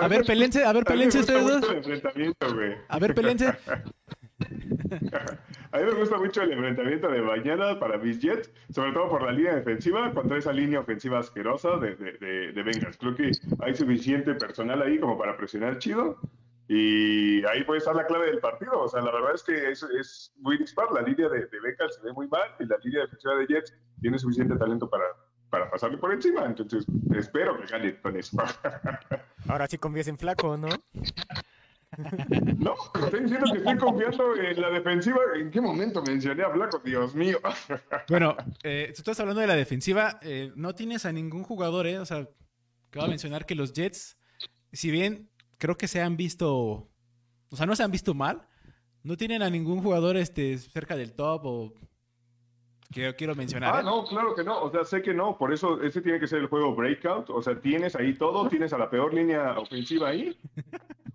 a 0.00 0.08
ver, 0.08 0.24
pelense, 0.24 0.64
a 0.64 0.72
ver, 0.72 0.84
A 0.86 0.94
mí 0.94 1.00
me 1.04 1.10
pelense 1.12 1.18
gusta 1.18 1.38
ustedes 1.38 1.42
mucho 1.42 1.60
dos. 1.60 1.70
el 1.70 1.76
enfrentamiento, 1.78 2.54
güey. 2.54 2.72
A 2.88 2.98
ver, 2.98 3.14
pelense. 3.14 3.46
A 5.72 5.78
mí 5.78 5.84
me 5.84 5.94
gusta 5.94 6.16
mucho 6.18 6.42
el 6.42 6.52
enfrentamiento 6.52 7.08
de 7.10 7.20
mañana 7.22 7.78
para 7.78 7.98
mis 7.98 8.20
Jets, 8.20 8.50
sobre 8.70 8.92
todo 8.92 9.08
por 9.08 9.22
la 9.22 9.32
línea 9.32 9.54
defensiva, 9.56 10.12
contra 10.14 10.38
esa 10.38 10.52
línea 10.52 10.80
ofensiva 10.80 11.18
asquerosa 11.18 11.76
de, 11.78 11.96
de, 11.96 12.12
de, 12.12 12.52
de 12.52 12.62
Bengals. 12.62 12.96
Creo 12.96 13.14
que 13.14 13.30
hay 13.60 13.74
suficiente 13.74 14.34
personal 14.34 14.80
ahí 14.82 14.98
como 14.98 15.18
para 15.18 15.36
presionar 15.36 15.78
chido. 15.78 16.18
Y 16.68 17.44
ahí 17.46 17.62
puede 17.64 17.78
estar 17.78 17.94
la 17.94 18.06
clave 18.06 18.26
del 18.26 18.40
partido. 18.40 18.80
O 18.80 18.88
sea, 18.88 19.00
la 19.00 19.12
verdad 19.12 19.34
es 19.34 19.42
que 19.44 19.70
es, 19.70 19.82
es 19.84 20.32
muy 20.38 20.58
dispar. 20.58 20.90
La 20.92 21.02
línea 21.02 21.28
de, 21.28 21.46
de 21.46 21.60
Bengals 21.60 21.94
se 21.96 22.02
ve 22.02 22.12
muy 22.12 22.26
mal 22.28 22.50
y 22.58 22.64
la 22.66 22.76
línea 22.82 23.02
defensiva 23.02 23.36
de 23.36 23.46
Jets 23.46 23.74
tiene 24.00 24.18
suficiente 24.18 24.56
talento 24.56 24.90
para, 24.90 25.04
para 25.48 25.70
pasarle 25.70 25.98
por 25.98 26.12
encima. 26.12 26.44
Entonces, 26.44 26.84
espero 27.14 27.56
que 27.60 27.66
gane 27.66 28.00
con 28.00 28.16
eso. 28.16 28.36
Ahora 29.48 29.66
sí 29.68 29.78
confías 29.78 30.08
en 30.08 30.18
flaco, 30.18 30.56
¿no? 30.56 30.68
No, 32.58 32.74
estoy 33.00 33.20
diciendo 33.20 33.46
que 33.52 33.58
estoy 33.58 33.78
confiando 33.78 34.36
en 34.36 34.60
la 34.60 34.70
defensiva. 34.70 35.18
¿En 35.36 35.50
qué 35.50 35.60
momento 35.60 36.02
mencioné 36.02 36.42
a 36.42 36.48
Blanco? 36.48 36.80
Dios 36.84 37.14
mío. 37.14 37.38
Bueno, 38.08 38.36
eh, 38.62 38.92
tú 38.94 39.00
estás 39.00 39.18
hablando 39.20 39.40
de 39.40 39.46
la 39.46 39.56
defensiva. 39.56 40.18
eh, 40.22 40.52
no 40.56 40.74
tienes 40.74 41.06
a 41.06 41.12
ningún 41.12 41.42
jugador, 41.42 41.86
¿eh? 41.86 41.98
O 41.98 42.04
sea, 42.06 42.28
que 42.90 42.98
va 42.98 43.06
a 43.06 43.08
mencionar 43.08 43.46
que 43.46 43.54
los 43.54 43.72
Jets, 43.72 44.18
si 44.72 44.90
bien 44.90 45.30
creo 45.58 45.76
que 45.76 45.88
se 45.88 46.00
han 46.02 46.16
visto, 46.16 46.52
o 47.50 47.56
sea, 47.56 47.66
no 47.66 47.76
se 47.76 47.82
han 47.82 47.90
visto 47.90 48.14
mal, 48.14 48.46
no 49.02 49.16
tienen 49.16 49.42
a 49.42 49.50
ningún 49.50 49.82
jugador 49.82 50.16
este, 50.16 50.58
cerca 50.58 50.96
del 50.96 51.12
top 51.14 51.42
o 51.44 51.72
que 52.92 53.02
yo 53.02 53.16
quiero 53.16 53.34
mencionar. 53.34 53.74
Ah, 53.74 53.80
¿eh? 53.80 53.84
no, 53.84 54.04
claro 54.04 54.34
que 54.34 54.44
no. 54.44 54.62
O 54.62 54.70
sea, 54.70 54.84
sé 54.84 55.02
que 55.02 55.12
no. 55.12 55.36
Por 55.36 55.52
eso 55.52 55.82
ese 55.82 56.00
tiene 56.00 56.20
que 56.20 56.28
ser 56.28 56.38
el 56.38 56.46
juego 56.46 56.74
breakout. 56.74 57.30
O 57.30 57.42
sea, 57.42 57.60
tienes 57.60 57.96
ahí 57.96 58.14
todo. 58.14 58.48
Tienes 58.48 58.72
a 58.72 58.78
la 58.78 58.88
peor 58.88 59.12
línea 59.12 59.58
ofensiva 59.58 60.08
ahí. 60.10 60.38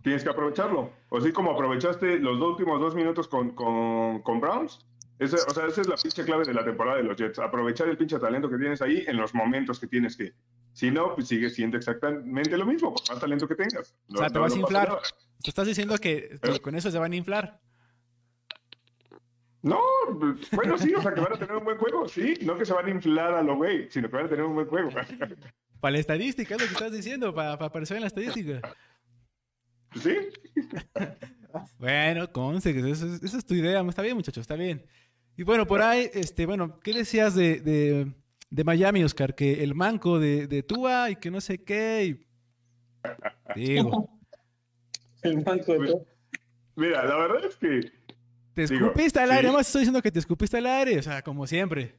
Tienes 0.04 0.24
que 0.24 0.30
aprovecharlo. 0.30 0.92
O 1.10 1.18
así 1.18 1.32
como 1.32 1.52
aprovechaste 1.52 2.20
los 2.20 2.40
dos 2.40 2.52
últimos 2.52 2.80
dos 2.82 2.94
minutos 2.94 3.28
con, 3.30 3.52
con, 3.52 4.22
con 4.22 4.42
Browns. 4.42 4.86
Ese- 5.18 5.38
o 5.38 5.54
sea, 5.54 5.66
esa 5.68 5.82
es 5.82 5.88
la 5.88 5.96
pinche 5.96 6.26
clave 6.26 6.44
de 6.46 6.54
la 6.54 6.66
temporada 6.66 6.98
de 6.98 7.04
los 7.04 7.16
Jets. 7.16 7.40
Aprovechar 7.40 7.88
el 7.88 7.98
pinche 7.98 8.20
talento 8.20 8.50
que 8.50 8.58
tienes 8.58 8.82
ahí 8.82 9.04
en 9.08 9.16
los 9.18 9.34
momentos 9.34 9.80
que 9.80 9.88
tienes 9.88 10.18
que. 10.18 10.34
Si 10.74 10.90
no, 10.90 11.16
pues 11.16 11.28
sigue 11.28 11.50
siendo 11.50 11.78
exactamente 11.78 12.58
lo 12.58 12.66
mismo, 12.66 12.94
por 12.94 13.10
más 13.10 13.20
talento 13.20 13.48
que 13.48 13.56
tengas. 13.56 13.94
O 14.14 14.18
sea, 14.18 14.30
te 14.30 14.40
vas 14.40 14.54
a 14.54 14.58
inflar. 14.58 14.88
nada. 14.90 15.02
Te 15.44 15.50
estás 15.50 15.68
diciendo 15.68 15.98
que, 15.98 16.40
que 16.42 16.60
con 16.60 16.76
eso 16.76 16.90
se 16.92 16.98
van 17.00 17.12
a 17.12 17.16
inflar. 17.16 17.60
No, 19.64 19.80
pues, 20.20 20.50
bueno, 20.52 20.78
sí, 20.78 20.94
o 20.96 21.02
sea, 21.02 21.14
que 21.14 21.22
van 21.22 21.34
a 21.34 21.38
tener 21.38 21.56
un 21.56 21.64
buen 21.64 21.78
juego, 21.78 22.08
sí. 22.08 22.34
No 22.42 22.58
que 22.58 22.66
se 22.66 22.74
van 22.74 22.86
a 22.88 22.90
inflar 22.90 23.34
a 23.36 23.44
lo 23.44 23.58
güey, 23.58 23.90
sino 23.92 24.10
que 24.10 24.16
van 24.16 24.26
a 24.26 24.30
tener 24.30 24.46
un 24.46 24.56
buen 24.56 24.68
juego. 24.68 24.90
Para 25.82 25.92
la 25.94 26.00
estadística, 26.00 26.56
es 26.56 26.62
lo 26.62 26.68
que 26.68 26.74
estás 26.74 26.92
diciendo, 26.92 27.34
para, 27.34 27.58
para 27.58 27.68
aparecer 27.70 27.98
en 27.98 28.02
la 28.02 28.08
estadística. 28.08 28.62
¿Sí? 29.96 30.16
Bueno, 31.78 32.30
es- 33.04 33.24
esa 33.24 33.38
es 33.38 33.46
tu 33.46 33.54
idea. 33.56 33.82
Está 33.82 34.02
bien, 34.02 34.16
muchachos, 34.16 34.42
está 34.44 34.56
bien. 34.56 34.86
Y 35.36 35.44
bueno, 35.44 35.68
por 35.68 35.82
ahí, 35.82 36.10
este, 36.14 36.46
bueno, 36.46 36.80
¿qué 36.80 36.94
decías 36.94 37.36
de, 37.36 37.60
de, 37.60 38.14
de 38.52 38.64
Miami, 38.64 39.04
Oscar? 39.04 39.34
Que 39.34 39.64
el 39.64 39.74
manco 39.74 40.20
de, 40.20 40.46
de 40.46 40.62
Tua 40.62 41.10
y 41.10 41.16
que 41.16 41.32
no 41.32 41.42
sé 41.42 41.64
qué. 41.64 42.06
y- 42.06 42.26
Digo, 43.56 44.10
El 45.24 45.44
banco 45.44 45.74
de 45.74 45.88
todo. 45.88 46.06
Mira, 46.76 47.04
la 47.06 47.18
verdad 47.18 47.46
es 47.46 47.56
que 47.58 47.92
te 48.54 48.66
Digo, 48.68 48.86
escupiste 48.88 49.20
al 49.20 49.30
sí. 49.30 49.36
aire, 49.36 49.48
además 49.48 49.68
estoy 49.68 49.82
diciendo 49.82 50.02
que 50.02 50.12
te 50.12 50.20
escupiste 50.20 50.58
al 50.58 50.66
aire, 50.68 51.00
o 51.00 51.02
sea, 51.04 51.22
como 51.22 51.46
siempre. 51.48 51.96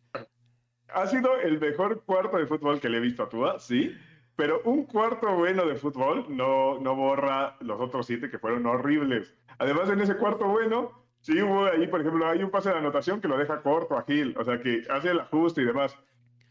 ha 0.89 1.07
sido 1.07 1.39
el 1.41 1.59
mejor 1.61 2.05
cuarto 2.05 2.37
de 2.39 2.47
fútbol 2.47 2.81
que 2.81 2.89
le 2.89 2.99
he 2.99 3.01
visto 3.01 3.23
a 3.23 3.29
Tua, 3.29 3.59
sí. 3.59 3.95
Pero 4.35 4.63
un 4.65 4.85
cuarto 4.87 5.35
bueno 5.37 5.67
de 5.67 5.77
fútbol 5.77 6.27
no, 6.31 6.79
no 6.81 6.97
borra 6.97 7.57
los 7.61 7.81
otros 7.81 8.07
siete 8.07 8.31
que 8.31 8.39
fueron 8.39 8.65
horribles. 8.67 9.35
Además, 9.59 9.89
en 9.91 10.01
ese 10.01 10.17
cuarto 10.17 10.47
bueno, 10.49 10.91
sí 11.21 11.41
hubo 11.43 11.67
ahí, 11.67 11.87
por 11.87 12.01
ejemplo, 12.01 12.27
hay 12.27 12.43
un 12.43 12.51
pase 12.51 12.71
de 12.71 12.79
anotación 12.79 13.21
que 13.21 13.29
lo 13.29 13.37
deja 13.37 13.63
corto 13.63 13.97
a 13.97 14.05
Gil, 14.05 14.35
o 14.39 14.45
sea, 14.45 14.59
que 14.61 14.83
hace 14.91 15.11
el 15.11 15.21
ajuste 15.21 15.63
y 15.63 15.67
demás. 15.67 15.97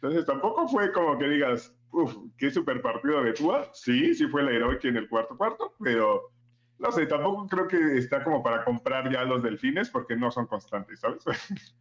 Entonces, 0.02 0.26
tampoco 0.26 0.68
fue 0.68 0.92
como 0.92 1.18
que 1.20 1.30
digas, 1.30 1.76
uff, 1.92 2.16
qué 2.38 2.50
super 2.50 2.82
partido 2.82 3.22
de 3.24 3.34
Tua. 3.34 3.70
Sí, 3.74 4.16
sí 4.16 4.26
fue 4.28 4.42
la 4.42 4.52
heroica 4.52 4.88
en 4.88 4.98
el 4.98 5.08
cuarto 5.08 5.38
cuarto, 5.38 5.76
pero 5.80 6.32
no 6.80 6.92
sé, 6.92 7.06
tampoco 7.06 7.48
creo 7.48 7.68
que 7.68 7.98
está 8.00 8.24
como 8.24 8.42
para 8.42 8.66
comprar 8.66 9.12
ya 9.12 9.24
los 9.24 9.44
delfines 9.44 9.92
porque 9.92 10.16
no 10.16 10.32
son 10.32 10.48
constantes, 10.48 11.00
¿sabes? 11.02 11.24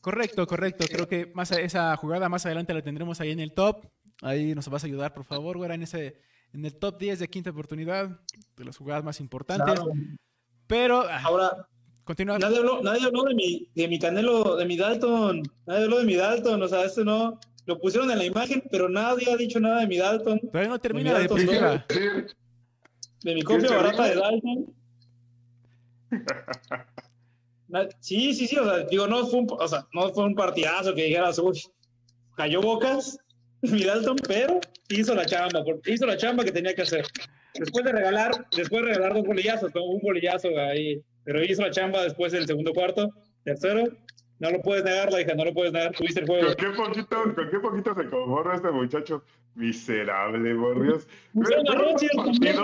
Correcto, 0.00 0.46
correcto. 0.48 0.84
Creo 0.90 1.06
que 1.06 1.30
más 1.34 1.52
a- 1.52 1.60
esa 1.60 1.96
jugada 1.96 2.28
más 2.28 2.44
adelante 2.44 2.74
la 2.74 2.82
tendremos 2.82 3.20
ahí 3.20 3.30
en 3.30 3.38
el 3.40 3.52
top. 3.54 3.86
Ahí 4.20 4.52
nos 4.54 4.68
vas 4.68 4.82
a 4.82 4.86
ayudar, 4.86 5.14
por 5.14 5.24
favor, 5.24 5.56
güera, 5.56 5.74
en 5.74 5.82
ese 5.82 6.20
en 6.52 6.64
el 6.64 6.76
top 6.78 6.98
10 6.98 7.18
de 7.20 7.28
quinta 7.28 7.50
oportunidad 7.50 8.20
de 8.56 8.64
las 8.64 8.76
jugadas 8.76 9.04
más 9.04 9.20
importantes. 9.20 9.64
Claro. 9.64 9.92
Pero 10.66 11.02
ah, 11.08 11.20
Ahora, 11.22 11.68
continúa. 12.04 12.38
nadie 12.38 12.58
habló, 12.58 12.82
nadie 12.82 13.06
habló 13.06 13.24
de 13.24 13.34
mi, 13.34 13.68
de 13.74 13.88
mi 13.88 13.98
Canelo, 13.98 14.56
de 14.56 14.64
mi 14.66 14.76
Dalton. 14.76 15.42
Nadie 15.66 15.84
habló 15.84 15.98
de 15.98 16.04
mi 16.04 16.14
Dalton. 16.14 16.62
O 16.62 16.68
sea, 16.68 16.84
esto 16.84 17.04
no. 17.04 17.38
Lo 17.66 17.78
pusieron 17.78 18.10
en 18.10 18.18
la 18.18 18.24
imagen, 18.24 18.62
pero 18.70 18.88
nadie 18.88 19.32
ha 19.32 19.36
dicho 19.36 19.60
nada 19.60 19.80
de 19.80 19.86
mi 19.86 19.98
Dalton. 19.98 20.40
Todavía 20.40 20.68
no 20.68 20.80
termina 20.80 21.12
la 21.12 21.20
entonces, 21.20 21.48
defensiva. 21.48 21.86
De 23.22 23.34
mi 23.34 23.42
copia 23.42 23.68
¿Quién 23.68 23.70
se 23.70 23.76
barata 23.76 24.04
de? 24.08 24.14
Dalton. 24.16 24.74
Sí, 28.00 28.34
sí, 28.34 28.46
sí, 28.46 28.56
o 28.58 28.64
sea, 28.64 28.84
digo, 28.84 29.06
no 29.06 29.26
fue 29.26 29.40
un, 29.40 29.46
o 29.50 29.66
sea, 29.68 29.86
no 29.94 30.12
fue 30.12 30.24
un 30.24 30.34
partidazo 30.34 30.94
que 30.94 31.04
dijeras, 31.04 31.38
uy, 31.38 31.58
cayó 32.36 32.60
bocas, 32.60 33.18
mi 33.62 33.82
Dalton, 33.82 34.16
pero 34.28 34.60
hizo 34.90 35.14
la 35.14 35.24
chamba, 35.24 35.64
porque 35.64 35.92
hizo 35.92 36.04
la 36.04 36.16
chamba 36.16 36.44
que 36.44 36.52
tenía 36.52 36.74
que 36.74 36.82
hacer. 36.82 37.06
Después 37.54 37.84
de 37.84 37.92
regalar, 37.92 38.46
después 38.54 38.82
de 38.82 38.88
regalar 38.88 39.14
dos 39.14 39.24
bolillazos, 39.24 39.72
un 39.74 40.00
bolillazo 40.00 40.48
ahí, 40.58 41.02
pero 41.24 41.42
hizo 41.42 41.62
la 41.62 41.70
chamba 41.70 42.02
después 42.02 42.32
del 42.32 42.46
segundo 42.46 42.72
cuarto, 42.72 43.10
tercero, 43.44 43.84
no 44.38 44.50
lo 44.50 44.60
puedes 44.60 44.84
negar, 44.84 45.12
la 45.12 45.20
hija, 45.20 45.34
no 45.34 45.44
lo 45.44 45.54
puedes 45.54 45.72
negar, 45.72 45.92
tuviste 45.92 46.20
el 46.20 46.26
juego. 46.26 46.46
¿Con 46.46 46.56
qué 46.56 46.70
poquito, 46.76 47.34
con 47.34 47.50
qué 47.50 47.58
poquito 47.60 47.94
se 47.94 48.08
conforma 48.08 48.54
este 48.54 48.70
muchacho? 48.70 49.24
Miserable, 49.54 50.54
por 50.54 50.82
Dios. 50.82 51.06
Pusieron 51.32 51.68
a 51.68 51.74
Rodgers 51.74 52.16
también, 52.16 52.56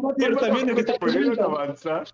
pusieron 0.00 0.38
también, 0.38 0.66
de 0.66 0.74
que 0.74 0.80
está 0.80 0.94
pudieron 0.94 1.40
avanzar. 1.40 2.06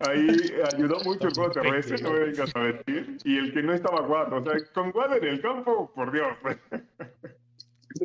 Ahí 0.00 0.28
ayudó 0.74 1.00
mucho 1.04 1.26
el 1.26 1.34
juego 1.34 1.50
terrestre, 1.50 2.02
no 2.02 2.12
me 2.12 2.18
vengas 2.20 2.54
a 2.54 2.58
mentir. 2.60 3.16
Y 3.24 3.36
el 3.38 3.52
que 3.52 3.62
no 3.62 3.72
estaba 3.72 4.02
Watt, 4.02 4.32
o 4.32 4.44
sea, 4.44 4.54
con 4.72 4.92
Watt 4.94 5.16
en 5.16 5.24
el 5.24 5.40
campo, 5.40 5.90
por 5.94 6.12
Dios. 6.12 6.28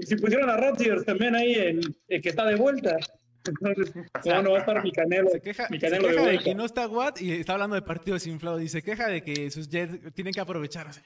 si 0.01 0.15
pusieron 0.15 0.49
a 0.49 0.57
Rodgers 0.57 1.05
también 1.05 1.35
ahí, 1.35 1.53
el, 1.53 1.95
el 2.07 2.21
que 2.21 2.29
está 2.29 2.45
de 2.45 2.55
vuelta. 2.55 2.97
Entonces, 3.45 3.93
¿cómo 4.23 4.41
no 4.41 4.51
va 4.51 4.57
a 4.57 4.59
estar 4.59 4.83
mi 4.83 4.91
canelo? 4.91 5.29
Se 5.29 5.41
queja, 5.41 5.67
mi 5.69 5.79
se 5.79 5.87
canelo 5.87 6.07
de 6.07 6.13
queja 6.13 6.21
de, 6.21 6.27
vuelta. 6.27 6.43
que 6.43 6.55
no 6.55 6.65
está 6.65 6.87
Watt 6.87 7.21
y 7.21 7.31
está 7.31 7.53
hablando 7.53 7.75
de 7.75 7.81
partidos 7.81 8.25
inflados. 8.27 8.61
Y 8.61 8.69
se 8.69 8.81
queja 8.81 9.07
de 9.07 9.23
que 9.23 9.51
sus 9.51 9.69
Jets 9.69 10.13
tienen 10.13 10.33
que 10.33 10.39
aprovechar. 10.39 10.87
o 10.87 10.93
sea, 10.93 11.03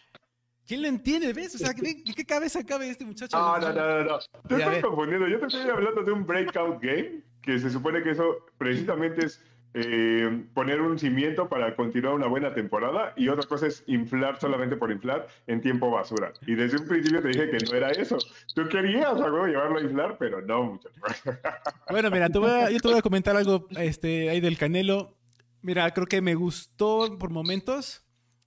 ¿Quién 0.67 0.81
le 0.81 0.89
entiende? 0.89 1.31
¿Ves? 1.31 1.55
O 1.55 1.57
sea, 1.57 1.71
¿de 1.71 2.03
qué 2.03 2.25
cabeza 2.25 2.63
cabe 2.63 2.89
este 2.89 3.05
muchacho? 3.05 3.37
No, 3.37 3.57
no, 3.57 3.73
no, 3.73 4.03
no. 4.03 4.03
no. 4.03 4.19
Te 4.47 4.55
estás 4.55 4.81
confundiendo. 4.81 5.27
Yo 5.27 5.39
te 5.39 5.45
estoy 5.45 5.69
hablando 5.69 6.03
de 6.03 6.11
un 6.11 6.25
breakout 6.27 6.81
game, 6.81 7.23
que 7.41 7.57
se 7.57 7.69
supone 7.69 8.03
que 8.03 8.11
eso 8.11 8.45
precisamente 8.57 9.25
es 9.25 9.41
eh, 9.73 10.45
poner 10.53 10.81
un 10.81 10.97
cimiento 10.97 11.47
para 11.49 11.75
continuar 11.75 12.15
una 12.15 12.27
buena 12.27 12.53
temporada 12.53 13.13
y 13.15 13.27
otra 13.27 13.47
cosa 13.47 13.67
es 13.67 13.83
inflar 13.87 14.39
solamente 14.39 14.75
por 14.75 14.91
inflar 14.91 15.27
en 15.45 15.61
tiempo 15.61 15.91
basura. 15.91 16.33
Y 16.47 16.55
desde 16.55 16.77
un 16.77 16.87
principio 16.87 17.21
te 17.21 17.27
dije 17.27 17.49
que 17.51 17.57
no 17.65 17.73
era 17.77 17.89
eso. 17.91 18.17
Tú 18.55 18.67
querías 18.69 19.05
a 19.19 19.31
huevo 19.31 19.45
llevarlo 19.45 19.77
a 19.79 19.81
inflar, 19.83 20.17
pero 20.17 20.41
no, 20.41 20.63
muchacho. 20.63 20.93
Bueno, 21.89 22.09
mira, 22.11 22.29
te 22.29 22.39
voy 22.39 22.49
a- 22.49 22.69
yo 22.71 22.79
te 22.79 22.87
voy 22.87 22.97
a 22.97 23.01
comentar 23.01 23.35
algo 23.35 23.67
este, 23.77 24.29
ahí 24.29 24.39
del 24.41 24.57
Canelo. 24.57 25.15
Mira, 25.61 25.89
creo 25.91 26.07
que 26.07 26.21
me 26.21 26.35
gustó 26.35 27.17
por 27.19 27.29
momentos. 27.29 28.03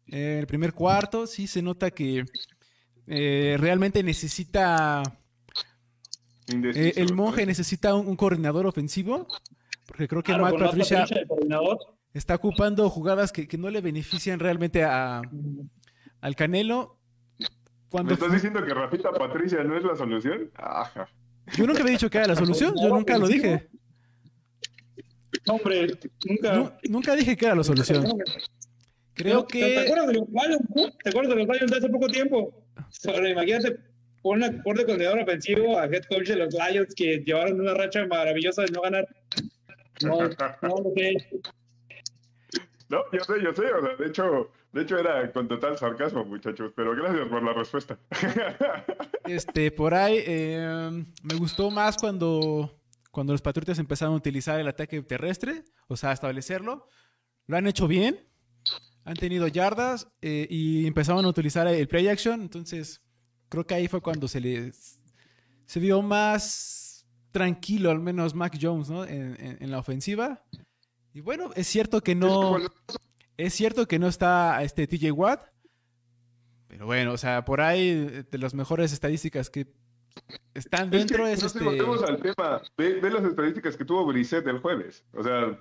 Eh, 0.08 0.38
el 0.40 0.46
primer 0.46 0.72
cuarto, 0.72 1.26
sí 1.26 1.46
se 1.46 1.62
nota 1.62 1.90
que 1.90 2.24
eh, 3.06 3.56
realmente 3.60 4.02
necesita. 4.02 5.02
Eh, 6.74 6.94
el 6.96 7.14
monje 7.14 7.46
necesita 7.46 7.94
un, 7.94 8.08
un 8.08 8.16
coordinador 8.16 8.66
ofensivo. 8.66 9.28
Porque 9.90 10.06
creo 10.06 10.22
que 10.22 10.30
Claro, 10.32 10.44
Matt 10.44 10.56
Patricia 10.56 11.00
Patricia, 11.00 11.26
está 12.14 12.36
ocupando 12.36 12.88
jugadas 12.88 13.32
que, 13.32 13.48
que 13.48 13.58
no 13.58 13.68
le 13.70 13.80
benefician 13.80 14.38
realmente 14.38 14.84
a, 14.84 15.20
al 16.20 16.36
Canelo. 16.36 16.96
¿Me 17.40 17.46
Cuando 17.90 18.14
estás 18.14 18.30
diciendo 18.32 18.64
que 18.64 18.72
Rafita 18.72 19.10
Patricia 19.10 19.64
no 19.64 19.76
es 19.76 19.82
la 19.82 19.96
solución? 19.96 20.48
Ajá. 20.54 21.08
yo 21.56 21.66
nunca 21.66 21.80
había 21.80 21.94
dicho 21.94 22.08
que 22.08 22.18
era 22.18 22.28
la 22.28 22.36
solución, 22.36 22.72
yo 22.80 22.88
nunca 22.90 23.18
lo 23.18 23.26
dije. 23.26 23.68
No, 25.48 25.54
hombre, 25.54 25.98
nunca. 26.24 26.52
Nu- 26.52 26.72
nunca 26.88 27.16
dije 27.16 27.36
que 27.36 27.46
era 27.46 27.56
la 27.56 27.64
solución. 27.64 28.06
Creo 29.14 29.44
¿Te, 29.44 29.58
que. 29.58 29.74
¿Te 29.74 29.78
acuerdas 29.80 30.06
de 30.06 30.14
los 30.14 30.28
Lions? 30.28 30.94
¿Te 31.02 31.08
acuerdas 31.10 31.34
de 31.34 31.44
los 31.44 31.48
Lions 31.56 31.70
de 31.72 31.76
hace 31.78 31.88
poco 31.88 32.06
tiempo? 32.06 32.64
Ahora, 33.08 33.28
imagínate, 33.28 33.76
pon 34.22 34.38
de 34.38 34.62
coordinador 34.62 35.18
ofensivo 35.18 35.76
a 35.80 35.86
head 35.86 36.04
coach 36.08 36.28
de 36.28 36.36
los 36.36 36.54
Lions 36.54 36.94
que 36.94 37.24
llevaron 37.26 37.60
una 37.60 37.74
racha 37.74 38.06
maravillosa 38.06 38.62
de 38.62 38.70
no 38.70 38.82
ganar. 38.82 39.08
No, 40.04 40.18
no 40.18 40.68
lo 40.68 40.92
sé. 40.94 41.40
No, 42.88 43.04
yo 43.12 43.20
sé, 43.24 43.34
yo 43.42 43.54
sé. 43.54 43.72
O 43.72 43.82
sea, 43.82 43.96
de 43.96 44.06
hecho, 44.06 44.50
de 44.72 44.82
hecho 44.82 44.98
era 44.98 45.32
con 45.32 45.46
total 45.46 45.78
sarcasmo, 45.78 46.24
muchachos. 46.24 46.72
Pero 46.74 46.94
gracias 46.96 47.28
por 47.28 47.42
la 47.42 47.52
respuesta. 47.52 47.98
Este, 49.24 49.70
por 49.70 49.94
ahí 49.94 50.16
eh, 50.26 51.04
me 51.22 51.34
gustó 51.36 51.70
más 51.70 51.96
cuando, 51.98 52.80
cuando 53.12 53.32
los 53.32 53.42
Patriotas 53.42 53.78
empezaron 53.78 54.14
a 54.14 54.16
utilizar 54.16 54.58
el 54.58 54.66
ataque 54.66 55.00
terrestre, 55.02 55.62
o 55.86 55.96
sea, 55.96 56.10
establecerlo. 56.10 56.88
Lo 57.46 57.56
han 57.56 57.68
hecho 57.68 57.86
bien, 57.86 58.26
han 59.04 59.14
tenido 59.14 59.46
yardas 59.46 60.08
eh, 60.20 60.48
y 60.50 60.84
empezaron 60.84 61.24
a 61.24 61.28
utilizar 61.28 61.68
el 61.68 61.86
play 61.86 62.08
action. 62.08 62.40
Entonces, 62.40 63.02
creo 63.48 63.64
que 63.64 63.74
ahí 63.74 63.86
fue 63.86 64.00
cuando 64.00 64.26
se 64.26 64.40
les 64.40 64.98
se 65.66 65.78
vio 65.78 66.02
más 66.02 66.79
tranquilo, 67.32 67.90
al 67.90 68.00
menos 68.00 68.34
Mac 68.34 68.56
Jones, 68.60 68.90
¿no? 68.90 69.04
En, 69.04 69.36
en- 69.40 69.56
en 69.60 69.70
la 69.70 69.78
ofensiva. 69.78 70.42
Y 71.12 71.20
bueno, 71.20 71.50
es 71.56 71.66
cierto 71.66 72.00
que 72.02 72.14
no. 72.14 72.56
Es 73.36 73.54
cierto 73.54 73.86
que 73.86 73.98
no 73.98 74.06
está 74.08 74.62
este 74.62 74.86
TJ 74.86 75.12
Watt. 75.12 75.42
Pero 76.68 76.86
bueno, 76.86 77.12
o 77.12 77.18
sea, 77.18 77.44
por 77.44 77.60
ahí 77.60 78.24
de 78.30 78.38
las 78.38 78.54
mejores 78.54 78.92
estadísticas 78.92 79.50
que 79.50 79.66
están 80.54 80.84
Es 80.86 80.90
que 80.90 80.98
dentro 80.98 81.26
es, 81.26 81.38
no 81.38 81.44
nos 81.44 81.54
este. 81.56 81.64
volvemos 81.64 82.02
al 82.04 82.20
tema. 82.20 82.62
Ve, 82.76 83.00
ve 83.00 83.10
las 83.10 83.24
estadísticas 83.24 83.76
que 83.76 83.84
tuvo 83.84 84.06
Brissett 84.06 84.46
el 84.46 84.58
jueves. 84.60 85.04
O 85.12 85.22
sea, 85.22 85.58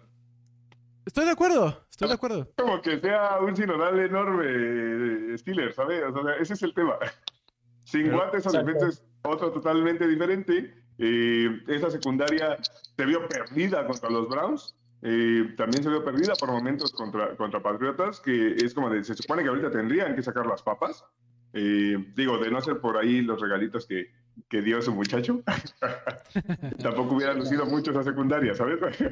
Estoy 1.05 1.25
de 1.25 1.31
acuerdo, 1.31 1.87
estoy 1.89 2.07
de 2.09 2.13
acuerdo. 2.13 2.51
como 2.55 2.79
que 2.83 2.99
sea 2.99 3.39
un 3.39 3.55
sinodal 3.55 3.97
enorme 3.99 5.35
Steelers, 5.39 5.73
¿sabes? 5.75 6.03
O 6.13 6.23
sea, 6.23 6.35
ese 6.35 6.53
es 6.53 6.61
el 6.63 6.73
tema. 6.75 6.97
Sin 7.85 8.03
Pero- 8.03 8.17
Watt, 8.19 8.35
esa 8.35 8.51
defensa 8.61 8.87
es 8.89 9.03
otro 9.23 9.51
totalmente 9.51 10.07
diferente. 10.07 10.75
Eh, 10.99 11.63
esa 11.67 11.89
secundaria 11.89 12.57
se 12.61 13.05
vio 13.05 13.27
perdida 13.27 13.87
contra 13.87 14.09
los 14.09 14.27
Browns. 14.27 14.75
Eh, 15.01 15.53
también 15.55 15.81
se 15.81 15.89
vio 15.89 16.03
perdida 16.03 16.33
por 16.35 16.51
momentos 16.51 16.91
contra, 16.91 17.35
contra 17.37 17.63
Patriotas, 17.63 18.19
que 18.19 18.55
es 18.55 18.73
como 18.73 18.89
de, 18.89 19.03
se 19.05 19.15
supone 19.15 19.43
que 19.43 19.49
ahorita 19.49 19.71
tendrían 19.71 20.13
que 20.13 20.21
sacar 20.21 20.45
las 20.45 20.61
papas. 20.61 21.05
Eh, 21.53 21.97
digo, 22.15 22.37
de 22.37 22.51
no 22.51 22.61
ser 22.61 22.79
por 22.79 22.97
ahí 22.97 23.21
los 23.21 23.41
regalitos 23.41 23.87
que, 23.87 24.11
que 24.49 24.61
dio 24.61 24.81
su 24.81 24.93
muchacho, 24.93 25.41
tampoco 26.83 27.15
hubiera 27.15 27.33
lucido 27.33 27.65
mucho 27.65 27.91
esa 27.91 28.03
secundaria, 28.03 28.53
¿sabes? 28.53 28.79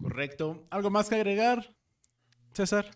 Correcto. 0.00 0.64
¿Algo 0.70 0.90
más 0.90 1.08
que 1.08 1.16
agregar, 1.16 1.74
César? 2.52 2.86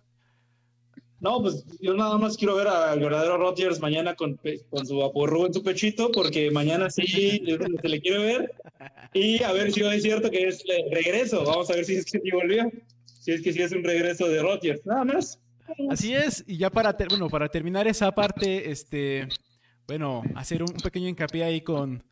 No, 1.21 1.43
pues 1.43 1.65
yo 1.81 1.95
nada 1.95 2.17
más 2.17 2.37
quiero 2.37 2.55
ver 2.55 2.69
al 2.69 3.01
verdadero 3.01 3.39
Rodgers 3.39 3.81
mañana 3.81 4.15
con, 4.15 4.39
con 4.71 4.87
su 4.87 5.03
aporru 5.03 5.47
en 5.47 5.55
su 5.55 5.63
pechito, 5.65 6.13
porque 6.13 6.51
mañana 6.53 6.91
sí 6.91 7.43
se 7.83 7.89
le 7.89 8.01
quiere 8.01 8.19
ver. 8.19 8.55
Y 9.15 9.43
a 9.43 9.53
ver 9.53 9.73
si 9.73 9.81
es 9.83 10.03
cierto 10.03 10.31
que 10.31 10.47
es 10.47 10.63
el 10.69 10.91
regreso. 10.93 11.45
Vamos 11.45 11.69
a 11.71 11.75
ver 11.75 11.85
si 11.85 11.97
es 11.97 12.05
que 12.05 12.21
sí 12.21 12.31
volvió. 12.31 12.71
Si 13.05 13.33
es 13.33 13.43
que 13.43 13.53
sí 13.53 13.61
es 13.63 13.73
un 13.73 13.83
regreso 13.83 14.29
de 14.29 14.41
Rodgers. 14.43 14.85
Nada 14.87 15.05
más. 15.05 15.41
Así 15.91 16.15
es, 16.15 16.45
y 16.47 16.57
ya 16.57 16.71
para, 16.71 16.97
ter- 16.97 17.09
bueno, 17.09 17.29
para 17.29 17.49
terminar 17.49 17.87
esa 17.87 18.11
parte, 18.13 18.71
este, 18.71 19.29
bueno, 19.87 20.23
hacer 20.35 20.63
un 20.63 20.73
pequeño 20.73 21.09
hincapié 21.09 21.45
ahí 21.45 21.61
con, 21.61 22.03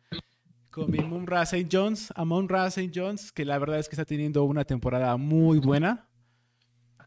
con 0.69 0.91
mi 0.91 0.99
Munra 0.99 1.41
St. 1.41 1.67
Jones, 1.71 2.09
Amon 2.15 2.47
Ra 2.47 2.67
St. 2.67 2.91
Jones, 2.93 3.31
que 3.31 3.45
la 3.45 3.57
verdad 3.57 3.79
es 3.79 3.89
que 3.89 3.95
está 3.95 4.05
teniendo 4.05 4.43
una 4.43 4.63
temporada 4.63 5.17
muy 5.17 5.57
buena. 5.57 6.06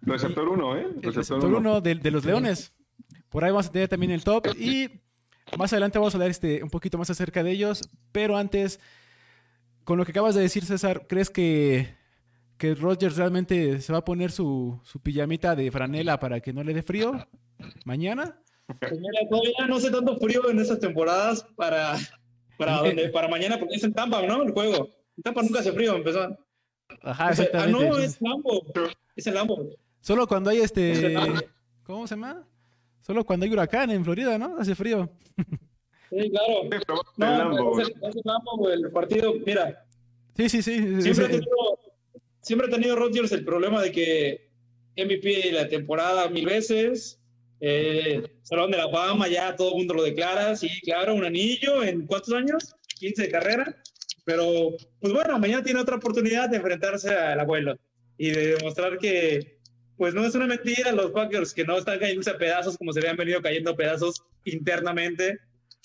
Receptor 0.02 0.48
1, 0.48 0.76
¿eh? 0.76 0.86
El 1.02 1.14
receptor 1.14 1.52
uno 1.52 1.80
de, 1.80 1.94
de 1.94 2.10
los 2.10 2.24
Leones. 2.24 2.72
Por 3.28 3.44
ahí 3.44 3.50
vamos 3.50 3.68
a 3.68 3.72
tener 3.72 3.88
también 3.88 4.12
el 4.12 4.24
top 4.24 4.46
y 4.58 5.00
más 5.56 5.72
adelante 5.72 5.98
vamos 5.98 6.14
a 6.14 6.16
hablar 6.16 6.30
este, 6.30 6.62
un 6.62 6.70
poquito 6.70 6.98
más 6.98 7.10
acerca 7.10 7.42
de 7.42 7.50
ellos, 7.52 7.82
pero 8.12 8.36
antes, 8.36 8.80
con 9.84 9.98
lo 9.98 10.04
que 10.04 10.12
acabas 10.12 10.34
de 10.34 10.42
decir, 10.42 10.64
César, 10.64 11.06
¿crees 11.08 11.30
que, 11.30 11.94
que 12.56 12.74
Rodgers 12.74 13.16
realmente 13.16 13.80
se 13.80 13.92
va 13.92 13.98
a 13.98 14.04
poner 14.04 14.30
su, 14.30 14.80
su 14.84 15.00
pijamita 15.00 15.56
de 15.56 15.70
franela 15.70 16.18
para 16.18 16.40
que 16.40 16.52
no 16.52 16.62
le 16.62 16.74
dé 16.74 16.82
frío 16.82 17.12
mañana? 17.84 18.40
Mira, 18.68 19.28
todavía 19.28 19.66
no 19.68 19.76
hace 19.76 19.90
tanto 19.90 20.16
frío 20.18 20.48
en 20.48 20.60
estas 20.60 20.78
temporadas 20.78 21.44
para, 21.56 21.96
para, 22.56 22.78
donde, 22.78 23.08
para 23.08 23.28
mañana, 23.28 23.58
porque 23.58 23.74
es 23.74 23.84
en 23.84 23.92
Tampa, 23.92 24.22
¿no? 24.22 24.42
El 24.42 24.52
juego. 24.52 24.88
En 25.16 25.22
Tampa 25.24 25.42
nunca 25.42 25.60
hace 25.60 25.72
frío, 25.72 25.96
empezó. 25.96 26.20
Ajá, 27.02 27.02
O 27.02 27.04
sea, 27.04 27.26
ah, 27.26 27.30
exactamente. 27.30 27.88
no, 27.88 27.98
es 27.98 28.20
Lambo. 28.20 28.62
Es 29.16 29.26
el 29.26 29.34
Lambo. 29.34 29.68
Solo 30.00 30.26
cuando 30.26 30.50
hay 30.50 30.58
este... 30.58 31.10
Lambo. 31.10 31.40
¿Cómo 31.84 32.06
se 32.06 32.14
llama? 32.14 32.46
Solo 33.00 33.24
cuando 33.24 33.44
hay 33.44 33.52
huracán 33.52 33.90
en 33.90 34.04
Florida, 34.04 34.38
¿no? 34.38 34.56
Hace 34.58 34.74
frío. 34.74 35.10
Sí, 36.10 36.30
claro. 36.30 36.68
No, 37.16 37.50
No, 37.50 37.80
es 37.80 37.88
el, 37.88 37.94
es 38.02 38.16
el 38.16 38.22
Lambo, 38.24 38.70
el 38.70 38.90
partido. 38.90 39.34
Mira, 39.44 39.84
Sí, 40.36 40.48
sí, 40.48 40.62
sí. 40.62 40.78
sí, 40.78 41.02
siempre, 41.02 41.14
sí. 41.14 41.22
ha 41.22 41.28
tenido, 41.28 41.80
siempre 42.40 42.68
ha 42.68 42.70
tenido 42.70 42.96
Rodgers 42.96 43.32
el 43.32 43.44
problema 43.44 43.82
de 43.82 43.92
que 43.92 44.50
MVP 44.96 45.48
de 45.48 45.52
la 45.52 45.68
temporada 45.68 46.28
mil 46.28 46.46
veces, 46.46 47.20
eh, 47.60 48.22
Salón 48.42 48.70
de 48.70 48.78
la 48.78 48.88
Fama, 48.88 49.28
ya 49.28 49.54
todo 49.54 49.70
el 49.70 49.76
mundo 49.76 49.94
lo 49.94 50.02
declara, 50.02 50.56
sí, 50.56 50.68
claro, 50.82 51.14
un 51.14 51.24
anillo 51.24 51.82
en 51.82 52.06
cuántos 52.06 52.32
años, 52.32 52.74
15 52.98 53.22
de 53.22 53.28
carrera, 53.28 53.76
pero 54.24 54.70
pues 55.00 55.12
bueno, 55.12 55.38
mañana 55.38 55.62
tiene 55.62 55.80
otra 55.80 55.96
oportunidad 55.96 56.48
de 56.48 56.56
enfrentarse 56.56 57.10
al 57.10 57.40
abuelo 57.40 57.76
y 58.16 58.30
de 58.30 58.56
demostrar 58.56 58.98
que 58.98 59.59
pues 60.00 60.14
no 60.14 60.24
es 60.24 60.34
una 60.34 60.46
mentira 60.46 60.92
los 60.92 61.10
Packers 61.10 61.52
que 61.52 61.62
no 61.62 61.76
están 61.76 61.98
cayéndose 61.98 62.30
a 62.30 62.38
pedazos 62.38 62.78
como 62.78 62.90
se 62.90 63.00
habían 63.00 63.18
venido 63.18 63.42
cayendo 63.42 63.72
a 63.72 63.76
pedazos 63.76 64.24
internamente, 64.44 65.38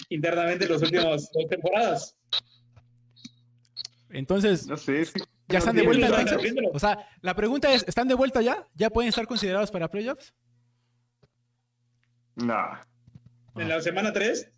internamente 0.07 0.63
en 0.63 0.71
las 0.71 0.81
últimas 0.81 1.29
dos 1.33 1.47
temporadas. 1.49 2.15
Entonces, 4.09 4.67
No 4.67 4.77
sé, 4.77 5.03
¿ya 5.49 5.57
están 5.57 5.75
de 5.75 5.81
vuelta. 5.81 6.25
O 6.71 6.79
sea, 6.79 7.09
la 7.19 7.35
pregunta 7.35 7.73
es, 7.73 7.83
¿están 7.89 8.07
de 8.07 8.13
vuelta 8.13 8.41
ya? 8.41 8.65
¿Ya 8.73 8.89
pueden 8.89 9.09
estar 9.09 9.27
considerados 9.27 9.69
para 9.69 9.91
playoffs? 9.91 10.33
Nah. 12.35 12.83
En 13.57 13.67
la 13.67 13.81
semana 13.81 14.13
3 14.13 14.49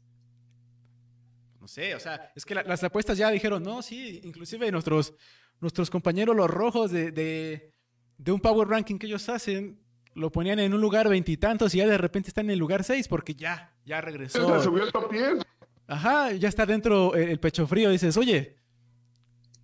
No 1.62 1.68
sé, 1.68 1.96
o 1.96 2.00
sea, 2.00 2.32
es 2.36 2.46
que 2.46 2.54
la- 2.54 2.62
las 2.64 2.84
apuestas 2.84 3.18
ya 3.18 3.32
dijeron, 3.32 3.64
no, 3.64 3.82
sí, 3.82 4.22
inclusive 4.24 4.72
nuestros, 4.72 5.16
nuestros 5.60 5.90
compañeros 5.90 6.36
los 6.36 6.48
rojos 6.52 6.92
de, 6.92 7.12
de, 7.12 7.74
de 8.18 8.32
un 8.32 8.40
power 8.40 8.68
ranking 8.68 8.98
que 8.98 9.08
ellos 9.08 9.30
hacen, 9.30 9.80
lo 10.14 10.32
ponían 10.32 10.60
en 10.60 10.74
un 10.74 10.82
lugar 10.82 11.08
veintitantos 11.10 11.74
y, 11.76 11.78
ya 11.78 11.88
de 11.88 11.98
repente 11.98 12.30
están 12.30 12.46
en 12.46 12.52
el 12.52 12.60
lugar 12.60 12.84
seis 12.84 13.08
porque 13.08 13.36
ya, 13.36 13.74
ya 13.86 14.00
Se 14.00 14.06
regresó. 14.06 14.64
subió 14.64 14.84
el 14.84 14.92
top 14.92 15.12
10. 15.12 15.46
Ajá, 15.88 16.32
ya 16.34 16.50
está 16.50 16.66
dentro 16.66 17.16
el, 17.16 17.30
el 17.30 17.40
pecho 17.40 17.68
frío. 17.68 17.90
Dices, 17.90 18.18
oye, 18.18 18.58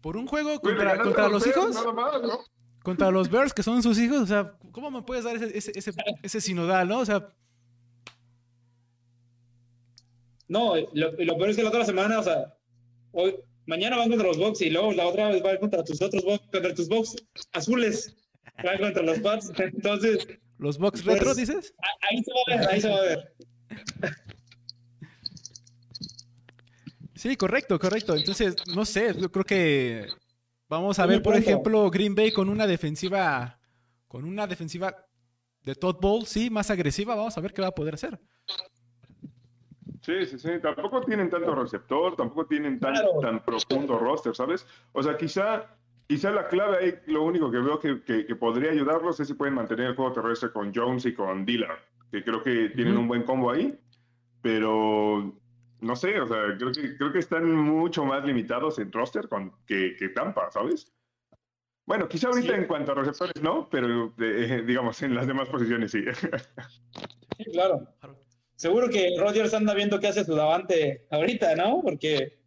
por 0.02 0.16
un 0.18 0.28
juego 0.28 0.60
contra, 0.60 0.96
los 1.28 1.46
hijos, 1.48 1.74
Nada 1.74 1.92
más, 1.92 2.22
¿no? 2.22 2.40
contra 2.84 3.10
los 3.10 3.30
Bears 3.30 3.54
que 3.54 3.64
son 3.64 3.82
sus 3.82 3.98
hijos, 3.98 4.20
o 4.22 4.28
sea, 4.28 4.58
¿cómo 4.72 4.92
me 4.92 5.02
puedes 5.02 5.24
dar 5.24 5.36
ese, 5.36 5.58
ese, 5.58 5.72
ese, 5.76 5.94
ese 6.22 6.42
sinodal, 6.42 6.88
no? 6.88 7.00
O 7.00 7.06
sea, 7.06 7.30
No, 10.48 10.76
lo, 10.94 11.12
lo 11.12 11.38
peor 11.38 11.50
es 11.50 11.56
que 11.56 11.64
la 11.64 11.70
otra 11.70 11.86
semana, 11.86 12.20
o 12.20 12.24
sea, 12.24 12.54
hoy, 13.12 13.36
mañana 13.66 13.98
van 13.98 14.10
contra 14.10 14.28
los 14.28 14.38
Bucks 14.38 14.62
y 14.62 14.70
luego 14.70 14.92
la 14.92 15.08
otra 15.08 15.30
vez 15.30 15.42
van 15.42 15.58
contra 15.58 15.84
tus 15.84 16.02
otros 16.02 16.24
Bucks, 16.24 16.46
contra 16.52 16.74
tus 16.76 16.88
Bucks 16.88 17.16
azules, 17.54 18.16
van 18.62 18.78
contra 18.78 19.04
los 19.04 19.20
Pats. 19.20 19.52
Entonces, 19.58 20.28
los 20.58 20.78
box 20.78 21.02
Pues- 21.02 21.16
retro, 21.18 21.34
dices. 21.36 21.74
Ah, 21.82 21.88
Ahí 22.10 22.24
se 22.24 22.32
va 22.32 22.40
a 22.46 22.60
ver, 22.60 22.70
ahí 22.70 22.82
se 22.82 22.90
va 22.90 22.98
a 22.98 23.02
ver. 23.02 23.34
Sí, 27.16 27.36
correcto, 27.38 27.80
correcto. 27.80 28.16
Entonces, 28.16 28.56
no 28.76 28.86
sé, 28.86 29.14
yo 29.20 29.32
creo 29.32 29.46
que 29.46 30.08
vamos 30.68 31.00
a 31.00 31.06
ver, 31.06 31.22
por 31.22 31.36
ejemplo, 31.36 31.90
Green 31.90 32.16
Bay 32.16 32.32
con 32.32 32.50
una 32.50 32.68
defensiva, 32.68 33.60
con 34.08 34.26
una 34.26 34.48
defensiva 34.48 35.06
de 35.62 35.76
Todd 35.76 35.98
Bowl, 36.02 36.26
sí, 36.26 36.50
más 36.50 36.70
agresiva. 36.70 37.16
Vamos 37.16 37.38
a 37.38 37.42
ver 37.42 37.54
qué 37.54 37.62
va 37.62 37.70
a 37.70 37.76
poder 37.76 37.94
hacer. 37.94 38.20
Sí, 40.02 40.26
sí, 40.26 40.38
sí. 40.38 40.50
Tampoco 40.62 41.02
tienen 41.06 41.30
tanto 41.30 41.56
receptor, 41.56 42.16
tampoco 42.18 42.46
tienen 42.46 42.78
tan, 42.80 42.94
Claro. 42.94 43.20
tan 43.22 43.46
profundo 43.46 43.98
roster, 43.98 44.36
¿sabes? 44.36 44.66
O 44.92 45.02
sea, 45.02 45.16
quizá, 45.16 45.78
quizá 46.08 46.32
la 46.32 46.48
clave 46.48 46.78
ahí, 46.78 46.94
lo 47.08 47.24
único 47.24 47.50
que 47.52 47.58
veo 47.60 47.80
que, 47.80 48.02
que- 48.04 48.26
que 48.26 48.36
podría 48.36 48.72
ayudarlos 48.72 49.20
es 49.20 49.28
si 49.28 49.34
pueden 49.34 49.54
mantener 49.56 49.88
el 49.88 49.96
juego 49.96 50.14
terrestre 50.14 50.52
con 50.52 50.74
Jones 50.74 51.06
y 51.06 51.14
con 51.14 51.46
Dillard, 51.46 51.80
que 52.12 52.24
creo 52.24 52.44
que 52.44 52.70
tienen 52.70 52.94
Ujú. 52.94 53.02
un 53.02 53.08
buen 53.08 53.24
combo 53.24 53.52
ahí, 53.52 53.78
pero 54.42 55.34
no 55.80 55.96
sé, 55.96 56.20
o 56.22 56.28
sea, 56.28 56.56
creo 56.58 56.72
que, 56.72 56.98
creo 56.98 57.12
que 57.12 57.20
están 57.20 57.50
mucho 57.52 58.06
más 58.06 58.24
limitados 58.26 58.80
en 58.80 58.92
roster 58.92 59.28
con, 59.28 59.54
que, 59.66 59.96
que 59.98 60.10
Tampa, 60.10 60.50
¿sabes? 60.52 60.92
Bueno, 61.86 62.08
quizá 62.08 62.30
ahorita 62.30 62.54
Sí. 62.54 62.60
en 62.62 62.68
cuanto 62.68 62.94
a 62.94 62.96
receptores 62.96 63.42
no, 63.42 63.68
pero 63.70 64.14
eh, 64.20 64.64
digamos 64.66 65.02
en 65.02 65.16
las 65.16 65.28
demás 65.28 65.50
posiciones 65.50 65.92
sí. 65.92 66.04
Sí, 67.38 67.46
claro. 67.52 67.88
Seguro 68.56 68.88
que 68.90 69.16
Rodgers 69.20 69.54
anda 69.56 69.74
viendo 69.74 70.00
qué 70.00 70.08
hace 70.08 70.24
su 70.24 70.36
davante 70.36 71.08
ahorita, 71.10 71.56
¿no? 71.56 71.82
Porque, 71.82 72.40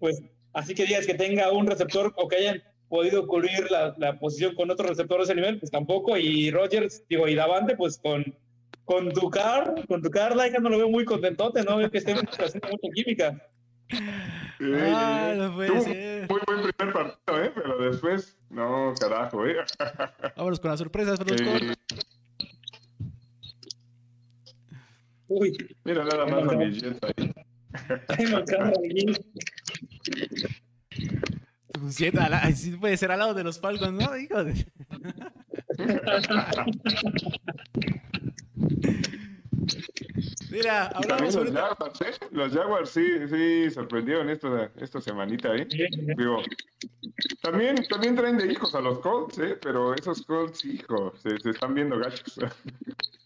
pues, 0.00 0.20
así 0.52 0.74
que 0.74 0.84
digas 0.86 1.06
que 1.06 1.14
tenga 1.14 1.52
un 1.52 1.66
receptor 1.68 2.12
o 2.16 2.26
que 2.28 2.36
hayan 2.36 2.62
podido 2.88 3.26
cubrir 3.26 3.70
la, 3.70 3.94
la 3.98 4.18
posición 4.18 4.54
con 4.54 4.70
otro 4.70 4.88
receptor 4.88 5.18
de 5.18 5.24
ese 5.24 5.34
nivel, 5.34 5.58
pues 5.58 5.70
tampoco. 5.70 6.16
Y 6.16 6.50
Rodgers, 6.50 7.04
digo, 7.08 7.28
y 7.28 7.34
davante, 7.34 7.76
pues 7.76 7.98
con, 7.98 8.24
con 8.84 9.10
Ducar, 9.10 9.86
con 9.86 10.02
Ducar, 10.02 10.34
Laika 10.34 10.58
no 10.58 10.70
lo 10.70 10.78
veo 10.78 10.88
muy 10.88 11.04
contentote, 11.04 11.62
¿no? 11.62 11.76
Veo 11.76 11.90
que 11.90 11.98
esté 11.98 12.12
haciendo 12.12 12.68
mucha 12.68 12.94
química. 12.94 13.48
Ah, 14.60 15.34
no 15.36 15.54
puede 15.54 15.68
Tuvo 15.68 15.80
ser. 15.82 16.28
Muy 16.28 16.40
buen 16.46 16.72
primer 16.72 16.92
partido, 16.94 17.44
¿eh? 17.44 17.52
Pero 17.54 17.90
después, 17.90 18.38
no, 18.50 18.94
carajo, 18.98 19.46
¿eh? 19.46 19.56
Vámonos 20.36 20.60
con 20.60 20.70
las 20.70 20.78
sorpresas, 20.78 21.18
Fernando. 21.18 21.74
Uy, 25.28 25.76
mira 25.84 26.04
nada 26.04 26.26
más 26.26 26.48
a 26.52 26.56
mis 26.56 26.80
Jets 26.80 26.98
ahí. 27.02 27.32
ay, 28.08 28.26
Pues, 31.80 32.14
a 32.14 32.28
la- 32.28 32.52
sí 32.52 32.70
puede 32.72 32.96
ser 32.96 33.10
al 33.12 33.18
lado 33.20 33.34
de 33.34 33.44
los 33.44 33.60
Falcons, 33.60 33.92
¿no? 33.92 34.16
Hijo 34.16 34.44
de- 34.44 34.66
Mira, 40.50 40.86
hablamos 40.86 41.34
los. 41.34 41.50
Jaguars, 41.52 42.00
¿eh? 42.00 42.12
Los 42.30 42.52
Jaguars 42.52 42.90
sí, 42.90 43.04
sí 43.28 43.70
sorprendieron 43.70 44.30
esta, 44.30 44.70
esta 44.76 45.00
semanita, 45.00 45.54
¿eh? 45.54 45.68
Digo, 46.16 46.42
también, 47.42 47.76
también 47.90 48.16
traen 48.16 48.38
de 48.38 48.50
hijos 48.50 48.74
a 48.74 48.80
los 48.80 48.98
Colts, 49.00 49.38
¿eh? 49.38 49.58
Pero 49.60 49.94
esos 49.94 50.22
Colts, 50.22 50.64
hijo, 50.64 51.12
se, 51.22 51.38
se 51.38 51.50
están 51.50 51.74
viendo 51.74 51.98
gachos. 51.98 52.38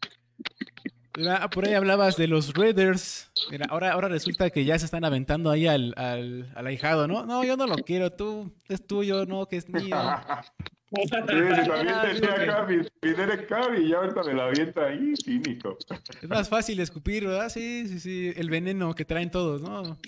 Mira, 1.16 1.51
por 1.51 1.66
ahí 1.66 1.75
hablabas 1.75 2.16
de 2.16 2.27
los 2.27 2.55
Raiders. 2.55 3.31
Mira, 3.51 3.66
ahora, 3.68 3.92
ahora 3.92 4.09
resulta 4.09 4.51
que 4.51 4.64
ya 4.64 4.79
se 4.79 4.87
están 4.87 5.05
aventando 5.05 5.51
ahí 5.51 5.66
al, 5.66 5.92
al, 5.96 6.51
al 6.55 6.66
ahijado, 6.66 7.07
¿no? 7.07 7.27
No, 7.27 7.44
yo 7.44 7.57
no 7.57 7.66
lo 7.66 7.77
quiero, 7.77 8.11
tú, 8.11 8.53
es 8.68 8.87
tuyo, 8.87 9.27
no, 9.27 9.46
que 9.46 9.57
es 9.57 9.68
mío. 9.68 9.96
Sí, 10.94 11.07
también 11.11 11.48
tenía 11.48 12.35
acá 12.35 12.66
mi, 12.66 12.77
mi 12.77 13.14
Derek 13.14 13.48
Carr 13.48 13.79
y 13.79 13.88
ya 13.88 13.96
ahorita 13.96 14.22
me 14.25 14.35
la 14.35 14.44
avienta 14.44 14.87
ahí, 14.87 15.14
cínico. 15.16 15.79
Es 16.20 16.29
más 16.29 16.48
fácil 16.51 16.81
escupir, 16.81 17.27
¿verdad? 17.27 17.48
Sí, 17.48 17.88
sí, 17.88 17.98
sí, 17.98 18.33
el 18.37 18.51
veneno 18.51 18.94
que 18.94 19.07
traen 19.07 19.31
todos, 19.31 19.62
¿no? 19.62 19.98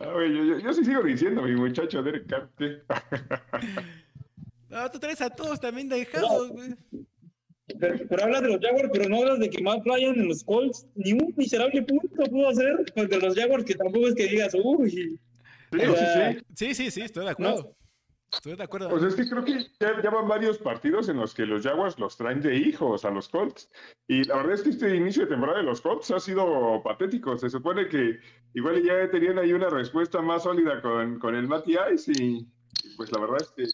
Ah, 0.00 0.12
güey, 0.12 0.34
yo, 0.34 0.44
yo, 0.44 0.58
yo 0.58 0.72
sí 0.72 0.84
sigo 0.84 1.02
diciendo, 1.02 1.42
mi 1.42 1.54
muchacho 1.54 2.02
Derek 2.02 2.26
Carr, 2.26 2.50
sí. 2.58 2.66
No, 4.68 4.90
tú 4.90 4.98
traes 4.98 5.20
a 5.20 5.28
todos 5.28 5.60
también 5.60 5.86
de 5.86 5.96
ahijados, 5.96 6.48
güey. 6.48 6.74
Pero, 7.82 7.98
pero 8.08 8.22
hablas 8.22 8.42
de 8.42 8.48
los 8.48 8.60
Jaguars, 8.60 8.90
pero 8.92 9.08
no 9.08 9.16
hablas 9.16 9.40
de 9.40 9.50
que 9.50 9.60
Matt 9.60 9.84
Ryan 9.84 10.14
en 10.14 10.28
los 10.28 10.44
Colts 10.44 10.86
ni 10.94 11.14
un 11.14 11.34
miserable 11.36 11.82
punto 11.82 12.30
pudo 12.30 12.48
hacer 12.48 12.76
contra 12.94 13.18
los 13.18 13.34
Jaguars, 13.34 13.64
que 13.64 13.74
tampoco 13.74 14.06
es 14.06 14.14
que 14.14 14.28
digas, 14.28 14.54
uy, 14.54 14.88
Sí, 14.90 15.18
sí, 15.72 16.04
sí. 16.14 16.44
Sí, 16.54 16.74
sí, 16.74 16.90
sí, 16.92 17.00
estoy 17.00 17.24
de 17.24 17.30
acuerdo. 17.30 17.74
Estoy 18.30 18.54
de 18.54 18.62
acuerdo. 18.62 18.88
O 18.94 18.98
sea, 19.00 19.08
es 19.08 19.16
que 19.16 19.28
creo 19.28 19.44
que 19.44 19.66
ya, 19.80 20.00
ya 20.00 20.10
van 20.10 20.28
varios 20.28 20.58
partidos 20.58 21.08
en 21.08 21.16
los 21.16 21.34
que 21.34 21.44
los 21.44 21.64
Jaguars 21.64 21.98
los 21.98 22.16
traen 22.16 22.40
de 22.40 22.56
hijos 22.56 23.04
a 23.04 23.10
los 23.10 23.28
Colts. 23.28 23.68
Y 24.06 24.22
la 24.24 24.36
verdad 24.36 24.52
es 24.52 24.62
que 24.62 24.70
este 24.70 24.94
inicio 24.94 25.24
de 25.24 25.30
temporada 25.30 25.58
de 25.58 25.64
los 25.64 25.80
Colts 25.80 26.10
ha 26.12 26.20
sido 26.20 26.82
patético. 26.84 27.36
Se 27.36 27.50
supone 27.50 27.88
que 27.88 28.20
igual 28.54 28.82
ya 28.82 29.10
tenían 29.10 29.38
ahí 29.38 29.52
una 29.52 29.70
respuesta 29.70 30.22
más 30.22 30.44
sólida 30.44 30.80
con, 30.80 31.18
con 31.18 31.34
el 31.34 31.48
Matty 31.48 31.74
Ice 31.92 32.12
y, 32.12 32.46
y 32.84 32.96
pues 32.96 33.10
la 33.10 33.20
verdad 33.20 33.38
es 33.40 33.50
que 33.50 33.64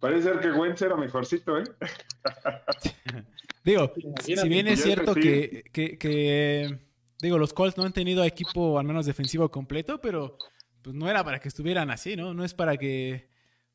parece 0.00 0.22
ser 0.22 0.40
que 0.40 0.50
Wentz 0.50 0.82
era 0.82 0.96
mejorcito, 0.96 1.58
¿eh? 1.58 1.64
Digo, 3.64 3.92
Imagínate. 3.96 4.42
si 4.42 4.48
bien 4.48 4.68
es 4.68 4.82
cierto 4.82 5.14
que, 5.14 5.64
que, 5.72 5.98
que, 5.98 6.78
digo, 7.20 7.38
los 7.38 7.52
Colts 7.52 7.76
no 7.76 7.84
han 7.84 7.92
tenido 7.92 8.24
equipo 8.24 8.78
al 8.78 8.86
menos 8.86 9.04
defensivo 9.04 9.50
completo, 9.50 10.00
pero 10.00 10.38
pues 10.82 10.96
no 10.96 11.10
era 11.10 11.22
para 11.22 11.38
que 11.38 11.48
estuvieran 11.48 11.90
así, 11.90 12.16
¿no? 12.16 12.32
No 12.32 12.44
es 12.44 12.54
para 12.54 12.76
que 12.76 13.28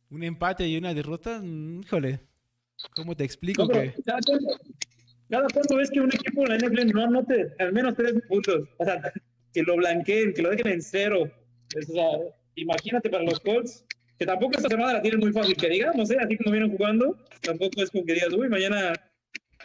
un 0.09 0.23
empate 0.23 0.67
y 0.67 0.77
una 0.77 0.93
derrota, 0.93 1.39
mm, 1.43 1.81
híjole, 1.81 2.21
¿cómo 2.95 3.15
te 3.15 3.23
explico 3.23 3.63
No, 3.65 3.69
que... 3.69 3.93
cada, 4.05 4.19
cuánto, 4.25 4.47
cada 5.29 5.47
cuánto 5.53 5.75
ves 5.75 5.91
que 5.91 5.99
un 5.99 6.13
equipo 6.13 6.43
en 6.43 6.49
la 6.49 6.57
NFL 6.57 6.91
no 6.93 7.03
anote 7.03 7.53
al 7.59 7.73
menos 7.73 7.95
tres 7.95 8.13
puntos. 8.27 8.67
O 8.77 8.86
sea, 8.86 9.13
que 9.53 9.63
lo 9.63 9.75
blanqueen, 9.75 10.33
que 10.33 10.41
lo 10.41 10.49
dejen 10.49 10.67
en 10.67 10.81
cero. 10.81 11.31
Es, 11.75 11.89
o 11.89 11.93
sea, 11.93 12.07
imagínate 12.55 13.09
para 13.09 13.23
los 13.23 13.39
Colts, 13.39 13.86
que 14.17 14.26
tampoco 14.26 14.58
esta 14.58 14.69
semana 14.69 14.93
la 14.93 15.02
tienen 15.02 15.19
muy 15.19 15.32
fácil, 15.32 15.56
que 15.56 15.69
digamos, 15.69 16.10
¿eh? 16.12 16.17
así 16.19 16.38
como 16.38 16.52
vienen 16.52 16.76
jugando, 16.76 17.17
tampoco 17.41 17.82
es 17.82 17.89
como 17.89 18.06
que 18.06 18.13
digas, 18.13 18.34
uy, 18.34 18.49
mañana, 18.49 18.93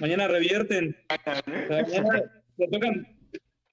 mañana 0.01 0.29
revierten. 0.29 0.97
Mañana 1.69 2.43
le 2.57 2.69
tocan, 2.69 3.07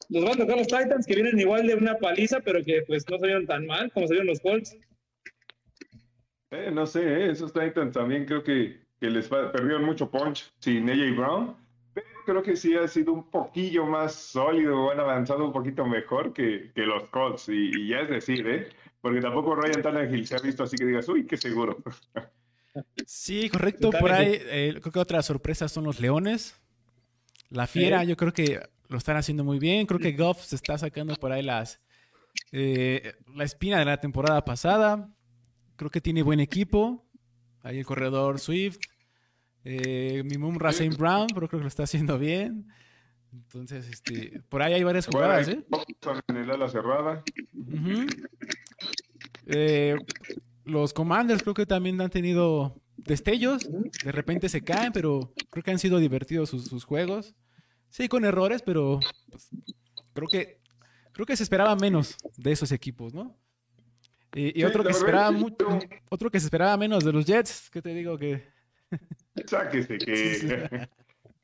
los 0.09 0.23
van 0.23 0.33
a 0.33 0.38
tocar 0.38 0.57
los 0.57 0.67
Titans, 0.67 1.05
que 1.05 1.15
vienen 1.15 1.39
igual 1.39 1.65
de 1.65 1.75
una 1.75 1.97
paliza, 1.97 2.39
pero 2.41 2.63
que 2.63 2.83
pues 2.88 3.09
no 3.09 3.17
se 3.17 3.25
vieron 3.25 3.47
tan 3.47 3.65
mal 3.65 3.91
como 3.91 4.07
se 4.07 4.13
vieron 4.13 4.27
los 4.27 4.39
Colts. 4.39 4.77
Eh, 6.51 6.71
no 6.71 6.85
sé, 6.85 7.01
¿eh? 7.01 7.31
esos 7.31 7.51
Titans 7.53 7.93
también 7.93 8.25
creo 8.25 8.43
que, 8.43 8.81
que 8.99 9.09
les 9.09 9.27
perdieron 9.27 9.83
mucho 9.83 10.09
punch 10.09 10.51
sin 10.59 10.89
AJ 10.89 11.15
Brown. 11.15 11.55
Pero 11.93 12.07
creo 12.25 12.43
que 12.43 12.55
sí 12.55 12.75
ha 12.75 12.88
sido 12.88 13.13
un 13.13 13.29
poquillo 13.29 13.85
más 13.85 14.13
sólido, 14.13 14.91
han 14.91 14.99
avanzado 14.99 15.45
un 15.45 15.53
poquito 15.53 15.85
mejor 15.85 16.33
que, 16.33 16.71
que 16.75 16.81
los 16.81 17.09
Colts. 17.09 17.49
Y, 17.49 17.71
y 17.75 17.88
ya 17.89 18.01
es 18.01 18.09
decir, 18.09 18.47
¿eh? 18.47 18.69
Porque 19.05 19.21
tampoco 19.21 19.55
Ryan 19.55 19.83
Tannehill 19.83 20.25
se 20.25 20.35
ha 20.35 20.39
visto 20.39 20.63
así 20.63 20.75
que 20.77 20.83
digas, 20.83 21.07
uy, 21.07 21.27
qué 21.27 21.37
seguro. 21.37 21.77
Sí, 23.05 23.51
correcto, 23.51 23.91
por 23.91 24.11
ahí 24.11 24.31
eh, 24.41 24.77
creo 24.81 24.91
que 24.91 24.97
otra 24.97 25.21
sorpresa 25.21 25.67
son 25.69 25.83
los 25.83 25.99
Leones. 25.99 26.59
La 27.51 27.67
Fiera, 27.67 28.01
Sí. 28.01 28.07
yo 28.07 28.17
creo 28.17 28.33
que 28.33 28.67
lo 28.87 28.97
están 28.97 29.15
haciendo 29.15 29.43
muy 29.43 29.59
bien, 29.59 29.85
creo 29.85 29.99
que 29.99 30.13
Goff 30.13 30.43
se 30.43 30.55
está 30.55 30.75
sacando 30.80 31.13
por 31.17 31.32
ahí 31.32 31.43
las 31.43 31.80
eh, 32.51 33.13
la 33.36 33.43
espina 33.43 33.77
de 33.77 33.86
la 33.86 33.97
temporada 34.01 34.43
pasada. 34.43 35.07
Creo 35.75 35.91
que 35.91 36.01
tiene 36.01 36.23
buen 36.23 36.39
equipo. 36.39 37.05
Ahí 37.61 37.77
el 37.77 37.86
corredor 37.86 38.39
Swift. 38.39 38.80
Eh, 39.65 40.23
mi 40.25 40.39
mum 40.39 40.57
Racine 40.57 40.95
Brown, 40.95 41.27
pero 41.32 41.47
creo 41.47 41.59
que 41.59 41.65
lo 41.65 41.67
está 41.67 41.84
haciendo 41.84 42.17
bien. 42.17 42.67
Entonces, 43.32 43.88
este, 43.88 44.41
por 44.49 44.63
ahí 44.63 44.73
hay 44.73 44.84
varias 44.84 45.05
jugadas, 45.05 45.47
¿eh? 45.49 45.63
En 46.27 46.38
el 46.38 46.49
ala 46.49 46.69
cerrada. 46.69 47.21
Ujú. 47.53 48.07
Eh, 49.47 49.95
los 50.63 50.93
Commanders 50.93 51.43
creo 51.43 51.53
que 51.53 51.65
también 51.65 51.99
han 52.01 52.09
tenido 52.09 52.81
destellos. 52.97 53.67
De 54.03 54.11
repente 54.11 54.49
se 54.49 54.61
caen, 54.61 54.91
pero 54.91 55.33
creo 55.49 55.63
que 55.63 55.71
han 55.71 55.79
sido 55.79 55.99
divertidos 55.99 56.49
sus, 56.49 56.65
sus 56.65 56.83
juegos. 56.83 57.35
Sí, 57.89 58.07
con 58.07 58.25
errores, 58.25 58.61
pero 58.61 58.99
pues, 59.29 59.49
creo 60.13 60.27
que 60.27 60.59
creo 61.11 61.25
que 61.25 61.37
se 61.37 61.43
esperaba 61.43 61.75
menos 61.75 62.17
de 62.37 62.51
esos 62.51 62.71
equipos, 62.71 63.13
¿no? 63.13 63.37
Y, 64.33 64.49
y 64.49 64.53
Sí, 64.53 64.63
otro 64.65 64.83
que 64.83 64.91
esperaba 64.91 65.31
mucho, 65.31 65.79
otro 66.09 66.29
que 66.29 66.39
se 66.39 66.47
esperaba 66.47 66.75
menos 66.75 67.05
de 67.05 67.13
los 67.13 67.25
Jets, 67.25 67.69
que 67.69 67.81
te 67.81 67.93
digo 67.93 68.17
que 68.17 68.43
Sáquese 69.45 69.97
que. 69.97 70.15
Sí, 70.35 70.47
sí. 70.47 70.47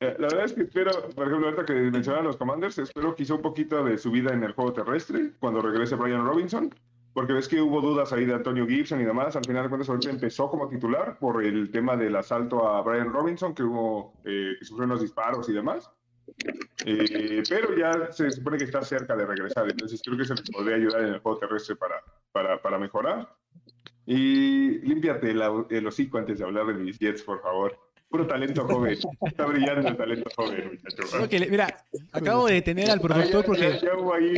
La 0.02 0.28
verdad 0.28 0.46
es 0.46 0.54
que 0.54 0.64
espero, 0.64 0.92
por 1.10 1.28
ejemplo, 1.28 1.50
ahorita 1.50 1.64
que 1.64 1.74
mencionaban 1.74 2.26
los 2.26 2.36
Commanders, 2.36 2.80
espero 2.80 3.14
quizá 3.14 3.36
un 3.36 3.44
poquito 3.44 3.84
de 3.84 4.00
subida 4.00 4.34
en 4.34 4.44
el 4.44 4.54
juego 4.54 4.74
terrestre 4.74 5.34
cuando 5.40 5.62
regrese 5.62 5.96
Brian 5.96 6.26
Robinson, 6.26 6.74
porque 7.14 7.34
ves 7.34 7.48
que 7.48 7.62
hubo 7.62 7.82
dudas 7.82 8.14
ahí 8.14 8.26
de 8.26 8.34
Antonio 8.34 8.66
Gibson 8.68 9.02
y 9.02 9.06
demás. 9.06 9.36
Al 9.36 9.44
final 9.46 9.64
de 9.64 9.70
cuentas, 9.70 9.90
ahorita 9.90 10.10
empezó 10.10 10.50
como 10.50 10.70
titular 10.70 11.18
por 11.20 11.44
el 11.44 11.70
tema 11.72 11.98
del 11.98 12.16
asalto 12.16 12.68
a 12.68 12.82
Brian 12.82 13.12
Robinson, 13.12 13.54
que 13.54 13.64
hubo, 13.64 14.14
eh, 14.26 14.54
que 14.60 14.66
sufrió 14.66 14.86
unos 14.86 15.02
disparos 15.02 15.48
y 15.50 15.54
demás. 15.54 15.90
Eh, 16.86 17.44
pero 17.50 17.76
ya 17.78 18.12
se 18.12 18.32
supone 18.32 18.58
que 18.58 18.64
está 18.64 18.82
cerca 18.84 19.16
de 19.16 19.26
regresar, 19.26 19.70
entonces 19.70 20.02
creo 20.04 20.18
que 20.18 20.24
les 20.24 20.50
podría 20.50 20.76
ayudar 20.78 21.02
en 21.02 21.14
el 21.16 21.20
juego 21.20 21.40
terrestre 21.40 21.76
para, 21.76 21.96
para, 22.32 22.62
para 22.62 22.80
mejorar. 22.80 23.28
Y 24.06 24.80
límpiate 24.80 25.34
la- 25.34 25.66
el 25.70 25.88
hocico 25.88 26.18
antes 26.18 26.40
de 26.40 26.46
hablar 26.46 26.66
de 26.68 26.74
mis 26.76 26.98
Jets, 26.98 27.22
por 27.24 27.42
favor. 27.42 27.78
Puro 28.10 28.28
talento 28.28 28.66
joven. 28.66 28.98
Está 29.22 29.46
brillando 29.46 29.88
el 29.88 29.96
talento 29.98 30.30
joven, 30.36 30.72
muchacho. 30.82 31.28
Le- 31.30 31.50
mira, 31.50 31.68
acabo 32.12 32.48
de 32.48 32.54
detener 32.56 32.90
al 32.92 33.00
productor 33.00 33.42
Ya- 33.42 33.46
porque 33.48 33.62
ya, 33.62 33.80
ya 33.82 33.98
hubo 33.98 34.14
ahí 34.14 34.36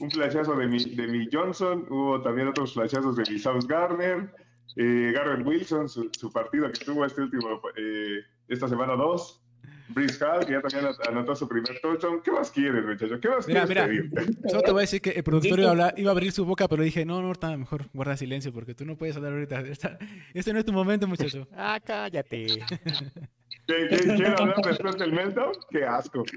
un 0.00 0.10
flashazo 0.10 0.54
de 0.56 0.66
mi, 0.66 0.78
de 0.94 1.06
mi 1.06 1.28
Johnson, 1.32 1.86
hubo 1.88 2.20
también 2.22 2.48
otros 2.48 2.74
flashazos 2.74 3.16
de 3.16 3.24
mi 3.30 3.38
South 3.38 3.64
Garner, 3.66 4.30
eh, 4.76 5.12
Garrett 5.14 5.46
Wilson, 5.46 5.88
su, 5.88 6.10
su 6.18 6.30
partido 6.32 6.70
que 6.70 6.84
tuvo 6.84 7.04
este 7.06 7.22
último, 7.22 7.60
eh, 7.76 8.20
esta 8.48 8.68
semana 8.68 8.94
2, 8.94 9.42
Brice 9.88 10.22
Hall, 10.24 10.44
que 10.44 10.52
ya 10.52 10.60
también 10.60 10.92
anotó 11.08 11.34
su 11.36 11.48
primer 11.48 11.78
touchdown. 11.80 12.20
¿Qué 12.22 12.32
más 12.32 12.50
quieres, 12.50 12.84
muchacho? 12.84 13.20
¿Qué 13.20 13.28
más 13.28 13.46
Mira, 13.46 13.64
quieres 13.66 13.88
mira. 14.04 14.22
pedir? 14.22 14.38
solo 14.48 14.62
te 14.62 14.72
voy 14.72 14.80
a 14.80 14.82
decir 14.82 15.00
que 15.00 15.10
el 15.10 15.22
productor 15.22 15.60
iba 15.60 15.68
a, 15.68 15.70
hablar- 15.70 15.94
iba 15.96 16.10
a 16.10 16.12
abrir 16.12 16.32
su 16.32 16.44
boca, 16.44 16.66
pero 16.68 16.82
dije, 16.82 17.04
no, 17.06 17.20
no, 17.20 17.28
ahorita 17.28 17.56
mejor 17.56 17.84
guarda 17.94 18.16
silencio 18.16 18.52
porque 18.52 18.74
tú 18.74 18.84
no 18.84 18.96
puedes 18.96 19.16
hablar 19.16 19.32
ahorita. 19.32 19.60
Esta- 19.60 19.96
este 20.34 20.52
no 20.52 20.58
es 20.58 20.64
tu 20.64 20.72
momento, 20.72 21.06
muchacho. 21.06 21.46
Ah, 21.56 21.80
cállate. 21.84 22.46
¿Qué- 23.66 23.88
qué- 23.88 23.98
¿Quiero 24.16 24.38
hablar 24.38 24.56
después 24.64 24.96
del 24.96 25.12
meltdown? 25.12 25.52
¡Qué 25.70 25.84
asco! 25.84 26.22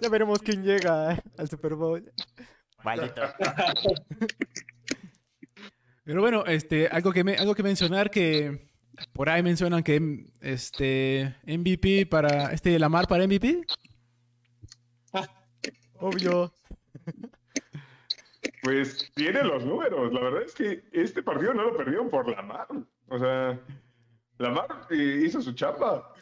Ya 0.00 0.08
veremos 0.08 0.40
quién 0.40 0.64
llega 0.64 1.22
al 1.38 1.48
Super 1.48 1.74
Bowl. 1.76 2.12
Maldito. 2.82 3.22
Pero 6.04 6.20
bueno, 6.20 6.44
este, 6.46 6.88
algo 6.88 7.12
que 7.12 7.24
me, 7.24 7.34
algo 7.36 7.54
que 7.54 7.62
mencionar 7.62 8.10
que 8.10 8.68
por 9.12 9.28
ahí 9.30 9.42
mencionan 9.42 9.82
que 9.82 10.26
este 10.40 11.34
MVP 11.46 12.06
para 12.06 12.52
este 12.52 12.78
Lamar 12.78 13.06
para 13.06 13.24
MVP. 13.26 13.62
Obvio. 15.94 16.52
Pues 18.62 19.10
tiene 19.14 19.42
los 19.44 19.64
números. 19.64 20.12
La 20.12 20.20
verdad 20.20 20.42
es 20.42 20.54
que 20.54 20.84
este 20.92 21.22
partido 21.22 21.54
no 21.54 21.62
lo 21.64 21.76
perdió 21.76 22.06
por 22.10 22.28
Lamar. 22.28 22.66
O 23.08 23.18
sea, 23.18 23.58
Lamar 24.38 24.86
eh, 24.90 25.22
hizo 25.24 25.40
su 25.40 25.52
chamba. 25.52 26.12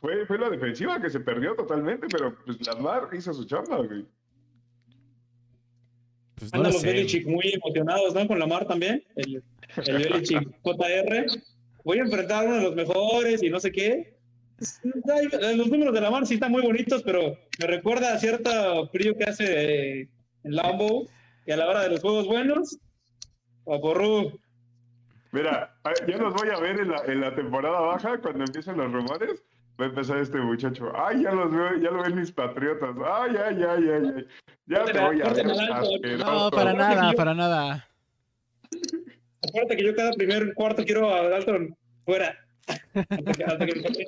Fue, 0.00 0.24
fue 0.26 0.38
la 0.38 0.48
defensiva 0.50 1.00
que 1.00 1.10
se 1.10 1.20
perdió 1.20 1.54
totalmente, 1.56 2.06
pero 2.10 2.36
pues 2.44 2.64
Lamar 2.66 3.08
hizo 3.12 3.34
su 3.34 3.44
chamba. 3.44 3.78
güey. 3.78 4.06
Pues 6.36 6.52
no 6.52 6.58
Andan 6.58 6.72
lo 6.72 6.78
los. 6.78 6.82
Belichick 6.82 7.26
muy 7.26 7.52
emocionados, 7.52 8.14
¿no? 8.14 8.26
Con 8.28 8.38
Lamar 8.38 8.66
también. 8.66 9.04
El, 9.16 9.42
el 9.86 9.98
Belichick 9.98 10.48
JR. 10.62 11.26
Voy 11.84 11.98
a 11.98 12.02
enfrentar 12.02 12.44
a 12.44 12.48
uno 12.48 12.56
de 12.56 12.62
los 12.62 12.74
mejores 12.76 13.42
y 13.42 13.50
no 13.50 13.58
sé 13.58 13.72
qué. 13.72 14.18
Los 14.60 15.68
números 15.68 15.94
de 15.94 16.00
Lamar 16.00 16.26
sí 16.26 16.34
están 16.34 16.52
muy 16.52 16.62
bonitos, 16.62 17.02
pero 17.02 17.36
me 17.58 17.66
recuerda 17.66 18.12
a 18.12 18.18
cierto 18.18 18.88
frío 18.88 19.16
que 19.16 19.24
hace 19.24 20.00
en 20.00 20.08
Lambeau, 20.42 21.08
que 21.44 21.52
a 21.52 21.56
la 21.56 21.68
hora 21.68 21.82
de 21.82 21.90
los 21.90 22.00
juegos 22.00 22.26
buenos, 22.26 22.78
Paporru. 23.64 24.38
Mira, 25.32 25.76
ah, 25.84 25.92
ya 26.06 26.16
los 26.16 26.34
voy 26.34 26.48
a 26.48 26.58
ver 26.58 26.80
en 26.80 26.88
la, 26.90 27.02
en 27.04 27.20
la 27.20 27.34
temporada 27.34 27.80
baja 27.80 28.18
cuando 28.20 28.44
empiecen 28.44 28.76
los 28.76 28.90
rumores. 28.92 29.42
Va 29.80 29.84
a 29.84 29.88
empezar 29.90 30.18
este 30.18 30.38
muchacho. 30.38 30.90
Ay, 30.96 31.22
ya 31.22 31.32
los 31.32 31.52
veo, 31.52 31.76
ya 31.76 31.90
lo 31.90 32.02
ven 32.02 32.16
mis 32.16 32.32
patriotas. 32.32 32.96
Ay, 33.06 33.36
ay, 33.36 33.56
ay, 33.62 33.84
ay, 33.88 34.12
ay. 34.16 34.26
Ya 34.66 34.84
te 34.84 34.98
voy 35.00 35.20
a 35.22 35.28
ver. 35.32 36.18
No, 36.18 36.50
para 36.50 36.72
nada, 36.72 37.12
para 37.12 37.34
nada. 37.34 37.88
Acuérdate 39.46 39.76
que 39.76 39.84
yo 39.84 39.94
cada 39.94 40.10
primer 40.12 40.52
cuarto 40.54 40.84
quiero 40.84 41.14
a 41.14 41.28
Dalton 41.28 41.76
fuera. 42.04 42.36
Hasta 42.66 43.32
que- 43.32 43.44
hasta 43.44 43.66
que 43.66 43.72
lo 43.76 43.82
corten. 43.82 44.06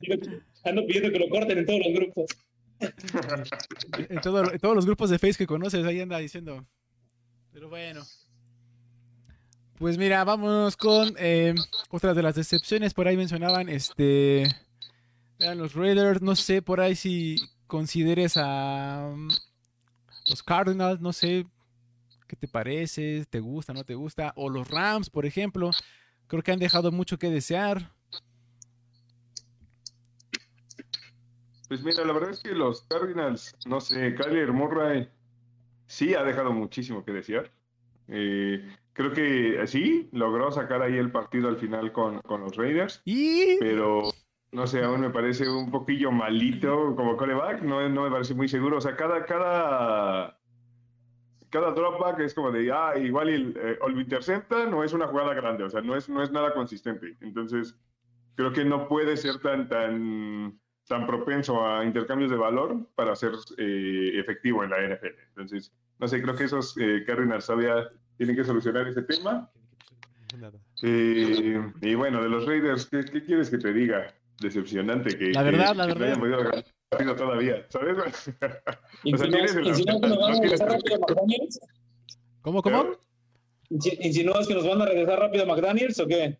Digo, 0.00 0.16
Ando 0.64 0.86
pidiendo 0.86 1.10
que 1.12 1.18
lo 1.18 1.28
corten 1.28 1.58
en 1.58 1.66
todos 1.66 1.80
los 1.84 1.94
grupos. 1.94 2.26
En, 4.08 4.20
todo- 4.22 4.50
en 4.52 4.58
todos 4.58 4.74
los 4.76 4.86
grupos 4.86 5.10
de 5.10 5.18
Face 5.18 5.34
que 5.36 5.46
conoces, 5.46 5.84
ahí 5.84 6.00
anda 6.00 6.16
diciendo. 6.18 6.64
Pero 7.52 7.68
bueno. 7.68 8.00
Pues 9.80 9.96
mira, 9.96 10.22
vámonos 10.24 10.76
con 10.76 11.14
eh, 11.16 11.54
otras 11.88 12.14
de 12.14 12.22
las 12.22 12.34
decepciones. 12.34 12.92
Por 12.92 13.08
ahí 13.08 13.16
mencionaban, 13.16 13.70
este, 13.70 14.44
los 15.38 15.72
Raiders. 15.72 16.20
No 16.20 16.36
sé, 16.36 16.60
por 16.60 16.82
ahí 16.82 16.94
si 16.94 17.36
consideres 17.66 18.36
a 18.36 19.08
um, 19.10 19.30
los 20.28 20.42
Cardinals, 20.42 21.00
no 21.00 21.14
sé, 21.14 21.46
¿qué 22.28 22.36
te 22.36 22.46
parece? 22.46 23.24
¿Te 23.30 23.40
gusta, 23.40 23.72
no 23.72 23.82
te 23.82 23.94
gusta? 23.94 24.34
O 24.36 24.50
los 24.50 24.68
Rams, 24.68 25.08
por 25.08 25.24
ejemplo. 25.24 25.70
Creo 26.26 26.42
que 26.42 26.52
han 26.52 26.58
dejado 26.58 26.92
mucho 26.92 27.18
que 27.18 27.30
desear. 27.30 27.90
Pues 31.68 31.82
mira, 31.82 32.04
la 32.04 32.12
verdad 32.12 32.32
es 32.32 32.40
que 32.40 32.52
los 32.52 32.82
Cardinals, 32.82 33.56
no 33.64 33.80
sé, 33.80 34.14
Kyler 34.14 34.52
Murray 34.52 35.08
sí 35.86 36.14
ha 36.14 36.22
dejado 36.22 36.52
muchísimo 36.52 37.02
que 37.02 37.12
desear. 37.12 37.50
Eh, 38.08 38.76
creo 38.92 39.12
que 39.12 39.66
sí, 39.66 40.08
logró 40.12 40.50
sacar 40.50 40.82
ahí 40.82 40.96
el 40.96 41.10
partido 41.10 41.48
al 41.48 41.56
final 41.56 41.92
con, 41.92 42.20
con 42.22 42.42
los 42.42 42.56
Raiders, 42.56 43.02
Y 43.04 43.58
pero 43.58 44.10
no 44.52 44.66
sé, 44.66 44.82
aún 44.82 45.00
me 45.00 45.10
parece 45.10 45.48
un 45.48 45.70
poquillo 45.70 46.10
malito 46.10 46.94
como 46.96 47.16
coreback, 47.16 47.62
no, 47.62 47.88
no 47.88 48.02
me 48.02 48.10
parece 48.10 48.34
muy 48.34 48.48
seguro. 48.48 48.78
O 48.78 48.80
sea, 48.80 48.96
cada, 48.96 49.24
cada, 49.24 50.38
cada 51.50 51.70
dropback 51.72 52.20
es 52.20 52.34
como 52.34 52.50
de, 52.50 52.70
ah, 52.72 52.98
igual 52.98 53.28
el, 53.28 53.56
eh, 53.56 53.78
intercepta, 53.96 54.66
no 54.66 54.82
es 54.82 54.92
una 54.92 55.06
jugada 55.06 55.34
grande, 55.34 55.64
o 55.64 55.70
sea, 55.70 55.80
no 55.82 55.96
es, 55.96 56.08
no 56.08 56.22
es 56.22 56.32
nada 56.32 56.52
consistente. 56.52 57.16
Entonces, 57.20 57.78
creo 58.34 58.52
que 58.52 58.64
no 58.64 58.88
puede 58.88 59.16
ser 59.16 59.38
tan, 59.38 59.68
tan, 59.68 60.58
tan 60.88 61.06
propenso 61.06 61.64
a 61.64 61.84
intercambios 61.84 62.30
de 62.30 62.36
valor 62.36 62.88
para 62.96 63.14
ser 63.14 63.32
eh, 63.56 64.12
efectivo 64.14 64.64
en 64.64 64.70
la 64.70 64.78
NFL. 64.80 65.20
Entonces, 65.28 65.72
no 66.00 66.08
sé, 66.08 66.20
creo 66.20 66.34
que 66.34 66.44
esos 66.44 66.76
eh, 66.78 67.04
Cardinals 67.06 67.46
todavía 67.46 67.88
tienen 68.20 68.36
que 68.36 68.44
solucionar 68.44 68.86
ese 68.86 69.00
tema. 69.00 69.50
Eh, 70.82 71.72
y 71.80 71.94
bueno, 71.94 72.22
de 72.22 72.28
los 72.28 72.44
Raiders, 72.44 72.84
¿qué, 72.84 73.02
qué 73.02 73.24
quieres 73.24 73.48
que 73.48 73.56
te 73.56 73.72
diga? 73.72 74.12
Decepcionante 74.42 75.16
que, 75.16 75.32
La 75.32 75.42
verdad, 75.42 75.70
que- 75.72 75.78
la 75.78 75.86
que 75.86 75.94
no 75.94 75.94
verdad. 75.94 76.08
hayan 76.08 76.20
podido 76.20 76.36
ganar 76.44 76.64
partido 76.90 77.16
todavía, 77.16 77.66
¿sabes? 77.70 77.96
O 79.14 79.16
sea, 79.16 79.26
tienes 79.30 79.56
el- 79.56 79.66
insinúas 79.66 80.00
que 80.02 80.08
nos 80.08 80.18
van 80.18 80.32
a 80.32 80.34
no 80.34 80.36
tienes 80.40 80.40
regresar 80.42 80.68
el- 80.68 80.74
rápido 80.74 80.96
a 80.96 80.98
McDaniels. 80.98 81.60
¿cómo, 82.42 82.62
cómo? 82.62 82.84
Insi- 83.70 83.96
¿Insinúas 84.04 84.46
que 84.46 84.54
nos 84.54 84.68
van 84.68 84.82
a 84.82 84.84
regresar 84.84 85.18
rápido 85.18 85.44
a 85.44 85.46
McDaniels 85.46 85.98
o 86.00 86.06
qué? 86.06 86.38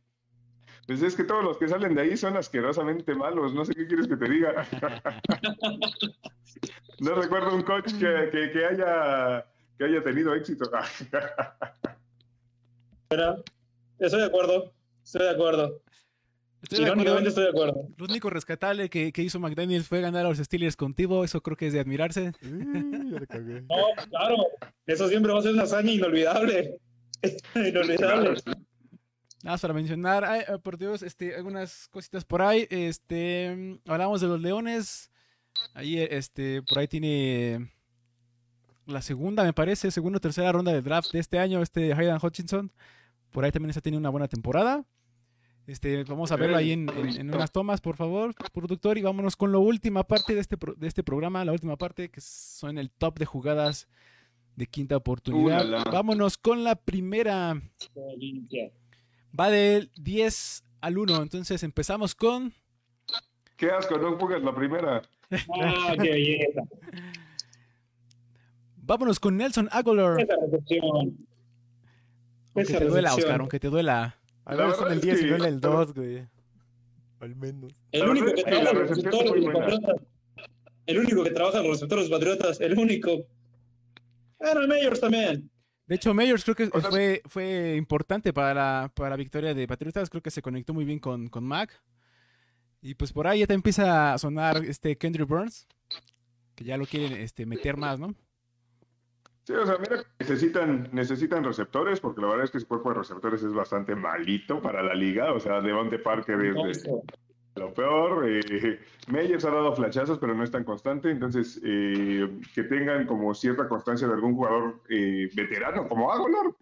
Pues 0.87 1.03
es 1.03 1.15
que 1.17 1.25
todos 1.25 1.43
los 1.45 1.57
que 1.57 1.67
salen 1.69 1.95
de 1.95 2.03
ahí 2.03 2.15
son 2.19 2.37
asquerosamente 2.37 3.15
malos, 3.15 3.55
no 3.55 3.65
sé 3.65 3.75
qué 3.75 3.87
quieres 3.87 4.07
que 4.07 4.17
te 4.19 4.29
diga. 4.29 4.67
no 7.01 7.15
recuerdo 7.15 7.55
un 7.55 7.63
coach 7.63 7.93
que, 7.99 8.29
que- 8.31 8.51
que 8.53 8.67
haya, 8.67 9.47
que 9.81 9.87
haya 9.87 10.03
tenido 10.03 10.35
éxito. 10.35 10.71
Pero, 13.09 13.43
estoy 13.99 14.21
de 14.21 14.27
acuerdo. 14.27 14.75
Estoy 15.03 15.23
de 15.23 15.31
acuerdo. 15.31 15.83
Estoy 16.61 16.85
de 16.85 16.91
acuerdo. 16.91 17.19
Estoy 17.21 17.45
de 17.45 17.49
acuerdo. 17.49 17.89
Lo 17.97 18.05
único 18.05 18.29
rescatable 18.29 18.91
que, 18.91 19.11
que 19.11 19.23
hizo 19.23 19.41
McDaniels 19.41 19.89
fue 19.89 20.03
ganar 20.03 20.27
a 20.27 20.29
los 20.29 20.37
Steelers 20.37 20.77
contigo. 20.77 21.25
Eso 21.25 21.43
creo 21.43 21.57
que 21.57 21.69
es 21.69 21.73
de 21.73 21.81
admirarse. 21.81 22.33
No, 22.43 23.77
claro. 24.11 24.37
Eso 24.87 25.09
siempre 25.09 25.33
va 25.33 25.39
a 25.39 25.43
ser 25.43 25.55
una 25.55 25.63
hazaña 25.63 25.93
inolvidable. 25.93 26.79
inolvidable. 27.55 28.35
Nada 29.43 29.55
más 29.55 29.63
para 29.63 29.73
mencionar, 29.73 30.27
ay, 30.27 30.43
por 30.63 30.77
Dios, 30.77 31.03
este, 31.03 31.35
algunas 31.35 31.89
cositas 31.89 32.27
por 32.27 32.43
ahí. 32.43 32.67
Este, 32.69 33.57
mm, 33.57 33.91
hablamos 33.91 34.21
de 34.21 34.27
los 34.27 34.43
Leones. 34.43 35.11
Ahí, 35.73 35.99
este, 35.99 36.61
por 36.65 36.81
ahí 36.81 36.87
tiene 36.87 37.71
la 38.87 39.03
segunda, 39.03 39.45
me 39.45 39.53
parece, 39.53 39.91
segunda 39.91 40.17
o 40.19 40.21
tercera 40.21 40.51
ronda 40.53 40.73
de 40.73 40.83
draft 40.83 41.13
de 41.13 41.19
este 41.21 41.39
año, 41.39 41.63
este 41.63 41.93
Hayden 41.93 42.19
Hutchinson. 42.23 42.73
Por 43.31 43.45
ahí 43.45 43.53
también 43.53 43.71
está 43.71 43.81
teniendo 43.81 44.01
una 44.01 44.11
buena 44.11 44.29
temporada. 44.29 44.85
Este, 45.67 46.03
vamos 46.05 46.33
a 46.33 46.37
verlo 46.37 46.57
ahí 46.57 46.73
en, 46.73 46.89
en- 46.89 47.21
en 47.21 47.33
unas 47.35 47.53
tomas, 47.53 47.81
por 47.81 47.97
favor, 47.97 48.35
productor. 48.53 48.99
Y 48.99 49.03
vámonos 49.03 49.37
con 49.37 49.53
la 49.53 49.59
última 49.59 50.03
parte 50.05 50.35
de 50.35 50.41
este, 50.41 50.57
pro- 50.57 50.75
de 50.75 50.89
este 50.89 51.05
programa, 51.05 51.45
la 51.45 51.53
última 51.53 51.77
parte, 51.77 52.09
que 52.11 52.21
son 52.21 52.77
el 52.79 52.91
top 52.91 53.19
de 53.21 53.27
jugadas 53.27 53.87
de 54.57 54.67
quinta 54.67 54.97
oportunidad. 54.97 55.65
Ulala. 55.65 55.85
Vámonos 55.85 56.37
con 56.39 56.65
la 56.65 56.75
primera. 56.75 57.61
Va 59.39 59.49
del 59.51 59.93
10 59.97 60.65
al 60.81 60.99
1. 60.99 61.23
Entonces 61.23 61.63
empezamos 61.63 62.17
con. 62.17 62.53
Qué 63.57 63.71
asco, 63.71 63.97
no 63.99 64.19
pongas 64.19 64.43
la 64.43 64.53
primera. 64.55 65.03
Ah, 65.63 65.95
qué 66.03 66.11
belleza. 66.11 66.63
Vámonos 68.91 69.21
con 69.21 69.37
Nelson 69.37 69.69
Aguilar. 69.71 70.21
Esa 70.21 70.35
recepción. 70.35 71.17
Aunque 72.57 72.73
Esa 72.73 72.79
te 72.81 72.85
duela, 72.87 73.11
recepción. 73.11 73.25
Oscar, 73.31 73.41
aunque 73.41 73.61
te 73.61 73.69
duela. 73.69 74.17
A 74.45 74.57
ver, 74.57 74.75
son 74.75 74.91
el 74.91 74.99
es 74.99 75.03
10 75.03 75.23
y 75.23 75.27
no 75.27 75.37
en 75.37 75.45
el 75.45 75.61
2, 75.61 75.95
güey. 75.95 76.27
Al 77.21 77.37
menos. 77.37 77.73
El 77.93 78.09
único 78.09 78.35
que 78.35 78.43
trabaja 78.43 78.73
los 78.73 78.89
recepción 78.89 79.13
receptores 79.13 79.45
de 79.45 79.49
los. 79.53 79.61
Patriotas. 79.61 79.97
El 80.87 80.99
único 80.99 81.23
que 81.23 81.31
trabaja 81.31 81.59
los 81.59 81.71
receptores 81.71 82.05
de 82.05 82.11
los 82.11 82.19
Patriotas. 82.19 82.61
El 82.61 82.77
único. 82.77 83.27
Era 84.41 84.67
Mayors 84.67 84.99
también. 84.99 85.49
De 85.87 85.95
hecho, 85.95 86.13
Mayors 86.13 86.43
creo 86.43 86.57
que 86.57 86.71
O 86.77 86.81
sea- 86.81 86.91
fue, 86.91 87.23
fue 87.27 87.77
importante 87.77 88.33
para 88.33 88.55
la, 88.55 88.93
para 88.93 89.11
la 89.11 89.17
victoria 89.17 89.55
de 89.55 89.69
Patriotas. 89.69 90.11
Creo 90.11 90.21
que 90.21 90.33
se 90.33 90.43
conectó 90.43 90.75
muy 90.75 90.85
bien 90.85 90.99
con, 90.99 91.29
con 91.29 91.45
Mac. 91.45 91.81
Y 92.83 92.95
pues 92.97 93.13
por 93.13 93.29
ahí 93.29 93.39
ya 93.39 93.47
te 93.47 93.55
empieza 93.55 94.15
a 94.15 94.19
sonar 94.19 94.65
este 94.65 94.99
Kendrick 94.99 95.29
Burns. 95.29 95.69
Que 96.57 96.65
ya 96.65 96.77
lo 96.77 96.87
quieren 96.87 97.13
este, 97.13 97.47
meter 97.47 97.77
más, 97.77 98.01
¿no? 98.01 98.17
Sí, 99.51 99.57
o 99.57 99.67
sea, 99.67 99.79
mira, 99.79 100.05
necesitan, 100.21 100.89
necesitan 100.93 101.43
receptores, 101.43 101.99
porque 101.99 102.21
la 102.21 102.29
verdad 102.29 102.45
es 102.45 102.53
que 102.53 102.61
su 102.61 102.69
cuerpo 102.69 102.91
de 102.91 103.01
receptores 103.01 103.43
es 103.43 103.53
bastante 103.53 103.97
malito 103.97 104.63
para 104.63 104.81
la 104.81 104.95
liga. 104.95 105.33
O 105.33 105.41
sea, 105.41 105.61
Devonte 105.61 105.99
Parker 105.99 106.41
es 106.41 106.85
de 106.85 107.03
lo 107.57 107.75
peor. 107.75 108.29
Eh, 108.29 108.79
Meyers 109.09 109.45
ha 109.45 109.51
dado 109.51 109.75
flachazos, 109.75 110.19
pero 110.21 110.37
no 110.37 110.45
es 110.45 110.53
tan 110.53 110.63
constante. 110.63 111.11
Entonces, 111.11 111.61
eh, 111.65 112.31
que 112.55 112.63
tengan 112.63 113.09
como 113.09 113.35
cierta 113.35 113.69
constancia 113.69 114.07
de 114.07 114.15
algún 114.15 114.37
jugador 114.37 114.83
eh, 114.89 115.29
veterano, 115.35 115.89
como 115.89 116.13
Aguilar, 116.13 116.55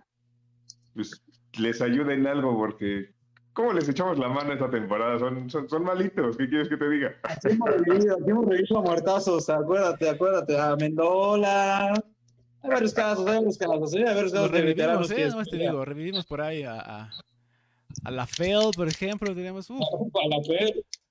pues 0.94 1.22
les 1.58 1.82
ayuda 1.82 2.14
en 2.14 2.26
algo, 2.26 2.56
porque 2.56 3.10
¿cómo 3.52 3.74
les 3.74 3.86
echamos 3.86 4.18
la 4.18 4.30
mano 4.30 4.54
esta 4.54 4.70
temporada? 4.70 5.18
Son, 5.18 5.50
son, 5.50 5.68
son 5.68 5.84
malitos, 5.84 6.38
¿qué 6.38 6.48
quieres 6.48 6.70
que 6.70 6.78
te 6.78 6.88
diga? 6.88 7.14
Hemos 7.44 7.68
revivido, 7.68 8.16
hemos 8.26 8.46
revivido 8.46 8.78
a 8.78 8.82
muertazos, 8.82 9.50
acuérdate, 9.50 10.08
acuérdate, 10.08 10.58
a 10.58 10.74
Mendola. 10.76 11.92
Hay 12.62 12.70
varios 12.70 12.92
casos, 12.94 13.26
hay 13.26 13.36
varios 13.36 13.58
casos, 13.58 13.94
¿eh? 13.94 13.98
hay 13.98 14.04
varios 14.04 14.22
Los 14.24 14.32
casos 14.32 14.52
de 14.52 14.62
veteranos 14.62 15.08
revivimos, 15.08 15.10
¿eh? 15.10 15.14
que- 15.16 15.24
Nada 15.24 15.36
más 15.36 15.48
te 15.50 15.56
digo, 15.58 15.84
revivimos 15.84 16.26
por 16.26 16.40
ahí 16.40 16.62
a, 16.64 16.80
a, 16.80 17.10
a 18.04 18.10
la 18.10 18.26
Fail, 18.26 18.70
por 18.76 18.88
ejemplo, 18.88 19.30
A 19.30 19.34
la. 19.34 20.42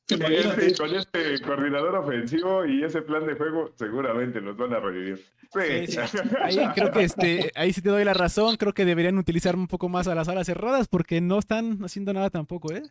Con 0.10 0.20
Imagínate. 0.20 0.68
este, 0.68 0.78
con 0.78 0.96
este 0.96 1.42
coordinador 1.42 1.96
ofensivo 1.96 2.66
y 2.66 2.82
ese 2.82 3.02
plan 3.02 3.26
de 3.28 3.34
juego, 3.36 3.72
seguramente 3.78 4.40
los 4.40 4.56
van 4.56 4.74
a 4.74 4.80
revivir. 4.80 5.18
Sí. 5.54 5.88
Sí, 5.88 5.98
sí. 6.08 6.18
Ahí 6.42 6.58
creo 6.76 6.92
que 6.92 7.04
este, 7.04 7.52
ahí 7.56 7.74
sí 7.74 7.82
te 7.82 7.90
doy 7.90 8.06
la 8.06 8.14
razón. 8.14 8.56
Creo 8.56 8.74
que 8.74 8.86
deberían 8.86 9.18
utilizar 9.18 9.56
un 9.58 9.68
poco 9.68 9.90
más 9.90 10.08
a 10.08 10.16
las 10.16 10.30
alas 10.30 10.46
cerradas 10.48 10.88
porque 10.88 11.20
no 11.20 11.40
están 11.40 11.84
haciendo 11.84 12.14
nada 12.14 12.30
tampoco, 12.30 12.72
¿eh? 12.74 12.84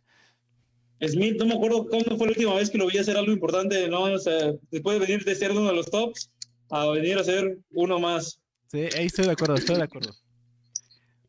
Smith, 1.06 1.36
no 1.38 1.46
me 1.46 1.54
acuerdo 1.54 1.86
cuándo 1.88 2.16
fue 2.18 2.26
la 2.26 2.32
última 2.32 2.54
vez 2.54 2.68
que 2.70 2.76
lo 2.78 2.86
vi 2.86 2.98
hacer 2.98 3.16
algo 3.16 3.32
importante, 3.32 3.88
¿no? 3.88 4.02
O 4.04 4.18
sea, 4.18 4.52
después 4.70 4.98
de 5.00 5.06
venir 5.06 5.24
de 5.24 5.34
ser 5.34 5.52
uno 5.52 5.68
de 5.68 5.74
los 5.74 5.90
tops 5.90 6.30
a 6.70 6.86
venir 6.90 7.16
a 7.18 7.24
ser 7.24 7.58
uno 7.70 7.98
más. 7.98 8.40
Sí, 8.68 8.80
ahí 8.96 9.06
estoy 9.06 9.26
de 9.26 9.32
acuerdo, 9.32 9.54
estoy 9.54 9.76
de 9.76 9.82
acuerdo. 9.84 10.12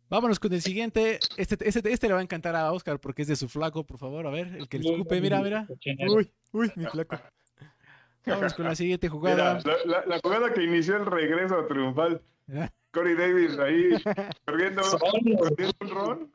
Vámonos 0.10 0.40
con 0.40 0.54
el 0.54 0.62
siguiente. 0.62 1.20
Este, 1.36 1.58
este, 1.68 1.92
este 1.92 2.08
le 2.08 2.14
va 2.14 2.20
a 2.20 2.24
encantar 2.24 2.56
a 2.56 2.72
Oscar 2.72 3.00
porque 3.00 3.24
es 3.24 3.28
de 3.28 3.36
su 3.36 3.50
flaco, 3.50 3.84
por 3.86 3.98
favor. 4.00 4.26
A 4.26 4.30
ver, 4.30 4.48
el 4.56 4.70
que 4.70 4.80
le 4.80 4.90
escupe, 4.92 5.20
mira, 5.20 5.42
mira. 5.42 5.68
Uy, 6.10 6.32
uy, 6.54 6.72
mi 6.76 6.86
flaco. 6.86 7.18
Vámonos 8.26 8.54
con 8.54 8.66
la 8.66 8.76
siguiente 8.76 9.08
Mira, 9.10 9.14
jugada. 9.20 9.60
la, 9.66 9.78
la- 9.86 10.06
la 10.06 10.20
jugada 10.22 10.54
que 10.54 10.64
inició 10.64 10.98
el 10.98 11.06
regreso 11.06 11.66
triunfal. 11.68 12.22
Corey 12.92 13.16
Davis 13.16 13.58
ahí 13.60 13.90
corriendo, 14.46 14.82
corriendo 15.38 15.76
un 15.82 15.90
ron. 15.90 16.32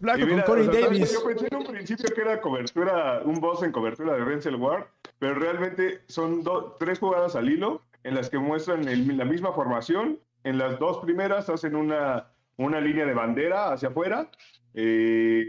Flaco 0.00 0.18
Y 0.20 0.28
con 0.28 0.40
Corey 0.42 0.68
o 0.68 0.72
sea, 0.72 0.80
Davis. 0.82 1.12
Yo 1.12 1.24
pensé 1.24 1.48
en 1.50 1.56
un 1.58 1.66
principio 1.66 2.14
que 2.14 2.20
era 2.20 2.40
cobertura, 2.40 3.22
un 3.24 3.40
boss 3.40 3.62
en 3.62 3.72
cobertura 3.72 4.14
de 4.14 4.24
Renzel 4.24 4.56
Ward, 4.56 4.84
pero 5.18 5.34
realmente 5.34 6.02
son 6.08 6.42
do- 6.42 6.76
tres 6.78 6.98
jugadas 6.98 7.36
al 7.36 7.48
hilo 7.48 7.82
en 8.04 8.14
las 8.14 8.28
que 8.30 8.38
muestran 8.38 8.86
el- 8.88 9.16
la 9.16 9.24
misma 9.24 9.52
formación. 9.52 10.18
En 10.44 10.58
las 10.58 10.78
dos 10.78 10.98
primeras 10.98 11.48
hacen 11.48 11.76
una, 11.76 12.28
una 12.56 12.80
línea 12.80 13.06
de 13.06 13.14
bandera 13.14 13.72
hacia 13.72 13.88
afuera. 13.88 14.30
eh, 14.74 15.44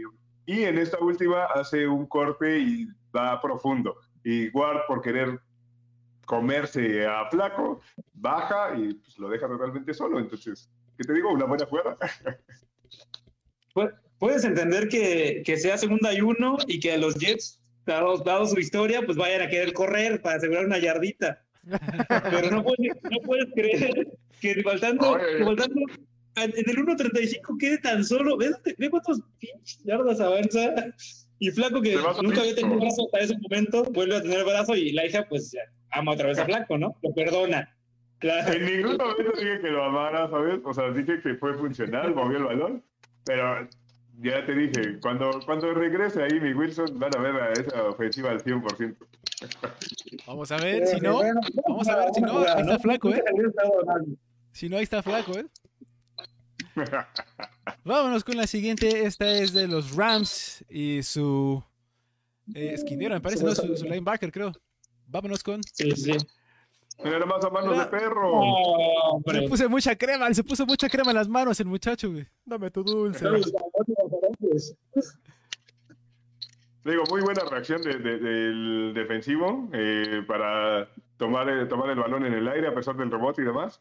y 0.46 0.64
en 0.64 0.76
esta 0.76 0.98
última 0.98 1.46
hace 1.46 1.88
un 1.88 2.04
corte 2.06 2.58
y 2.58 2.86
va 3.16 3.40
profundo. 3.40 3.96
Y 4.22 4.50
Ward, 4.50 4.80
por 4.86 5.00
querer 5.00 5.40
comerse 6.26 7.06
a 7.06 7.28
Flaco, 7.30 7.80
baja 8.12 8.74
y 8.76 8.92
pues, 8.94 9.18
lo 9.18 9.28
deja 9.30 9.48
totalmente 9.48 9.94
solo. 9.94 10.18
Entonces, 10.18 10.68
¿qué 10.98 11.04
te 11.04 11.14
digo? 11.14 11.32
Una 11.32 11.46
buena 11.46 11.64
jugada. 11.64 11.96
Pu- 13.74 13.94
Puedes 14.18 14.44
entender 14.44 14.88
que, 14.88 15.42
que 15.44 15.56
sea 15.56 15.76
segunda 15.76 16.12
y 16.12 16.20
uno 16.20 16.56
y 16.66 16.78
que 16.80 16.96
los 16.98 17.14
Jets, 17.16 17.60
dado, 17.84 18.18
dado 18.18 18.46
su 18.46 18.58
historia, 18.58 19.02
pues 19.04 19.16
vayan 19.16 19.42
a 19.42 19.48
querer 19.48 19.72
correr 19.72 20.22
para 20.22 20.36
asegurar 20.36 20.64
una 20.66 20.78
yardita. 20.78 21.43
Pero 22.08 22.50
no 22.50 22.62
puedes, 22.64 23.02
no 23.10 23.18
puedes 23.24 23.46
creer 23.54 24.08
que 24.40 24.62
faltando, 24.62 25.12
Oye. 25.12 25.38
que 25.38 25.44
faltando 25.44 25.80
en 26.36 26.52
el 26.56 26.76
1.35 26.76 27.58
quede 27.58 27.78
tan 27.78 28.04
solo. 28.04 28.36
¿Ves, 28.36 28.52
ve 28.78 28.90
cuántos 28.90 29.20
pinches 29.38 29.82
yardas 29.84 30.20
avanza? 30.20 30.74
Y 31.38 31.50
Flaco, 31.50 31.80
que 31.80 31.96
nunca 32.22 32.40
había 32.40 32.54
tenido 32.54 32.78
brazo 32.80 33.06
hasta 33.06 33.18
ese 33.18 33.38
momento, 33.38 33.84
vuelve 33.92 34.16
a 34.16 34.22
tener 34.22 34.44
brazo 34.44 34.74
y 34.74 34.92
la 34.92 35.06
hija, 35.06 35.26
pues 35.28 35.56
ama 35.90 36.12
otra 36.12 36.28
vez 36.28 36.38
a 36.38 36.44
Flaco, 36.46 36.78
¿no? 36.78 36.96
Lo 37.02 37.14
perdona. 37.14 37.74
Claro. 38.18 38.52
En 38.52 38.64
ningún 38.64 38.96
momento 38.96 39.32
dije 39.38 39.60
que 39.60 39.70
lo 39.70 39.84
amara, 39.84 40.28
¿sabes? 40.30 40.60
O 40.64 40.72
sea, 40.72 40.90
dije 40.90 41.20
que 41.20 41.34
fue 41.34 41.54
funcional, 41.54 42.14
movió 42.14 42.38
el 42.38 42.44
balón, 42.44 42.84
pero 43.24 43.68
ya 44.20 44.46
te 44.46 44.54
dije, 44.54 44.98
cuando, 45.00 45.40
cuando 45.44 45.74
regrese 45.74 46.22
ahí 46.22 46.40
mi 46.40 46.54
Wilson, 46.54 46.98
van 46.98 47.10
a 47.16 47.20
ver 47.20 47.34
a 47.36 47.52
esa 47.52 47.82
ofensiva 47.84 48.30
al 48.30 48.42
100%. 48.42 48.96
Vamos 50.26 50.50
a 50.52 50.56
ver, 50.56 50.86
si 50.86 51.00
no, 51.00 51.20
vamos 51.68 51.88
a 51.88 51.96
ver, 51.96 52.08
si 52.14 52.20
no, 52.20 52.38
ahí 52.38 52.62
está 52.62 52.78
Flaco, 52.78 53.10
¿eh? 53.10 53.22
Si 54.52 54.68
no, 54.68 54.76
ahí 54.76 54.82
está 54.84 55.02
Flaco, 55.02 55.32
¿eh? 55.38 55.46
Vámonos 57.84 58.24
con 58.24 58.36
la 58.36 58.46
siguiente. 58.46 59.04
Esta 59.04 59.30
es 59.32 59.52
de 59.52 59.68
los 59.68 59.94
Rams 59.94 60.64
y 60.68 61.02
su 61.02 61.62
eh, 62.54 62.72
esquinero, 62.74 63.14
me 63.14 63.20
parece, 63.20 63.44
¿no? 63.44 63.54
Su, 63.54 63.76
su 63.76 63.84
linebacker, 63.84 64.32
creo. 64.32 64.52
Vámonos 65.06 65.42
con. 65.42 65.62
Sí, 65.62 65.90
sí. 65.92 66.12
Mira 67.02 67.18
nomás 67.18 67.44
a 67.44 67.50
manos 67.50 67.76
de 67.76 67.86
perro. 67.86 68.30
Oh, 68.32 69.20
Se 69.30 69.42
puso 69.42 69.68
mucha 69.68 69.96
crema, 69.96 70.32
se 70.32 70.44
puso 70.44 70.64
mucha 70.64 70.88
crema 70.88 71.10
en 71.10 71.16
las 71.16 71.28
manos 71.28 71.58
el 71.58 71.66
muchacho, 71.66 72.10
güey. 72.10 72.26
Dame 72.44 72.70
tu 72.70 72.84
dulce. 72.84 73.24
Digo, 76.84 77.02
muy 77.10 77.22
buena 77.22 77.42
reacción 77.50 77.80
de- 77.82 77.98
de- 77.98 78.18
del 78.18 78.92
defensivo 78.94 79.68
eh, 79.72 80.22
para 80.26 80.88
tomar 81.16 81.48
el, 81.48 81.66
tomar 81.68 81.88
el 81.90 81.98
balón 81.98 82.26
en 82.26 82.34
el 82.34 82.46
aire 82.48 82.68
a 82.68 82.74
pesar 82.74 82.94
del 82.96 83.10
rebote 83.10 83.42
y 83.42 83.44
demás. 83.46 83.80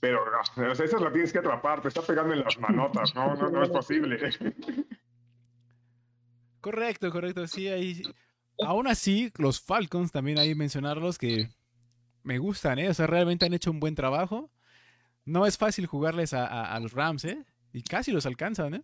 Pero 0.00 0.24
no, 0.56 0.72
esa 0.72 0.98
la 0.98 1.12
tienes 1.12 1.32
que 1.32 1.38
atrapar, 1.38 1.82
te 1.82 1.88
está 1.88 2.00
pegando 2.02 2.32
en 2.34 2.40
las 2.42 2.58
manotas, 2.58 3.14
no, 3.14 3.34
no, 3.36 3.62
es 3.62 3.68
posible. 3.68 4.18
Correcto, 6.60 7.10
correcto, 7.10 7.46
sí, 7.46 7.68
ahí. 7.68 8.02
Aún 8.66 8.86
así, 8.88 9.32
los 9.36 9.60
Falcons, 9.60 10.12
también 10.12 10.38
ahí 10.38 10.54
mencionarlos 10.54 11.18
que 11.18 11.48
me 12.22 12.38
gustan, 12.38 12.78
¿eh? 12.78 12.88
O 12.88 12.94
sea, 12.94 13.06
realmente 13.06 13.46
han 13.46 13.54
hecho 13.54 13.70
un 13.70 13.80
buen 13.80 13.94
trabajo. 13.94 14.50
No 15.24 15.46
es 15.46 15.56
fácil 15.56 15.86
jugarles 15.86 16.34
a 16.34 16.78
los 16.80 16.92
Rams, 16.92 17.24
¿eh? 17.24 17.44
Y 17.72 17.82
casi 17.82 18.10
los 18.12 18.26
alcanzan, 18.26 18.74
¿eh? 18.74 18.82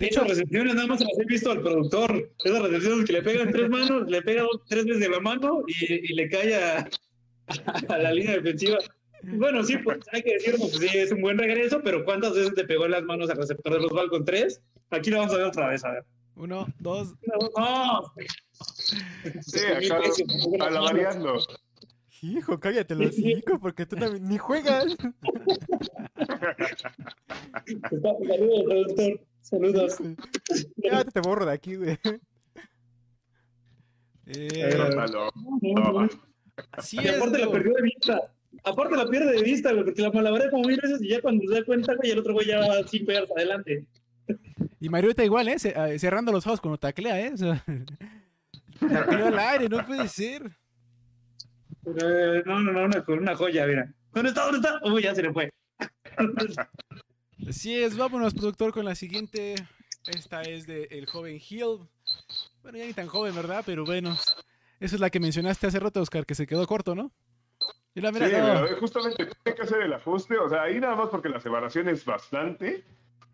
De 0.00 0.06
hecho, 0.06 0.24
recepciones 0.24 0.74
nada 0.74 0.86
más 0.86 1.00
las 1.00 1.18
he 1.18 1.24
visto 1.26 1.50
al 1.50 1.60
productor. 1.62 2.30
Esas 2.44 2.62
recepciones 2.62 3.04
que 3.06 3.12
le 3.12 3.22
pegan 3.22 3.52
tres 3.52 3.68
manos, 3.68 4.08
le 4.10 4.22
pega 4.22 4.42
dos- 4.42 4.62
tres 4.68 4.84
veces 4.84 5.00
de 5.00 5.08
la 5.08 5.20
mano 5.20 5.62
y, 5.66 6.12
y 6.12 6.14
le 6.14 6.28
cae 6.28 6.54
a, 6.56 6.88
a 7.88 7.98
la 7.98 8.12
línea 8.12 8.32
defensiva. 8.36 8.78
Bueno, 9.22 9.62
sí, 9.64 9.76
pues 9.78 9.98
hay 10.12 10.22
que 10.22 10.34
decirlo, 10.34 10.60
pues 10.60 10.78
sí, 10.78 10.88
es 10.96 11.10
un 11.12 11.20
buen 11.20 11.38
regreso, 11.38 11.80
pero 11.82 12.04
¿cuántas 12.04 12.34
veces 12.34 12.54
te 12.54 12.64
pegó 12.64 12.84
en 12.86 12.92
las 12.92 13.02
manos 13.02 13.28
al 13.30 13.36
receptor 13.36 13.72
de 13.74 13.80
los 13.80 13.90
Falcons? 13.90 14.24
¿Tres? 14.24 14.60
Aquí 14.90 15.10
lo 15.10 15.18
vamos 15.18 15.34
a 15.34 15.38
ver 15.38 15.46
otra 15.46 15.68
vez, 15.68 15.84
a 15.84 15.90
ver. 15.90 16.04
uno, 16.36 16.66
dos. 16.78 17.14
¡No! 17.56 18.12
Sí, 19.42 19.58
acá 19.66 20.00
a 20.60 20.70
la 20.70 20.80
variando. 20.80 21.38
Hijo, 22.22 22.58
cállate 22.58 22.94
los 22.94 23.10
hocico 23.10 23.60
porque 23.60 23.86
tú 23.86 23.96
también 23.96 24.28
ni 24.28 24.38
juegas. 24.38 24.96
Saludos, 27.90 28.64
productor. 28.64 29.20
Saludos. 29.40 29.98
Ya 30.76 31.04
te 31.04 31.20
borro 31.20 31.46
de 31.46 31.52
aquí, 31.52 31.76
güey. 31.76 31.98
Eh, 34.26 34.76
así 36.72 36.98
Y 37.00 37.06
es, 37.06 37.16
aparte 37.16 37.38
la 37.38 37.50
perdió 37.50 37.72
de 37.74 37.82
vista. 37.82 38.32
Aparte 38.64 38.96
la 38.96 39.06
pierde 39.08 39.32
de 39.32 39.42
vista, 39.42 39.72
güey, 39.72 39.84
porque 39.84 40.02
la 40.02 40.10
malabaré 40.10 40.50
como 40.50 40.64
mil 40.64 40.78
veces 40.80 41.00
y 41.00 41.08
ya 41.08 41.22
cuando 41.22 41.46
se 41.46 41.60
da 41.60 41.64
cuenta, 41.64 41.94
güey, 41.94 42.10
el 42.10 42.18
otro 42.18 42.34
güey 42.34 42.46
ya 42.46 42.58
va 42.58 42.86
sin 42.86 43.06
pegarse 43.06 43.32
adelante. 43.36 43.86
Y 44.80 44.88
Mariota 44.88 45.24
igual, 45.24 45.48
¿eh? 45.48 45.56
Ah, 45.76 45.88
Cerrando 45.98 46.32
los 46.32 46.46
ojos 46.46 46.60
cuando 46.60 46.78
taclea, 46.78 47.20
¿eh? 47.26 47.32
O 47.32 47.36
sea, 47.36 47.64
taclea 48.80 49.28
al 49.28 49.38
aire, 49.38 49.68
no 49.68 49.84
puede 49.86 50.08
ser. 50.08 50.50
Eh, 52.02 52.42
no, 52.46 52.60
no, 52.60 52.72
no, 52.72 52.84
una, 52.84 53.04
una 53.08 53.36
joya, 53.36 53.66
mira. 53.66 53.92
¿Dónde 54.12 54.30
está? 54.30 54.44
¿Dónde 54.44 54.58
está? 54.58 54.80
Uy, 54.84 55.02
ya 55.02 55.14
se 55.14 55.22
le 55.22 55.32
fue. 55.32 55.50
Así 57.48 57.82
es, 57.82 57.96
vámonos, 57.96 58.34
productor, 58.34 58.72
con 58.72 58.84
la 58.84 58.94
siguiente. 58.94 59.54
Esta 60.06 60.42
es 60.42 60.66
de 60.66 60.88
el 60.90 61.06
joven 61.06 61.38
Hill. 61.40 61.88
Bueno, 62.62 62.78
ya 62.78 62.86
ni 62.86 62.92
tan 62.92 63.06
joven, 63.06 63.34
¿verdad? 63.34 63.62
Pero 63.64 63.84
bueno, 63.84 64.16
esa 64.80 64.94
es 64.94 65.00
la 65.00 65.10
que 65.10 65.20
mencionaste 65.20 65.66
hace 65.66 65.80
rato, 65.80 66.00
Oscar, 66.00 66.26
que 66.26 66.34
se 66.34 66.46
quedó 66.46 66.66
corto, 66.66 66.94
¿no? 66.94 67.12
Y 67.94 68.00
la 68.00 68.12
Sí, 68.12 68.20
mira, 68.20 68.54
no. 68.54 68.64
pero 68.66 68.76
justamente 68.80 69.26
tiene 69.42 69.56
que 69.56 69.62
hacer 69.62 69.82
el 69.82 69.92
ajuste, 69.92 70.38
o 70.38 70.48
sea, 70.48 70.62
ahí 70.62 70.78
nada 70.78 70.94
más 70.94 71.08
porque 71.08 71.28
la 71.28 71.40
separación 71.40 71.88
es 71.88 72.04
bastante, 72.04 72.84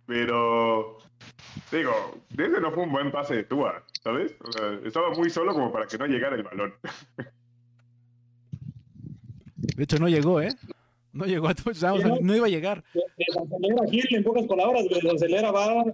pero 0.07 0.99
digo, 1.71 1.93
ese 2.37 2.61
no 2.61 2.73
fue 2.73 2.85
un 2.85 2.93
buen 2.93 3.11
pase 3.13 3.37
de 3.37 3.45
Tua, 3.45 3.85
¿sabes? 4.03 4.35
O 4.41 4.53
sea, 4.53 4.79
estaba 4.85 5.11
muy 5.11 5.29
solo 5.31 5.53
como 5.53 5.73
para 5.73 5.87
que 5.87 5.99
no 5.99 6.07
llegara 6.07 6.37
el 6.37 6.43
balón. 6.45 6.75
De 9.77 9.85
hecho, 9.85 9.99
no 9.99 10.09
llegó, 10.09 10.41
¿eh? 10.41 10.51
No 11.13 11.27
llegó 11.27 11.47
a 11.47 11.55
touchdown, 11.55 11.99
o 11.99 12.03
sea, 12.03 12.17
no 12.21 12.35
iba 12.37 12.47
a 12.47 12.51
llegar. 12.51 12.83
Desacelera 13.17 13.89
Gil, 13.89 14.07
en 14.11 14.25
pocas 14.25 14.47
palabras, 14.47 14.85
desacelera, 14.89 15.53
va, 15.53 15.85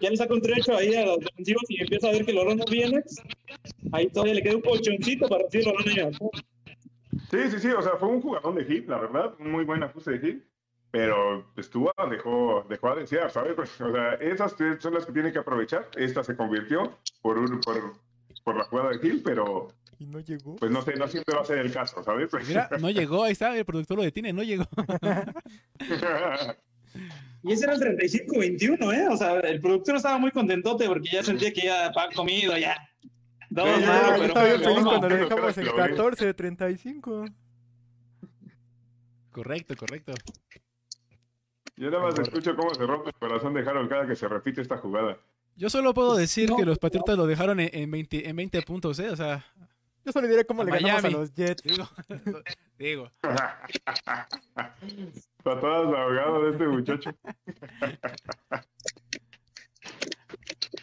ya 0.00 0.10
le 0.10 0.16
saca 0.18 0.34
un 0.34 0.42
trecho 0.42 0.76
ahí 0.76 0.94
a 0.94 1.06
los 1.06 1.20
defensivos 1.20 1.62
y 1.68 1.80
empieza 1.80 2.08
a 2.08 2.12
ver 2.12 2.26
que 2.26 2.34
no 2.34 2.64
viene. 2.70 3.02
Ahí 3.92 4.08
todavía 4.08 4.34
le 4.34 4.42
queda 4.42 4.56
un 4.56 4.62
colchoncito 4.62 5.28
para 5.28 5.44
el 5.50 5.64
balón. 5.64 5.82
ahí. 5.88 6.30
Sí, 7.30 7.38
sí, 7.50 7.58
sí, 7.58 7.68
o 7.68 7.80
sea, 7.80 7.92
fue 7.98 8.08
un 8.08 8.20
jugador 8.20 8.54
de 8.54 8.64
hit, 8.66 8.86
la 8.88 8.98
verdad, 8.98 9.34
un 9.38 9.50
muy 9.50 9.64
buen 9.64 9.82
ajuste 9.82 10.12
de 10.12 10.18
hit, 10.18 10.44
pero 10.90 11.46
estuvo, 11.56 11.90
dejó, 12.10 12.64
dejó 12.68 12.88
a 12.90 12.96
desear, 12.96 13.30
¿sabes? 13.30 13.54
Pues, 13.54 13.80
o 13.80 13.92
sea, 13.92 14.14
esas 14.14 14.54
son 14.78 14.94
las 14.94 15.06
que 15.06 15.12
tiene 15.12 15.32
que 15.32 15.38
aprovechar. 15.38 15.88
Esta 15.96 16.22
se 16.22 16.36
convirtió 16.36 16.98
por, 17.22 17.38
un, 17.38 17.60
por, 17.60 17.94
por 18.44 18.56
la 18.56 18.64
jugada 18.64 18.90
de 18.90 19.06
Hill, 19.08 19.22
pero 19.24 19.68
Y 19.98 20.06
no 20.06 20.20
llegó. 20.20 20.56
pues 20.56 20.70
no 20.70 20.82
sé, 20.82 20.94
no 20.96 21.08
siempre 21.08 21.34
va 21.34 21.40
a 21.42 21.44
ser 21.44 21.58
el 21.58 21.72
caso, 21.72 22.02
¿sabes? 22.02 22.28
Pues, 22.30 22.46
Mira, 22.48 22.68
no 22.80 22.90
llegó, 22.90 23.24
ahí 23.24 23.32
está, 23.32 23.56
el 23.56 23.64
productor 23.64 23.96
lo 23.96 24.02
detiene, 24.02 24.32
no 24.32 24.42
llegó. 24.42 24.64
Y 27.42 27.52
ese 27.52 27.64
era 27.64 27.74
el 27.74 27.80
35-21, 27.80 28.94
¿eh? 28.94 29.08
O 29.08 29.16
sea, 29.16 29.38
el 29.38 29.60
productor 29.60 29.96
estaba 29.96 30.18
muy 30.18 30.30
contentote 30.32 30.86
porque 30.88 31.10
ya 31.12 31.22
sentía 31.22 31.52
que 31.52 31.62
ya 31.62 31.92
pan 31.92 32.10
comido, 32.12 32.56
ya. 32.58 32.76
No, 33.50 33.64
Sí, 33.64 33.70
no, 33.70 33.78
ya, 33.80 33.86
ya, 33.86 34.06
yo 34.08 34.12
pero 34.14 34.24
estaba 34.26 34.46
bien 34.46 34.60
no, 34.60 34.64
feliz 34.68 34.82
no, 34.82 34.88
cuando 34.90 35.08
le 35.08 35.16
dejamos 35.18 35.56
ve. 35.56 35.64
14 35.76 36.26
de 36.26 36.34
35. 36.34 37.24
Correcto, 39.30 39.76
correcto. 39.76 40.12
Yo 41.76 41.90
nada 41.90 42.02
más 42.04 42.18
escucho 42.18 42.56
cómo 42.56 42.74
se 42.74 42.84
rompe 42.86 43.10
el 43.10 43.14
corazón 43.16 43.54
de 43.54 43.60
Harold 43.60 43.88
cada 43.90 44.06
que 44.08 44.16
se 44.16 44.26
repite 44.26 44.62
esta 44.62 44.78
jugada. 44.78 45.18
Yo 45.56 45.70
solo 45.70 45.94
puedo 45.94 46.16
decir 46.16 46.50
No, 46.50 46.56
que 46.56 46.64
los 46.64 46.78
no. 46.78 46.80
Patriotas 46.80 47.16
lo 47.16 47.26
dejaron 47.26 47.60
en, 47.60 47.70
en 47.72 47.90
20, 47.90 48.28
en 48.28 48.34
20 48.36 48.62
puntos, 48.62 48.98
¿eh? 48.98 49.10
O 49.10 49.16
sea, 49.16 49.44
Yo 50.06 50.12
solo 50.12 50.28
diré 50.28 50.44
cómo 50.46 50.62
A 50.62 50.66
le 50.66 50.70
ganamos 50.70 51.04
a 51.04 51.10
los 51.10 51.34
Jets. 51.34 51.64
digo, 51.64 51.88
digo. 52.78 53.10
Patadas 55.42 55.90
de 55.90 55.98
ahogado 55.98 56.44
de 56.44 56.50
este 56.52 56.66
muchacho. 56.68 57.10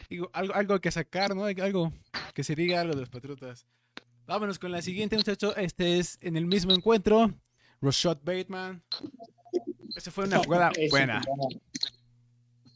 Digo, 0.10 0.30
algo, 0.34 0.54
algo 0.54 0.80
que 0.82 0.92
sacar, 0.92 1.34
¿no? 1.34 1.46
Algo 1.46 1.94
que 2.34 2.44
se 2.44 2.54
diga 2.54 2.82
algo 2.82 2.96
de 2.96 3.00
los 3.00 3.10
Patriotas. 3.10 3.66
Vámonos 4.28 4.60
con 4.60 4.74
la 4.74 4.82
siguiente, 4.82 5.16
muchacho. 5.16 5.56
Este 5.56 6.00
es 6.00 6.18
en 6.22 6.36
el 6.36 6.46
mismo 6.46 6.74
encuentro. 6.74 7.32
Rashad 7.82 8.18
Bateman. 8.24 8.84
Esa 9.96 10.12
fue 10.12 10.26
una 10.26 10.40
jugada 10.40 10.70
buena. 10.90 11.22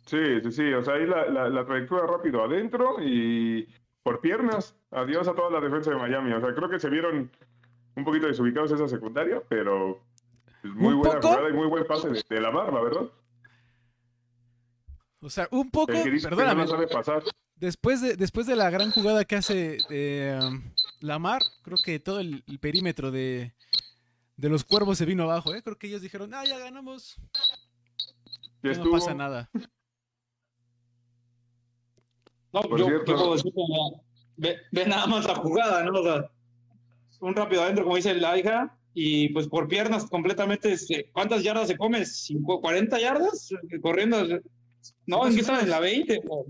Sí, 0.05 0.17
sí, 0.43 0.51
sí. 0.53 0.73
O 0.73 0.81
sea, 0.81 0.93
ahí 0.93 1.05
la, 1.05 1.25
la, 1.29 1.49
la 1.49 1.65
trayectoria 1.65 2.05
rápido 2.05 2.41
adentro 2.41 3.03
y 3.03 3.67
por 4.07 4.21
piernas. 4.21 4.73
Adiós 4.91 5.27
a 5.27 5.35
toda 5.35 5.51
la 5.51 5.59
defensa 5.59 5.91
de 5.91 5.97
Miami. 5.97 6.31
O 6.31 6.39
sea, 6.39 6.55
creo 6.55 6.69
que 6.69 6.79
se 6.79 6.89
vieron 6.89 7.29
un 7.93 8.05
poquito 8.05 8.25
desubicados 8.27 8.71
esa 8.71 8.87
secundaria, 8.87 9.43
pero 9.49 10.01
muy 10.63 10.93
¿Un 10.93 10.99
buena 11.01 11.19
poco? 11.19 11.27
jugada 11.33 11.49
y 11.49 11.53
muy 11.53 11.67
buen 11.67 11.85
pase 11.85 12.07
de, 12.07 12.23
de 12.29 12.39
Lamar, 12.39 12.71
la 12.71 12.79
verdad. 12.79 13.11
O 15.19 15.29
sea, 15.29 15.49
un 15.51 15.69
poco, 15.69 15.91
no 15.91 16.21
perdóname, 16.29 16.61
lo 16.61 16.67
sabe 16.69 16.87
pasar. 16.87 17.21
después 17.55 17.99
de, 18.01 18.15
después 18.15 18.47
de 18.47 18.55
la 18.55 18.69
gran 18.69 18.91
jugada 18.91 19.25
que 19.25 19.35
hace 19.35 19.77
eh, 19.89 20.39
Lamar, 21.01 21.41
creo 21.63 21.77
que 21.83 21.99
todo 21.99 22.21
el, 22.21 22.45
el 22.47 22.59
perímetro 22.59 23.11
de, 23.11 23.53
de 24.37 24.49
los 24.49 24.63
cuervos 24.63 24.99
se 24.99 25.05
vino 25.05 25.23
abajo, 25.23 25.53
¿eh? 25.53 25.61
Creo 25.61 25.77
que 25.77 25.87
ellos 25.87 26.01
dijeron, 26.01 26.33
ah, 26.33 26.45
ya 26.45 26.57
ganamos, 26.59 27.19
Ya 28.63 28.71
no 28.71 28.89
pasa 28.89 29.13
nada. 29.13 29.49
No, 32.63 32.69
Por 32.69 32.79
yo, 32.79 32.85
cierto. 32.87 33.05
¿qué 33.05 33.13
puedo 33.13 33.33
decir? 33.35 33.53
Mira, 33.55 34.01
Ve, 34.39 34.57
ve 34.71 34.85
nada 34.85 35.07
más 35.07 35.25
la 35.25 35.35
jugada, 35.35 35.83
¿no? 35.83 35.99
O 35.99 36.03
sea, 36.03 36.29
un 37.21 37.35
rápido 37.35 37.63
adentro, 37.63 37.83
como 37.83 37.95
dice 37.95 38.13
la 38.15 38.37
hija, 38.37 38.77
y 38.93 39.29
pues 39.29 39.47
por 39.47 39.67
piernas 39.67 40.05
completamente. 40.05 40.71
este, 40.71 41.09
¿Cuántas 41.11 41.43
yardas 41.43 41.67
se 41.67 41.77
come? 41.77 42.05
¿Cinco- 42.05 42.61
¿40 42.61 42.99
yardas? 42.99 43.49
Corriendo. 43.81 44.23
No, 45.07 45.25
¿en 45.27 45.33
qué 45.35 45.41
están? 45.41 45.61
¿En 45.63 45.69
la 45.69 45.79
20? 45.79 46.21
o- 46.29 46.45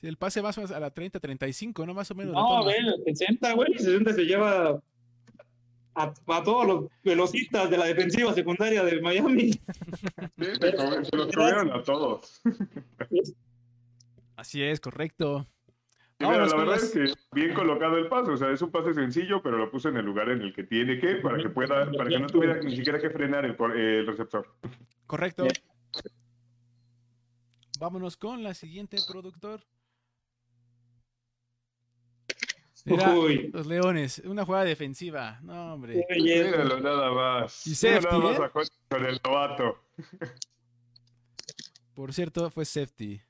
Sí, 0.00 0.06
el 0.08 0.16
pase 0.18 0.40
más 0.42 0.56
o 0.58 0.60
menos 0.60 0.76
a 0.76 0.80
la 0.80 0.90
30, 0.90 1.18
35, 1.20 1.86
¿no? 1.86 1.94
Más 1.94 2.10
o 2.10 2.14
menos. 2.14 2.32
No, 2.34 2.64
ve, 2.64 2.74
60, 3.06 3.52
güey. 3.54 3.72
60 3.78 4.12
se 4.12 4.22
lleva 4.24 4.80
a, 5.94 6.14
a 6.26 6.42
todos 6.42 6.66
los 6.66 6.84
velocistas 7.02 7.70
de 7.70 7.78
la 7.78 7.86
defensiva 7.86 8.32
secundaria 8.34 8.82
de 8.84 9.00
Miami. 9.00 9.52
Sí, 9.52 9.60
se 10.60 11.16
los 11.16 11.26
comieron 11.34 11.70
a 11.72 11.82
todos. 11.82 12.40
Así 14.36 14.62
es, 14.62 14.80
correcto. 14.80 15.46
Y 16.18 16.24
mira, 16.24 16.38
Vámonos 16.38 16.50
la 16.50 16.56
con 16.56 16.66
verdad 16.66 16.84
es 16.84 16.90
que 16.92 17.38
bien 17.38 17.54
colocado 17.54 17.96
el 17.96 18.08
pase, 18.08 18.30
o 18.30 18.36
sea, 18.36 18.50
es 18.50 18.62
un 18.62 18.70
pase 18.70 18.94
sencillo, 18.94 19.42
pero 19.42 19.58
lo 19.58 19.70
puso 19.70 19.88
en 19.88 19.96
el 19.96 20.04
lugar 20.06 20.30
en 20.30 20.40
el 20.40 20.54
que 20.54 20.64
tiene 20.64 20.98
que, 20.98 21.16
para 21.16 21.36
que 21.38 21.50
pueda, 21.50 21.90
para 21.92 22.08
que 22.08 22.18
no 22.18 22.26
tuviera 22.26 22.60
ni 22.62 22.76
siquiera 22.76 22.98
que 22.98 23.10
frenar 23.10 23.44
el, 23.44 23.56
el 23.78 24.06
receptor. 24.06 24.46
Correcto. 25.06 25.42
Bien. 25.42 25.54
Vámonos 27.78 28.16
con 28.16 28.42
la 28.42 28.54
siguiente, 28.54 28.96
productor. 29.06 29.60
Uy, 32.86 33.50
los 33.52 33.66
Leones, 33.66 34.20
una 34.24 34.44
jugada 34.44 34.64
defensiva. 34.64 35.40
No, 35.42 35.74
hombre. 35.74 36.06
Míralo 36.08 36.80
nada 36.80 37.10
más. 37.10 37.66
Y 37.66 37.74
safety, 37.74 38.06
nada 38.06 38.38
más 38.38 38.68
¿eh? 38.68 38.70
con 38.88 39.04
el 39.04 39.20
novato. 39.24 39.82
Por 41.94 42.12
cierto, 42.12 42.48
fue 42.50 42.64
safety. 42.64 43.20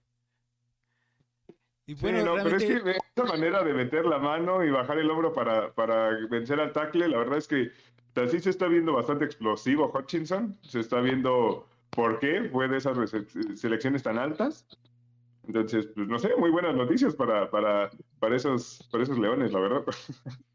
Y 1.87 1.95
Sí, 1.95 2.03
bueno, 2.03 2.25
no, 2.25 2.43
pero 2.43 2.57
es 2.57 2.65
que 2.65 2.97
esa 3.17 3.25
manera 3.25 3.63
de 3.63 3.73
meter 3.73 4.05
la 4.07 4.19
mano 4.19 4.65
y 4.65 4.71
bajar 4.71 4.99
el 4.99 5.11
hombro 5.11 5.33
para, 5.33 5.73
para 5.73 6.11
vencer 6.29 6.61
al 6.61 6.73
tackle, 6.73 7.09
la 7.09 7.19
verdad 7.19 7.39
es 7.39 7.47
que 7.47 7.71
así 8.17 8.41
se 8.41 8.51
está 8.51 8.67
viendo 8.67 8.93
bastante 8.93 9.25
explosivo 9.25 9.93
Hutchinson. 9.95 10.59
Se 10.63 10.81
está 10.81 11.01
viendo 11.01 11.67
por 11.91 12.19
qué 12.19 12.49
fue 12.51 12.69
de 12.69 12.79
esas 12.79 12.99
selecciones 13.55 14.03
tan 14.03 14.19
altas. 14.19 14.67
Entonces, 15.47 15.87
pues 15.95 16.09
no 16.09 16.19
sé, 16.19 16.35
muy 16.37 16.51
buenas 16.51 16.75
noticias 16.75 17.15
para, 17.15 17.49
para, 17.51 17.91
para, 18.19 18.37
esos, 18.37 18.87
para 18.91 19.05
esos 19.05 19.19
leones, 19.19 19.53
la 19.53 19.61
verdad. 19.61 19.85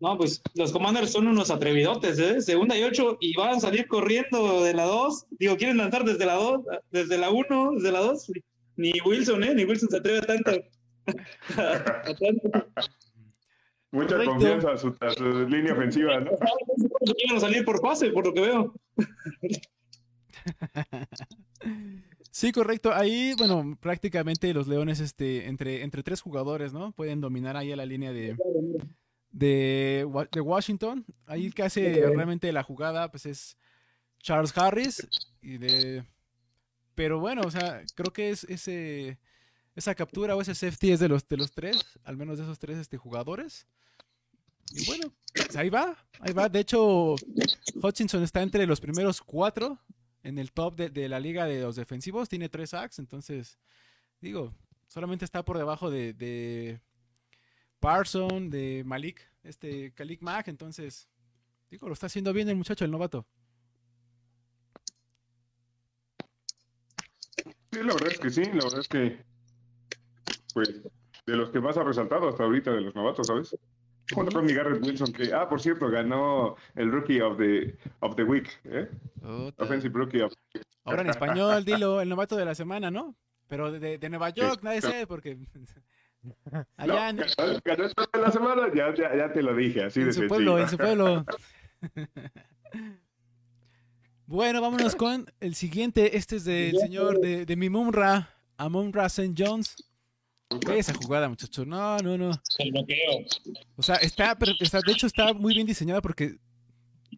No, 0.00 0.18
pues 0.18 0.42
los 0.54 0.70
Commanders 0.70 1.12
son 1.12 1.28
unos 1.28 1.50
atrevidotes, 1.50 2.18
¿eh? 2.18 2.42
Segunda 2.42 2.76
y 2.76 2.82
ocho 2.82 3.16
y 3.20 3.34
van 3.36 3.54
a 3.54 3.60
salir 3.60 3.86
corriendo 3.88 4.62
de 4.62 4.74
la 4.74 4.84
dos. 4.84 5.24
Digo, 5.30 5.56
quieren 5.56 5.78
lanzar 5.78 6.04
desde 6.04 6.26
la 6.26 6.34
dos, 6.34 6.60
desde 6.90 7.16
la 7.16 7.30
uno, 7.30 7.70
desde 7.72 7.90
la 7.90 8.00
dos. 8.00 8.30
Ni 8.76 8.92
Wilson, 9.04 9.44
¿eh? 9.44 9.54
Ni 9.54 9.64
Wilson 9.64 9.88
se 9.88 9.98
atreve 9.98 10.18
a 10.18 10.22
tanto. 10.22 10.50
a 11.56 12.14
tanto. 12.14 12.50
Mucha 13.94 14.16
Correcto. 14.16 14.32
confianza 14.32 14.72
a 14.72 14.76
su, 14.76 14.96
a 15.00 15.10
su 15.10 15.48
línea 15.48 15.72
ofensiva, 15.72 16.18
¿no? 16.18 16.32
Quieren 17.16 17.40
salir 17.40 17.64
por 17.64 17.80
pase, 17.80 18.10
por 18.10 18.26
lo 18.26 18.34
que 18.34 18.40
veo. 18.40 18.74
sí, 22.32 22.50
correcto. 22.50 22.92
Ahí, 22.92 23.34
bueno, 23.38 23.78
prácticamente 23.80 24.52
los 24.52 24.66
Leones, 24.66 24.98
este, 24.98 25.46
entre, 25.46 25.82
entre 25.82 26.02
tres 26.02 26.20
jugadores, 26.20 26.72
¿no? 26.72 26.90
Pueden 26.90 27.20
dominar 27.20 27.56
ahí 27.56 27.70
a 27.70 27.76
la 27.76 27.86
línea 27.86 28.12
de, 28.12 28.36
de, 29.30 30.04
de 30.32 30.40
Washington. 30.40 31.06
Ahí 31.26 31.46
el 31.46 31.54
que 31.54 31.62
hace 31.62 31.92
realmente 31.92 32.52
la 32.52 32.64
jugada, 32.64 33.12
pues 33.12 33.26
es 33.26 33.56
Charles 34.18 34.58
Harris. 34.58 35.06
Y 35.40 35.58
de... 35.58 36.04
Pero 36.94 37.18
bueno, 37.18 37.42
o 37.42 37.50
sea, 37.50 37.82
creo 37.94 38.12
que 38.12 38.30
es 38.30 38.44
ese, 38.44 39.18
esa 39.74 39.94
captura 39.94 40.36
o 40.36 40.40
ese 40.40 40.54
safety 40.54 40.92
es 40.92 41.00
de 41.00 41.08
los, 41.08 41.26
de 41.28 41.36
los 41.36 41.52
tres, 41.52 41.84
al 42.04 42.16
menos 42.16 42.38
de 42.38 42.44
esos 42.44 42.58
tres 42.58 42.78
este, 42.78 42.96
jugadores. 42.96 43.66
Y 44.70 44.86
bueno, 44.86 45.12
pues 45.34 45.56
ahí 45.56 45.70
va, 45.70 45.96
ahí 46.20 46.32
va. 46.32 46.48
De 46.48 46.60
hecho, 46.60 47.16
Hutchinson 47.82 48.22
está 48.22 48.42
entre 48.42 48.66
los 48.66 48.80
primeros 48.80 49.20
cuatro 49.20 49.78
en 50.22 50.38
el 50.38 50.52
top 50.52 50.76
de, 50.76 51.08
la 51.08 51.20
liga 51.20 51.46
de 51.46 51.62
los 51.62 51.76
defensivos. 51.76 52.28
Tiene 52.28 52.48
tres 52.48 52.70
sacks, 52.70 52.98
entonces, 52.98 53.58
digo, 54.20 54.54
solamente 54.88 55.24
está 55.24 55.44
por 55.44 55.58
debajo 55.58 55.90
de, 55.90 56.14
de 56.14 56.80
Parson, 57.80 58.50
de 58.50 58.82
Malik, 58.86 59.20
este 59.42 59.92
Kalik 59.92 60.22
Mack. 60.22 60.48
Entonces, 60.48 61.08
digo, 61.70 61.88
lo 61.88 61.92
está 61.92 62.06
haciendo 62.06 62.32
bien 62.32 62.48
el 62.48 62.56
muchacho, 62.56 62.84
el 62.84 62.90
novato. 62.90 63.26
Sí, 67.74 67.82
la 67.82 67.92
verdad 67.94 68.12
es 68.12 68.18
que 68.18 68.30
sí, 68.30 68.44
la 68.44 68.64
verdad 68.64 68.80
es 68.80 68.88
que, 68.88 69.18
pues, 70.54 70.82
de 71.26 71.36
los 71.36 71.50
que 71.50 71.60
más 71.60 71.76
ha 71.76 71.82
resaltado 71.84 72.28
hasta 72.28 72.44
ahorita 72.44 72.70
de 72.72 72.80
los 72.82 72.94
novatos, 72.94 73.26
¿sabes? 73.26 73.56
Junto 74.12 74.32
con 74.32 74.44
mi 74.44 74.52
Garrett 74.52 74.84
Wilson, 74.84 75.12
que, 75.12 75.32
ah, 75.32 75.48
por 75.48 75.60
cierto, 75.60 75.88
ganó 75.88 76.56
el 76.74 76.92
Rookie 76.92 77.20
of 77.22 77.38
the, 77.38 77.76
of 78.00 78.14
the 78.16 78.22
Week, 78.24 78.48
¿eh? 78.64 78.88
Offensive 79.56 79.92
Rookie 79.94 80.20
of 80.20 80.32
Ahora 80.84 81.00
en 81.02 81.08
español, 81.08 81.64
dilo, 81.64 82.00
el 82.02 82.08
novato 82.10 82.36
de 82.36 82.44
la 82.44 82.54
semana, 82.54 82.90
¿no? 82.90 83.16
Pero 83.48 83.72
de, 83.72 83.96
de 83.98 84.08
Nueva 84.10 84.28
York, 84.30 84.60
nadie 84.62 84.82
sabe 84.82 85.06
porque 85.06 85.38
allá 86.76 87.08
en, 87.10 87.16
No, 87.16 87.22
ganó- 87.24 87.60
ganó 87.64 87.84
esta 87.84 88.06
de 88.12 88.20
la 88.20 88.30
semana, 88.30 88.62
ya, 88.74 88.94
ya, 88.94 89.16
ya 89.16 89.32
te 89.32 89.42
lo 89.42 89.54
dije, 89.54 89.84
así 89.84 90.00
en 90.00 90.06
de 90.06 90.12
su 90.12 90.20
sencillo. 90.20 90.28
pueblo, 90.28 90.58
en 90.58 90.68
su 90.68 90.76
pueblo. 90.76 91.24
Bueno, 94.26 94.60
vámonos 94.60 94.94
con 94.96 95.30
el 95.40 95.54
siguiente. 95.54 96.16
Este 96.16 96.36
es 96.36 96.44
del 96.44 96.76
señor 96.78 97.20
de, 97.20 97.44
de 97.46 97.56
mi 97.56 97.68
Mumra, 97.68 98.34
Amonra 98.56 99.06
St. 99.06 99.34
Jones. 99.36 99.76
Esa 100.74 100.94
jugada, 100.94 101.28
muchacho. 101.28 101.64
No, 101.64 101.98
no, 101.98 102.16
no. 102.16 102.30
El 102.58 102.72
bloqueo. 102.72 103.24
O 103.76 103.82
sea, 103.82 103.96
está, 103.96 104.36
pero 104.38 104.52
está, 104.60 104.80
de 104.84 104.92
hecho 104.92 105.06
está 105.06 105.34
muy 105.34 105.54
bien 105.54 105.66
diseñada 105.66 106.00
porque 106.00 106.36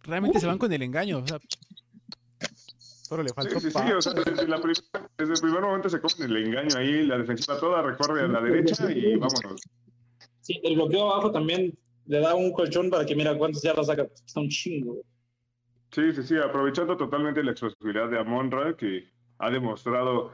realmente 0.02 0.40
se 0.40 0.46
van 0.46 0.58
con 0.58 0.72
el 0.72 0.82
engaño. 0.82 1.18
O 1.18 1.26
sea, 1.26 1.38
Solo 2.78 3.22
le 3.22 3.28
Sí, 3.28 3.34
faltó 3.36 3.60
sí, 3.60 3.68
sí, 3.68 3.72
pa- 3.72 3.96
o 3.96 4.02
sea, 4.02 4.12
desde, 4.14 4.48
la 4.48 4.56
el 4.56 5.40
primer 5.40 5.60
momento 5.60 5.88
se 5.88 6.00
comen 6.00 6.28
el 6.28 6.44
engaño 6.48 6.76
ahí, 6.76 7.06
la 7.06 7.16
defensiva 7.18 7.56
toda 7.60 7.80
recorre 7.80 8.22
a 8.22 8.26
la 8.26 8.40
derecha 8.40 8.90
y 8.90 9.14
vámonos. 9.14 9.60
Sí, 10.40 10.60
el 10.64 10.74
bloqueo 10.74 11.12
abajo 11.12 11.30
también 11.30 11.78
le 12.06 12.18
da 12.18 12.34
un 12.34 12.52
colchón 12.52 12.90
para 12.90 13.06
que 13.06 13.14
mira 13.14 13.38
cuántos 13.38 13.62
ya 13.62 13.74
lo 13.74 13.84
saca. 13.84 14.08
Está 14.26 14.40
un 14.40 14.48
chingo. 14.48 14.96
Sí, 15.90 16.12
sí, 16.12 16.22
sí, 16.22 16.36
aprovechando 16.36 16.96
totalmente 16.96 17.42
la 17.42 17.52
explosividad 17.52 18.10
de 18.10 18.18
Amonra, 18.18 18.76
que 18.76 19.08
ha 19.38 19.50
demostrado 19.50 20.32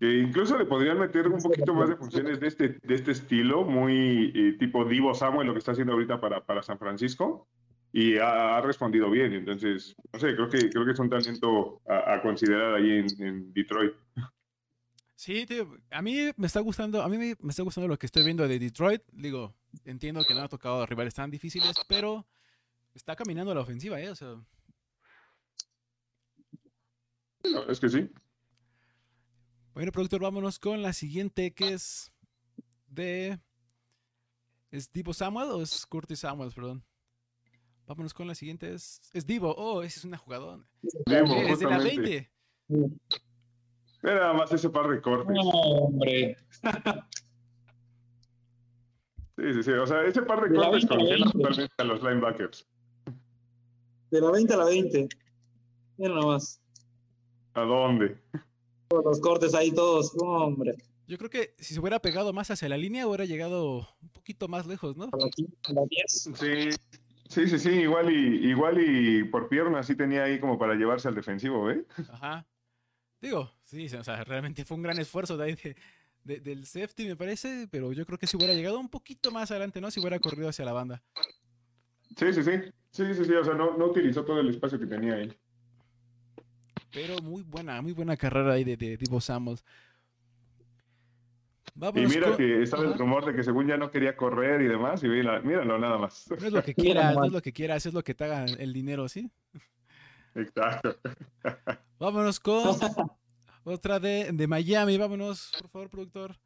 que 0.00 0.18
incluso 0.18 0.56
le 0.56 0.64
podrían 0.64 0.98
meter 0.98 1.28
un 1.28 1.40
poquito 1.40 1.74
más 1.74 1.88
de 1.88 1.96
funciones 1.96 2.40
de 2.40 2.46
este, 2.48 2.68
de 2.82 2.94
este 2.94 3.12
estilo, 3.12 3.64
muy 3.64 4.32
eh, 4.34 4.56
tipo 4.58 4.84
Divo 4.84 5.14
Samuel, 5.14 5.46
lo 5.46 5.52
que 5.52 5.58
está 5.58 5.72
haciendo 5.72 5.92
ahorita 5.92 6.20
para, 6.20 6.44
para 6.44 6.62
San 6.62 6.78
Francisco, 6.78 7.48
y 7.92 8.18
ha, 8.18 8.56
ha 8.56 8.60
respondido 8.60 9.10
bien. 9.10 9.32
Entonces, 9.32 9.94
no 10.12 10.18
sé, 10.18 10.34
creo 10.34 10.48
que, 10.48 10.70
creo 10.70 10.84
que 10.84 10.92
es 10.92 10.98
un 10.98 11.10
talento 11.10 11.80
a, 11.86 12.14
a 12.14 12.22
considerar 12.22 12.74
ahí 12.74 12.90
en, 12.90 13.06
en 13.22 13.52
Detroit. 13.52 13.92
Sí, 15.16 15.46
tío, 15.46 15.76
a 15.90 16.02
mí 16.02 16.32
me 16.36 16.46
está 16.46 16.60
gustando, 16.60 17.02
a 17.02 17.08
mí 17.08 17.16
me, 17.16 17.34
me 17.40 17.50
está 17.50 17.62
gustando 17.62 17.88
lo 17.88 17.98
que 17.98 18.06
estoy 18.06 18.24
viendo 18.24 18.46
de 18.48 18.58
Detroit. 18.58 19.02
Digo, 19.12 19.54
entiendo 19.84 20.24
que 20.24 20.34
no 20.34 20.42
ha 20.42 20.48
tocado 20.48 20.84
rivales 20.86 21.14
tan 21.14 21.30
difíciles, 21.30 21.76
pero 21.88 22.26
está 22.94 23.14
caminando 23.14 23.54
la 23.54 23.60
ofensiva, 23.60 24.00
¿eh? 24.00 24.10
O 24.10 24.16
sea, 24.16 24.34
No, 27.52 27.62
es 27.68 27.80
que 27.80 27.88
sí. 27.88 28.10
Bueno, 29.74 29.90
productor, 29.92 30.20
vámonos 30.20 30.58
con 30.58 30.82
la 30.82 30.92
siguiente 30.92 31.52
que 31.52 31.72
es 31.74 32.12
de. 32.88 33.38
¿Es 34.70 34.92
Divo 34.92 35.12
Samuel 35.12 35.50
o 35.50 35.62
es 35.62 35.86
Curtis 35.86 36.20
Samuel? 36.20 36.52
Perdón. 36.52 36.84
Vámonos 37.86 38.14
con 38.14 38.26
la 38.26 38.34
siguiente. 38.34 38.72
Es, 38.72 39.00
es 39.12 39.26
Divo. 39.26 39.54
Oh, 39.56 39.82
esa 39.82 40.00
es 40.00 40.04
una 40.04 40.16
jugadora. 40.18 40.64
Divo, 41.06 41.34
Es 41.36 41.58
de 41.58 41.66
la 41.66 41.76
justamente. 41.76 42.30
20. 42.68 42.96
Era 44.02 44.14
nada 44.20 44.32
más 44.34 44.52
ese 44.52 44.70
par 44.70 44.88
de 44.88 45.00
cortes. 45.00 45.34
No, 45.34 45.42
hombre. 45.50 46.36
Sí, 49.36 49.52
sí, 49.54 49.62
sí. 49.64 49.70
O 49.72 49.86
sea, 49.86 50.02
ese 50.04 50.22
par 50.22 50.40
de 50.42 50.48
De 50.50 50.58
la 50.58 50.66
cortes 50.66 50.88
20 50.88 50.94
a 50.94 50.96
la 50.96 51.02
congela 51.04 51.24
20. 51.26 51.38
totalmente 51.38 51.74
a 51.78 51.84
los 51.84 52.02
linebackers. 52.02 52.68
De 54.10 54.20
la 54.20 54.30
20 54.30 54.54
a 54.54 54.56
la 54.56 54.64
20. 54.66 55.08
Mira 55.98 56.14
nomás. 56.14 56.60
¿A 57.54 57.60
dónde? 57.62 58.16
Los 58.90 59.20
cortes 59.20 59.54
ahí 59.54 59.72
todos. 59.72 60.14
No, 60.16 60.22
hombre. 60.44 60.74
Yo 61.06 61.18
creo 61.18 61.30
que 61.30 61.54
si 61.58 61.74
se 61.74 61.80
hubiera 61.80 62.00
pegado 62.00 62.32
más 62.32 62.50
hacia 62.50 62.68
la 62.68 62.76
línea, 62.78 63.06
hubiera 63.06 63.24
llegado 63.24 63.88
un 64.02 64.08
poquito 64.10 64.48
más 64.48 64.66
lejos, 64.66 64.96
¿no? 64.96 65.04
A 65.04 65.16
la, 65.16 65.26
qui- 65.26 65.54
a 65.68 65.72
la 65.72 65.82
10. 65.88 66.30
Sí, 66.34 66.70
sí, 67.28 67.48
sí, 67.48 67.58
sí, 67.58 67.68
igual 67.70 68.10
y, 68.10 68.48
igual 68.50 68.78
y 68.80 69.24
por 69.24 69.48
pierna 69.48 69.82
sí 69.82 69.94
tenía 69.96 70.24
ahí 70.24 70.40
como 70.40 70.58
para 70.58 70.74
llevarse 70.74 71.08
al 71.08 71.14
defensivo, 71.14 71.70
¿eh? 71.70 71.84
Ajá. 72.10 72.46
Digo, 73.20 73.50
sí, 73.62 73.86
o 73.94 74.04
sea, 74.04 74.24
realmente 74.24 74.64
fue 74.64 74.76
un 74.76 74.82
gran 74.82 74.98
esfuerzo 74.98 75.36
de 75.36 75.44
ahí 75.44 75.54
de- 75.54 75.76
de- 76.24 76.40
del 76.40 76.64
safety, 76.66 77.06
me 77.06 77.16
parece, 77.16 77.68
pero 77.70 77.92
yo 77.92 78.06
creo 78.06 78.18
que 78.18 78.26
si 78.26 78.36
hubiera 78.36 78.54
llegado 78.54 78.78
un 78.80 78.88
poquito 78.88 79.30
más 79.30 79.50
adelante, 79.50 79.80
¿no? 79.80 79.90
Si 79.90 80.00
hubiera 80.00 80.18
corrido 80.18 80.48
hacia 80.48 80.64
la 80.64 80.72
banda. 80.72 81.02
Sí, 82.16 82.32
sí, 82.32 82.42
sí. 82.42 82.50
Sí, 82.92 83.14
sí, 83.14 83.24
sí. 83.24 83.32
O 83.34 83.44
sea, 83.44 83.54
no, 83.54 83.76
no 83.76 83.86
utilizó 83.86 84.24
todo 84.24 84.40
el 84.40 84.48
espacio 84.50 84.78
que 84.78 84.86
tenía 84.86 85.14
ahí. 85.16 85.30
Pero 86.94 87.18
muy 87.20 87.42
buena, 87.42 87.82
muy 87.82 87.92
buena 87.92 88.16
carrera 88.16 88.52
ahí 88.54 88.64
de, 88.64 88.76
de 88.76 88.96
Divo 88.96 89.20
Samuel. 89.20 89.58
Y 91.96 92.06
mira 92.06 92.28
con- 92.28 92.36
que 92.36 92.62
estaba 92.62 92.84
el 92.84 92.96
rumor 92.96 93.24
de 93.26 93.34
que 93.34 93.42
según 93.42 93.66
ya 93.66 93.76
no 93.76 93.90
quería 93.90 94.16
correr 94.16 94.62
y 94.62 94.66
demás, 94.68 95.02
y 95.02 95.08
mira, 95.08 95.40
míralo 95.40 95.76
nada 95.76 95.98
más. 95.98 96.26
No 96.30 96.36
es 96.46 96.52
lo 96.52 96.62
que 96.62 96.72
quieras, 96.74 97.16
no 97.16 97.24
es 97.24 97.32
lo 97.32 97.42
que 97.42 97.52
quieras, 97.52 97.84
es 97.84 97.92
lo 97.94 98.02
que 98.04 98.14
te 98.14 98.24
haga 98.24 98.44
el 98.44 98.72
dinero, 98.72 99.08
¿sí? 99.08 99.28
Exacto. 100.36 100.96
Vámonos 101.98 102.38
con 102.38 102.76
otra 103.64 103.98
de, 103.98 104.30
de 104.32 104.46
Miami. 104.46 104.96
Vámonos, 104.96 105.50
por 105.60 105.68
favor, 105.70 105.90
productor. 105.90 106.36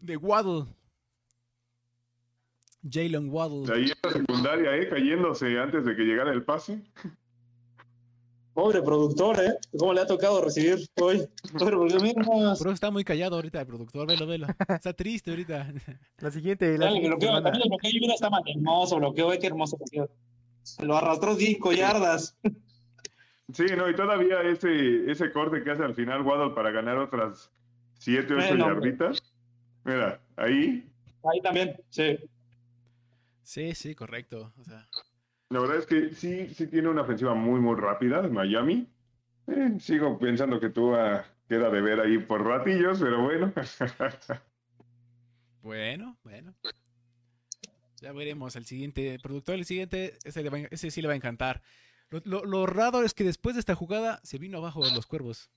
De 0.00 0.16
Waddle. 0.16 0.66
Jalen 2.88 3.24
De 3.24 3.30
Waddle. 3.30 3.74
ahí 3.74 3.84
en 3.90 3.92
la 4.02 4.10
secundaria, 4.12 4.76
¿eh? 4.76 4.88
Cayéndose 4.88 5.58
antes 5.58 5.84
de 5.84 5.96
que 5.96 6.02
llegara 6.04 6.32
el 6.32 6.44
pase. 6.44 6.82
Pobre 8.60 8.82
productor, 8.82 9.42
¿eh? 9.42 9.54
¿Cómo 9.78 9.94
le 9.94 10.02
ha 10.02 10.06
tocado 10.06 10.44
recibir 10.44 10.86
hoy? 11.00 11.26
Pobre, 11.58 11.76
porque. 11.76 12.12
Por 12.26 12.52
eso 12.52 12.70
está 12.72 12.90
muy 12.90 13.04
callado 13.04 13.36
ahorita 13.36 13.58
el 13.62 13.66
productor, 13.66 14.06
velo, 14.06 14.26
velo. 14.26 14.48
Está 14.68 14.92
triste 14.92 15.30
ahorita. 15.30 15.72
La 16.18 16.30
siguiente, 16.30 16.76
la 16.76 16.84
Dale, 16.84 16.96
siguiente 16.96 17.08
bloqueo, 17.08 17.42
también 17.42 17.62
el 17.62 17.68
bloqueo, 17.70 17.90
mira, 17.98 18.12
está 18.12 18.28
mal. 18.28 18.42
Hermoso 18.46 18.98
bloqueo, 18.98 19.32
eh, 19.32 19.38
qué 19.38 19.46
hermoso 19.46 19.78
bloqueo. 19.78 20.10
Lo 20.80 20.94
arrastró 20.94 21.36
5 21.36 21.72
yardas. 21.72 22.36
Sí, 23.54 23.64
no, 23.78 23.88
y 23.88 23.96
todavía 23.96 24.42
ese, 24.42 25.10
ese 25.10 25.32
corte 25.32 25.64
que 25.64 25.70
hace 25.70 25.82
al 25.82 25.94
final 25.94 26.20
Waddle 26.20 26.54
para 26.54 26.70
ganar 26.70 26.98
otras 26.98 27.50
7 27.94 28.34
o 28.34 28.36
8 28.36 28.46
Bueno, 28.46 28.66
yarditas. 28.66 29.22
Mira, 29.84 30.20
ahí, 30.36 30.86
Ahí 31.24 31.40
también, 31.40 31.80
sí. 31.88 32.18
Sí, 33.42 33.74
sí, 33.74 33.94
correcto. 33.94 34.52
O 34.60 34.64
sea, 34.64 34.86
la 35.50 35.60
verdad 35.60 35.78
es 35.78 35.86
que 35.86 36.14
sí, 36.14 36.48
sí 36.54 36.66
tiene 36.68 36.88
una 36.88 37.02
ofensiva 37.02 37.34
muy, 37.34 37.60
muy 37.60 37.76
rápida 37.76 38.20
en 38.24 38.32
Miami. 38.32 38.88
Eh, 39.48 39.76
sigo 39.80 40.18
pensando 40.18 40.60
que 40.60 40.70
tú 40.70 40.92
queda 41.48 41.70
de 41.70 41.80
ver 41.80 42.00
ahí 42.00 42.18
por 42.18 42.44
ratillos, 42.44 43.00
pero 43.00 43.22
bueno. 43.22 43.52
bueno, 45.62 46.16
bueno. 46.22 46.54
Ya 48.00 48.12
veremos 48.12 48.56
al 48.56 48.64
siguiente 48.64 49.18
productor. 49.22 49.56
El 49.56 49.64
siguiente, 49.64 50.18
ese, 50.24 50.42
le 50.42 50.50
va 50.50 50.58
ese 50.70 50.90
sí 50.90 51.02
le 51.02 51.08
va 51.08 51.14
a 51.14 51.16
encantar. 51.16 51.62
Lo, 52.10 52.20
lo- 52.24 52.44
lo 52.44 52.66
raro 52.66 53.02
es 53.02 53.12
que 53.12 53.24
después 53.24 53.56
de 53.56 53.60
esta 53.60 53.74
jugada 53.74 54.20
se 54.22 54.38
vino 54.38 54.58
abajo 54.58 54.84
de 54.84 54.94
los 54.94 55.06
cuervos. 55.06 55.50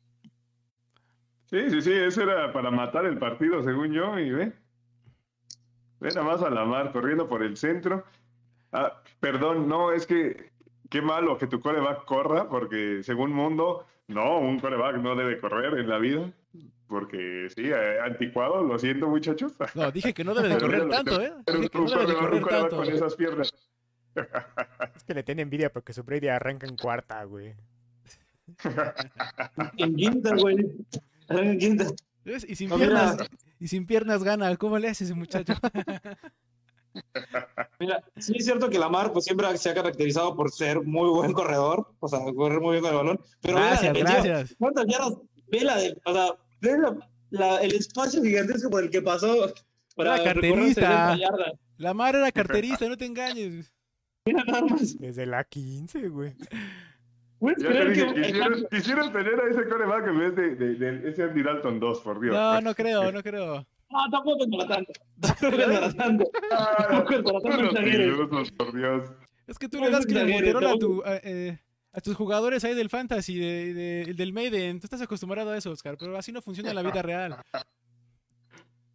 Sí, 1.46 1.70
sí, 1.70 1.82
sí, 1.82 1.92
eso 1.94 2.24
era 2.24 2.52
para 2.52 2.72
matar 2.72 3.06
el 3.06 3.20
partido, 3.20 3.62
según 3.64 3.94
yo, 3.94 4.18
y 4.18 4.32
ve. 4.32 4.54
Ve 6.00 6.10
nada 6.10 6.24
más 6.24 6.42
a 6.42 6.50
la 6.50 6.66
mar, 6.66 6.92
corriendo 6.92 7.30
por 7.30 7.44
el 7.44 7.56
centro. 7.58 8.06
Ah, 8.74 9.02
perdón, 9.20 9.68
no, 9.70 9.92
es 9.92 10.06
que 10.08 10.52
qué 10.90 11.02
malo 11.02 11.38
que 11.38 11.48
tu 11.48 11.60
coreback 11.62 12.06
corra, 12.06 12.50
porque 12.50 13.02
según 13.04 13.32
Mundo, 13.32 13.86
no, 14.08 14.40
un 14.40 14.60
coreback 14.60 14.98
no 14.98 15.16
debe 15.16 15.40
correr 15.40 15.80
en 15.80 15.88
la 15.90 15.98
vida. 16.00 16.32
Porque 16.88 17.48
sí, 17.56 17.64
eh, 17.72 18.00
anticuado, 18.02 18.62
lo 18.64 18.78
siento, 18.78 19.08
muchachos. 19.08 19.54
No, 19.76 19.90
dije 19.92 20.14
que 20.14 20.24
no 20.24 20.34
debe 20.36 20.50
de 20.50 20.58
correr 20.60 20.90
tanto, 20.90 21.20
¿eh? 21.22 21.34
Pero 21.46 21.58
Dije 21.60 21.70
que 21.70 21.78
un 21.80 21.86
no 21.86 21.90
debe 21.92 22.06
de 22.06 22.14
coreback- 22.14 22.18
un 22.18 22.20
correr 22.28 22.42
coreback 22.42 22.62
tanto. 22.70 22.76
con 22.86 22.94
esas 22.94 23.16
piernas. 23.16 23.54
Es 24.96 25.04
que 25.06 25.14
le 25.16 25.24
tiene 25.24 25.42
envidia 25.42 25.72
porque 25.74 25.92
su 25.94 26.04
Brady 26.04 26.28
arranca 26.28 26.68
en 26.68 26.78
cuarta, 26.78 27.24
güey. 27.24 27.56
En 29.78 29.96
quinta, 29.96 30.36
güey. 30.36 30.58
En 31.30 31.58
quinta. 31.58 31.86
¿Ves? 32.24 32.46
Y 32.48 32.56
sin 32.56 32.70
No, 32.70 32.78
piernas, 32.78 33.14
mira. 33.14 33.28
y 33.60 33.68
sin 33.68 33.86
piernas 33.88 34.24
gana. 34.24 34.56
¿Cómo 34.58 34.78
le 34.78 34.90
hace 34.90 35.06
ese 35.06 35.14
muchacho? 35.16 35.54
Mira, 37.80 38.04
sí 38.18 38.34
es 38.38 38.46
cierto 38.46 38.70
que 38.70 38.78
Lamar 38.80 39.12
pues 39.14 39.26
siempre 39.26 39.56
se 39.58 39.70
ha 39.70 39.74
caracterizado 39.74 40.36
por 40.36 40.52
ser 40.52 40.82
muy 40.82 41.10
buen 41.10 41.34
corredor, 41.34 41.88
o 42.00 42.08
sea, 42.08 42.20
correr 42.36 42.60
muy 42.62 42.72
bien 42.74 42.82
con 42.84 42.92
el 42.92 42.98
balón, 42.98 43.20
pero 43.42 43.56
la 43.56 43.68
gracias, 43.70 43.94
defensiva. 43.94 44.24
gracias. 44.24 44.56
¿Cuántas 44.60 44.86
yardas? 44.88 45.14
Ve 45.48 45.62
la, 45.62 45.78
de- 45.78 46.02
o 46.06 46.14
sea, 46.14 46.28
ve 46.62 46.78
la- 46.78 47.10
la- 47.32 47.58
el 47.62 47.74
espacio 47.76 48.22
gigantesco 48.24 48.70
por 48.70 48.84
el 48.84 48.90
que 48.90 49.02
pasó 49.02 49.54
para 49.96 50.18
recorrer 50.18 50.34
carterista. 50.34 51.16
60 51.16 51.18
yardas. 51.18 51.54
La 51.78 51.94
mar 51.94 52.16
era 52.16 52.32
carterista, 52.32 52.88
no 52.88 52.98
te 52.98 53.06
engañes. 53.06 53.74
Mira 54.26 54.44
nada 54.46 54.62
más. 54.62 54.98
Desde 54.98 55.26
la 55.26 55.44
15, 55.44 56.08
güey. 56.10 56.34
¿Puedes 57.40 57.62
Ya 57.62 57.68
te 57.70 57.74
creer 57.74 57.90
dije, 57.94 58.14
que 58.14 58.22
quisieras, 58.22 58.60
quisieras 58.72 59.12
tener 59.12 59.40
a 59.42 59.50
ese 59.50 59.68
coreback 59.68 60.08
en 60.08 60.20
vez 60.20 60.36
de, 60.36 60.56
de- 60.56 60.76
de 60.76 61.10
ese 61.10 61.24
Andy 61.24 61.44
Dalton 61.44 61.80
2, 61.80 62.00
por 62.00 62.22
Dios. 62.22 62.34
No, 62.34 62.62
no 62.62 62.74
creo, 62.74 63.12
no 63.12 63.22
creo. 63.22 63.66
No, 63.94 64.10
tampoco 64.12 64.44
es 64.44 64.50
para 64.58 64.68
tanto. 64.76 64.94
Tampoco 65.22 65.56
es 65.62 65.80
para 65.80 65.94
tanto. 65.94 66.24
Tampoco 66.50 67.14
es 67.14 67.22
para 67.24 67.40
tanto 67.42 67.58
unos 67.60 67.72
exageres. 67.74 68.08
ilusos, 68.08 68.52
por 68.52 68.74
Dios. 68.76 69.12
Es 69.48 69.60
que 69.60 69.70
tú 69.70 69.80
le 69.80 69.90
das 69.92 70.06
exageres, 70.06 70.56
a, 70.56 70.76
tu, 70.78 71.04
a, 71.06 71.16
eh, 71.18 71.60
a 71.92 72.02
tus 72.02 72.16
jugadores 72.16 72.64
ahí 72.64 72.74
del 72.74 72.90
Fantasy, 72.90 73.38
de, 73.38 73.74
de- 73.74 74.14
del 74.14 74.34
Maiden. 74.34 74.80
Tú 74.80 74.86
estás 74.88 75.02
acostumbrado 75.02 75.52
a 75.52 75.58
eso, 75.58 75.70
Oscar, 75.72 75.96
pero 76.00 76.18
así 76.18 76.32
no 76.32 76.42
funciona 76.42 76.70
en 76.70 76.76
la 76.76 76.82
vida 76.82 77.02
real. 77.02 77.36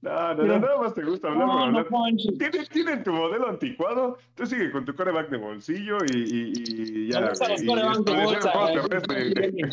No, 0.00 0.34
no, 0.34 0.44
no, 0.44 0.58
nada 0.60 0.78
más 0.80 0.94
te 0.94 1.02
gusta 1.02 1.26
hablar 1.28 1.46
No, 1.46 1.64
hablar. 1.64 1.86
Tienen, 2.38 2.66
tienen 2.72 3.02
tu 3.02 3.12
modelo 3.12 3.48
anticuado, 3.48 4.16
tú 4.36 4.46
sigue 4.46 4.70
con 4.70 4.84
tu 4.84 4.94
coreback 4.94 5.28
de 5.28 5.36
bolsillo 5.38 5.98
y, 6.12 6.16
y, 6.18 6.52
y 7.06 7.12
ya. 7.12 7.20
Me 7.20 7.26
los 7.26 8.04
de 8.04 8.24
bolsa. 8.24 8.52
¿eh? 9.16 9.68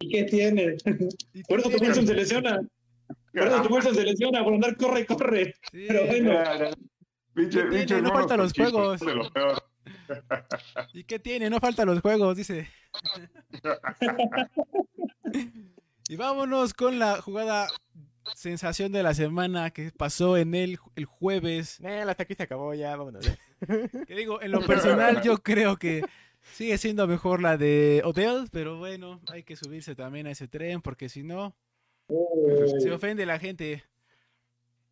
¿Y 0.00 0.08
qué 0.08 0.24
tiene? 0.24 0.76
¿Y 1.32 1.42
Por 1.44 1.62
qué 1.62 1.68
eso 1.68 1.70
tu 1.70 1.78
tiene? 1.78 1.94
Se 2.06 2.14
lesiona. 2.14 2.60
Por 3.32 3.46
eso 3.48 3.62
tu 3.62 3.74
Wilson 3.74 3.94
se 3.94 4.04
lesiona, 4.04 4.44
por 4.44 4.54
andar 4.54 4.76
corre 4.76 5.06
corre. 5.06 5.54
Sí, 5.70 5.84
Pero 5.88 6.06
bueno. 6.06 6.32
¿Qué 7.34 7.46
tiene? 7.46 7.70
pinches 7.70 8.02
No 8.02 8.10
faltan 8.10 8.38
los 8.38 8.52
juegos. 8.52 9.00
de 9.00 9.14
lo 9.14 9.30
peor. 9.32 9.62
¿Y 10.92 11.04
qué 11.04 11.18
tiene? 11.18 11.48
No 11.48 11.58
faltan 11.60 11.86
los 11.86 12.00
juegos, 12.00 12.36
dice. 12.36 12.68
y 16.08 16.16
vámonos 16.16 16.74
con 16.74 16.98
la 16.98 17.20
jugada 17.22 17.68
sensación 18.34 18.92
de 18.92 19.02
la 19.02 19.14
semana 19.14 19.70
que 19.70 19.90
pasó 19.96 20.36
en 20.36 20.54
el, 20.54 20.78
el 20.96 21.04
jueves. 21.06 21.80
Eh, 21.80 22.02
hasta 22.06 22.22
aquí 22.24 22.34
se 22.34 22.42
acabó 22.42 22.74
ya, 22.74 22.94
vámonos. 22.96 23.26
Que 24.06 24.14
digo, 24.14 24.42
en 24.42 24.50
lo 24.50 24.60
personal 24.66 25.22
yo 25.22 25.38
creo 25.38 25.76
que 25.76 26.02
sigue 26.52 26.76
siendo 26.78 27.06
mejor 27.06 27.40
la 27.40 27.56
de 27.56 28.02
Odell, 28.04 28.48
pero 28.52 28.76
bueno, 28.78 29.20
hay 29.28 29.42
que 29.42 29.56
subirse 29.56 29.94
también 29.94 30.26
a 30.26 30.32
ese 30.32 30.48
tren 30.48 30.82
porque 30.82 31.08
si 31.08 31.22
no, 31.22 31.54
se 32.80 32.92
ofende 32.92 33.26
la 33.26 33.38
gente. 33.38 33.82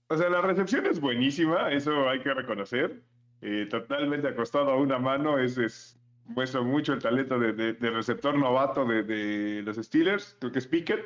O 0.09 0.17
sea, 0.17 0.29
la 0.29 0.41
recepción 0.41 0.87
es 0.87 1.01
buenísima, 1.01 1.71
eso 1.73 2.09
hay 2.09 2.21
que 2.21 2.35
reconocer. 2.35 3.03
eh, 3.43 3.67
totalmente 3.71 4.29
acostado 4.29 4.71
a 4.71 4.77
una 4.77 4.99
mano, 4.99 5.39
es, 5.39 5.57
es- 5.57 5.97
muestra 6.27 6.61
mucho 6.61 6.93
el 6.93 7.01
talento 7.01 7.39
de, 7.39 7.53
de- 7.55 7.73
de 7.73 7.91
receptor 7.91 8.37
novato 8.39 8.85
de, 8.85 9.03
de 9.03 9.63
los 9.63 9.77
Steelers, 9.79 10.37
creo 10.39 10.53
que 10.53 10.59
es 10.59 10.67
Pickett. 10.67 11.01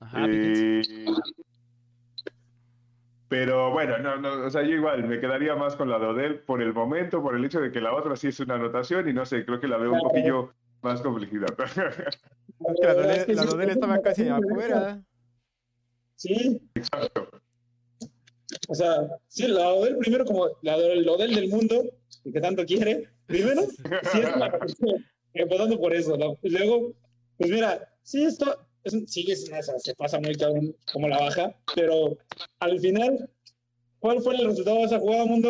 Ajá. 0.00 0.26
Eh, 0.28 0.82
pero 3.28 3.70
bueno, 3.70 3.98
no, 3.98 4.16
no, 4.16 4.44
o 4.46 4.50
sea, 4.50 4.62
yo 4.62 4.70
igual 4.74 5.06
me 5.06 5.20
quedaría 5.20 5.54
más 5.54 5.76
con 5.76 5.88
la 5.88 6.00
de 6.00 6.06
Odell 6.06 6.40
por 6.40 6.60
el 6.60 6.72
momento, 6.74 7.22
por 7.22 7.36
el 7.36 7.44
hecho 7.44 7.60
de 7.60 7.70
que 7.70 7.80
la 7.80 7.94
otra 7.94 8.16
sí 8.16 8.26
es 8.28 8.40
una 8.40 8.56
anotación 8.56 9.08
y 9.08 9.12
no 9.12 9.24
sé, 9.24 9.44
creo 9.44 9.60
que 9.60 9.68
la 9.68 9.76
veo 9.76 9.92
un 9.92 10.00
poquillo 10.00 10.52
más 10.82 11.00
complejidad. 11.02 11.46
La 12.82 12.94
Dodel 13.44 13.70
es 13.70 13.76
estaba 13.76 14.00
casi 14.02 14.24
de 14.24 14.30
afuera. 14.30 15.00
Sí, 16.20 16.60
Exacto. 16.74 17.30
o 18.68 18.74
sea, 18.74 19.08
sí, 19.28 19.48
la 19.48 19.70
Odell 19.70 19.96
primero 19.96 20.26
como 20.26 20.50
la 20.60 20.76
del 20.78 21.02
del 21.16 21.48
mundo, 21.48 21.82
y 22.24 22.32
que 22.32 22.40
tanto 22.42 22.62
quiere, 22.66 23.08
primero, 23.24 23.62
sí 23.62 24.18
es 24.20 24.36
una 24.36 24.50
cuestión, 24.52 25.06
empezando 25.32 25.80
por 25.80 25.94
eso, 25.94 26.18
¿no? 26.18 26.36
Y 26.42 26.50
luego, 26.50 26.92
pues 27.38 27.50
mira, 27.50 27.88
sí, 28.02 28.22
esto, 28.24 28.54
es, 28.84 28.92
un- 28.92 29.08
sí, 29.08 29.24
es 29.32 29.48
una- 29.48 29.62
se 29.62 29.94
pasa 29.94 30.20
muy 30.20 30.34
cabrón 30.36 30.76
como 30.92 31.08
la 31.08 31.20
baja, 31.20 31.56
pero 31.74 32.18
al 32.58 32.78
final, 32.80 33.30
¿cuál 33.98 34.20
fue 34.20 34.34
el 34.36 34.44
resultado 34.46 34.76
de 34.76 34.84
esa 34.84 34.98
jugada, 35.00 35.24
Mundo? 35.24 35.48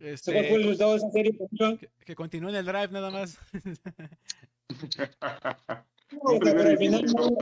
Este, 0.00 0.32
¿Cuál 0.32 0.44
fue 0.46 0.56
el 0.56 0.62
resultado 0.64 0.90
de 0.90 0.96
esa 0.96 1.10
serie? 1.12 1.38
que, 1.78 1.88
que 2.04 2.14
continúe 2.16 2.48
en 2.48 2.56
el 2.56 2.66
drive 2.66 2.88
nada 2.90 3.10
más. 3.10 3.38
O 6.22 6.30
sea, 6.30 6.38
pero 6.40 6.62
al 6.70 6.78
final, 6.78 7.04
no- 7.04 7.36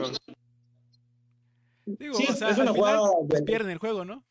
Digo, 1.87 2.13
Sí, 2.15 2.25
o 2.29 2.33
sea, 2.35 2.49
es 2.49 2.59
al 2.59 2.63
una 2.63 2.73
final 2.73 2.97
jugada 2.97 3.11
pues, 3.27 3.39
de- 3.39 3.45
pierden 3.45 3.71
el 3.71 3.77
juego, 3.77 4.03
¿no? 4.05 4.23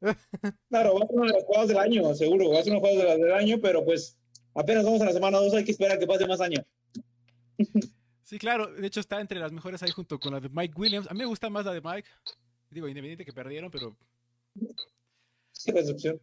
Claro, 0.70 0.94
va 0.94 1.04
a 1.04 1.06
ser 1.08 1.16
una 1.16 1.26
de 1.26 1.32
las 1.32 1.44
jugadas 1.44 1.68
del 1.68 1.78
año, 1.78 2.14
seguro, 2.14 2.50
va 2.50 2.60
a 2.60 2.62
ser 2.62 2.72
una 2.72 2.80
jugada 2.80 2.98
de 2.98 3.04
las 3.04 3.18
del 3.18 3.32
año, 3.32 3.56
pero 3.60 3.84
pues 3.84 4.16
apenas 4.54 4.84
vamos 4.84 5.02
a 5.02 5.06
la 5.06 5.12
semana 5.12 5.38
2, 5.38 5.52
hay 5.54 5.64
que 5.64 5.72
esperar 5.72 5.96
a 5.96 5.98
que 5.98 6.06
pase 6.06 6.26
más 6.26 6.40
años. 6.40 6.64
Sí, 8.22 8.38
claro. 8.38 8.68
De 8.72 8.86
hecho, 8.86 9.00
está 9.00 9.20
entre 9.20 9.40
las 9.40 9.50
mejores 9.52 9.82
ahí 9.82 9.90
junto 9.90 10.18
con 10.20 10.32
la 10.32 10.40
de 10.40 10.48
Mike 10.48 10.74
Williams. 10.76 11.08
A 11.10 11.12
mí 11.14 11.18
me 11.18 11.24
gusta 11.26 11.50
más 11.50 11.64
la 11.66 11.72
de 11.74 11.80
Mike. 11.82 12.08
Digo, 12.70 12.86
independiente 12.86 13.24
que 13.24 13.32
perdieron, 13.32 13.70
pero 13.70 13.96
Qué 15.64 15.72
recepción. 15.72 16.20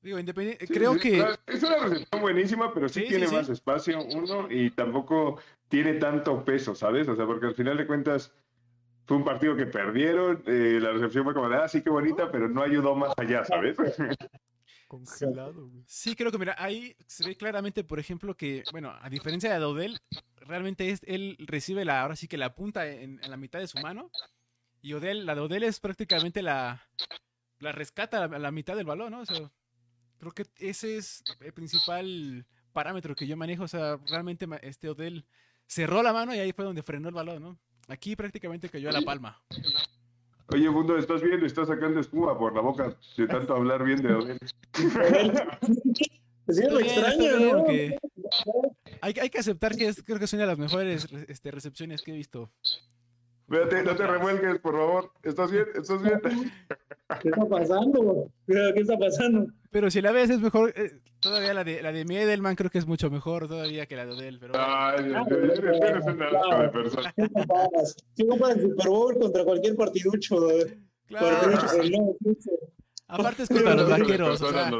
digo, 0.00 0.18
independiente. 0.18 0.66
Sí, 0.66 0.72
creo 0.72 0.94
sí, 0.94 1.00
que 1.00 1.24
Es 1.46 1.62
una 1.62 1.76
recepción 1.86 2.20
buenísima, 2.22 2.72
pero 2.74 2.88
sí, 2.88 3.00
Sí, 3.00 3.06
sí, 3.06 3.08
tiene 3.10 3.28
sí. 3.28 3.34
más 3.34 3.48
espacio 3.50 4.02
uno 4.02 4.50
y 4.50 4.70
tampoco 4.70 5.38
tiene 5.68 5.94
tanto 5.94 6.44
peso, 6.44 6.74
¿sabes? 6.74 7.06
O 7.08 7.14
sea, 7.14 7.26
porque 7.26 7.46
al 7.46 7.54
final 7.54 7.76
de 7.76 7.86
cuentas 7.86 8.32
fue 9.04 9.16
un 9.16 9.24
partido 9.24 9.56
que 9.56 9.66
perdieron, 9.66 10.42
eh, 10.46 10.78
la 10.80 10.92
recepción 10.92 11.24
fue 11.24 11.34
como 11.34 11.48
de, 11.48 11.56
ah, 11.56 11.68
sí, 11.68 11.82
qué 11.82 11.90
bonita, 11.90 12.30
pero 12.30 12.48
no 12.48 12.62
ayudó 12.62 12.94
más 12.94 13.12
allá, 13.16 13.44
¿sabes? 13.44 13.76
Congelado, 14.88 15.68
güey. 15.68 15.84
sí 15.86 16.14
creo 16.14 16.30
que 16.30 16.38
mira, 16.38 16.54
ahí 16.58 16.94
se 17.06 17.26
ve 17.26 17.34
claramente, 17.34 17.82
por 17.82 17.98
ejemplo, 17.98 18.36
que, 18.36 18.62
bueno, 18.72 18.94
a 19.00 19.08
diferencia 19.08 19.52
de 19.52 19.58
Dodell, 19.58 19.98
realmente 20.36 20.90
es, 20.90 21.02
él 21.06 21.36
recibe 21.40 21.84
la, 21.84 22.02
ahora 22.02 22.16
sí 22.16 22.28
que 22.28 22.36
la 22.36 22.54
punta 22.54 22.86
en, 22.86 23.18
en 23.22 23.30
la 23.30 23.36
mitad 23.36 23.58
de 23.58 23.68
su 23.68 23.78
mano. 23.78 24.10
Y 24.82 24.94
Odell, 24.94 25.24
la 25.24 25.34
de 25.34 25.40
Odell 25.40 25.62
es 25.62 25.78
prácticamente 25.78 26.42
la, 26.42 26.82
la 27.62 27.72
rescata 27.72 28.24
a 28.24 28.28
la, 28.28 28.50
mitad 28.50 28.76
del 28.76 28.84
balón, 28.84 29.12
¿no? 29.12 29.20
O 29.20 29.26
sea, 29.26 29.50
creo 30.18 30.32
que 30.32 30.44
ese 30.58 30.96
es 30.96 31.22
el 31.40 31.52
principal 31.52 32.44
parámetro 32.72 33.14
que 33.14 33.26
yo 33.26 33.36
manejo. 33.36 33.62
O 33.62 33.68
sea, 33.68 33.98
realmente 34.08 34.46
este 34.62 34.88
Odell 34.88 35.24
cerró 35.66 36.02
la 36.02 36.12
mano 36.12 36.34
y 36.34 36.40
ahí 36.40 36.52
fue 36.52 36.64
donde 36.64 36.82
frenó 36.82 37.08
el 37.08 37.14
balón, 37.14 37.42
¿no? 37.42 37.58
Aquí 37.88 38.16
prácticamente 38.16 38.68
cayó 38.68 38.88
a 38.88 38.92
la 38.92 39.02
palma. 39.02 39.40
Oye, 40.48 40.68
Mundo, 40.70 40.96
¿estás 40.98 41.22
bien? 41.22 41.44
Estás 41.44 41.68
sacando 41.68 42.00
espuma 42.00 42.38
por 42.38 42.54
la 42.54 42.60
boca 42.60 42.96
de 43.16 43.26
tanto 43.26 43.54
hablar 43.54 43.84
bien 43.84 44.02
de 44.02 44.12
Odell. 44.14 44.38
Pues 46.44 46.56
sí, 46.58 46.64
es 46.64 46.72
lo 46.72 46.80
extraño, 46.80 47.38
¿no? 47.38 47.64
Hay, 49.00 49.14
hay 49.20 49.30
que 49.30 49.38
aceptar 49.38 49.76
que 49.76 49.88
es, 49.88 50.02
creo 50.02 50.18
que 50.18 50.24
es 50.26 50.32
una 50.32 50.42
de 50.42 50.48
las 50.48 50.58
mejores 50.58 51.10
re- 51.10 51.26
este, 51.28 51.50
recepciones 51.50 52.02
que 52.02 52.12
he 52.12 52.16
visto. 52.16 52.50
Espérate, 53.48 53.82
no 53.82 53.94
te 53.96 54.06
revuelques, 54.06 54.58
por 54.60 54.74
favor. 54.74 55.12
¿Estás 55.22 55.50
bien? 55.50 55.66
¿Estás 55.74 56.02
bien? 56.02 56.20
¿Qué 57.20 57.28
está 57.28 57.44
pasando? 57.46 58.30
¿Qué 58.46 58.72
está 58.76 58.98
pasando? 58.98 59.46
Pero 59.70 59.90
si 59.90 60.00
la 60.00 60.12
ves 60.12 60.30
es 60.30 60.40
mejor, 60.40 60.72
eh, 60.76 60.98
todavía 61.22 61.54
la 61.54 61.64
de 61.64 61.80
la 61.82 61.90
de 61.92 62.04
Miedelman 62.04 62.54
creo 62.56 62.70
que 62.70 62.76
es 62.78 62.86
mucho 62.86 63.10
mejor 63.10 63.48
todavía 63.48 63.86
que 63.86 63.96
la 63.96 64.04
de 64.04 64.12
Odell, 64.12 64.38
pero 64.38 64.52
bueno. 64.52 64.66
Ay, 64.68 65.04
Dios 65.04 65.26
mío, 65.26 65.38
eres, 65.38 65.80
eres 65.80 66.04
una 66.04 66.26
asco 66.26 66.58
de 66.62 66.68
persona. 66.68 67.12
¿Qué 67.16 67.28
comparas? 67.30 67.96
¿Qué 68.16 68.26
comparas 68.26 68.56
el 68.56 68.62
Super 68.62 68.88
Bowl 68.88 69.18
contra 69.18 69.44
cualquier 69.44 69.76
partiducho? 69.76 70.40
de- 70.48 70.78
Claro, 71.06 71.26
partiducho 71.50 72.16
Pulse? 72.22 72.50
aparte 73.08 73.42
es 73.44 73.48
contra 73.48 73.74
los 73.74 73.86
de 73.88 73.92
vaqueros, 73.98 74.42
o 74.42 74.50
sea, 74.50 74.70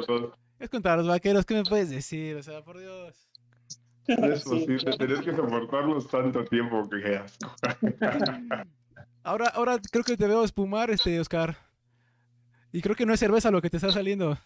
es 0.58 0.68
contra 0.70 0.96
los 0.96 1.06
vaqueros, 1.08 1.44
¿qué 1.46 1.54
me 1.54 1.64
puedes 1.64 1.88
decir? 1.90 2.36
O 2.36 2.42
sea, 2.42 2.62
por 2.62 2.78
Dios. 2.78 3.28
No 4.08 4.26
es 4.32 4.42
Sí. 4.42 4.48
posible 4.50 4.96
tener 4.98 5.20
que 5.24 5.34
soportarlos 5.34 6.08
tanto 6.08 6.44
tiempo, 6.44 6.88
que 6.90 7.16
asco. 7.16 7.54
Ahora, 9.24 9.46
ahora 9.48 9.78
creo 9.90 10.02
que 10.04 10.16
te 10.16 10.26
veo 10.26 10.42
espumar, 10.44 10.90
este, 10.90 11.18
Oscar. 11.20 11.56
Y 12.72 12.80
creo 12.80 12.96
que 12.96 13.06
no 13.06 13.12
es 13.12 13.20
cerveza 13.20 13.50
lo 13.50 13.60
que 13.62 13.70
te 13.70 13.76
está 13.76 13.92
saliendo. 13.92 14.36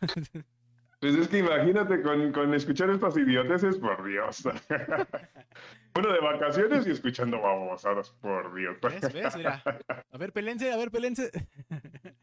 Pues 1.00 1.14
es 1.14 1.28
que 1.28 1.38
imagínate 1.38 2.00
con, 2.02 2.32
con 2.32 2.54
escuchar 2.54 2.88
estas 2.90 3.16
idioteces, 3.16 3.76
por 3.76 4.06
Dios. 4.06 4.42
Uno 5.96 6.12
de 6.12 6.20
vacaciones 6.20 6.86
y 6.86 6.90
escuchando 6.90 7.40
babosadas, 7.40 8.10
por 8.20 8.54
Dios. 8.54 8.76
¿Ves? 8.82 9.12
¿Ves? 9.12 9.36
Mira. 9.36 9.62
A 10.10 10.18
ver, 10.18 10.32
pelense, 10.32 10.72
a 10.72 10.76
ver, 10.76 10.90
pelense. 10.90 11.30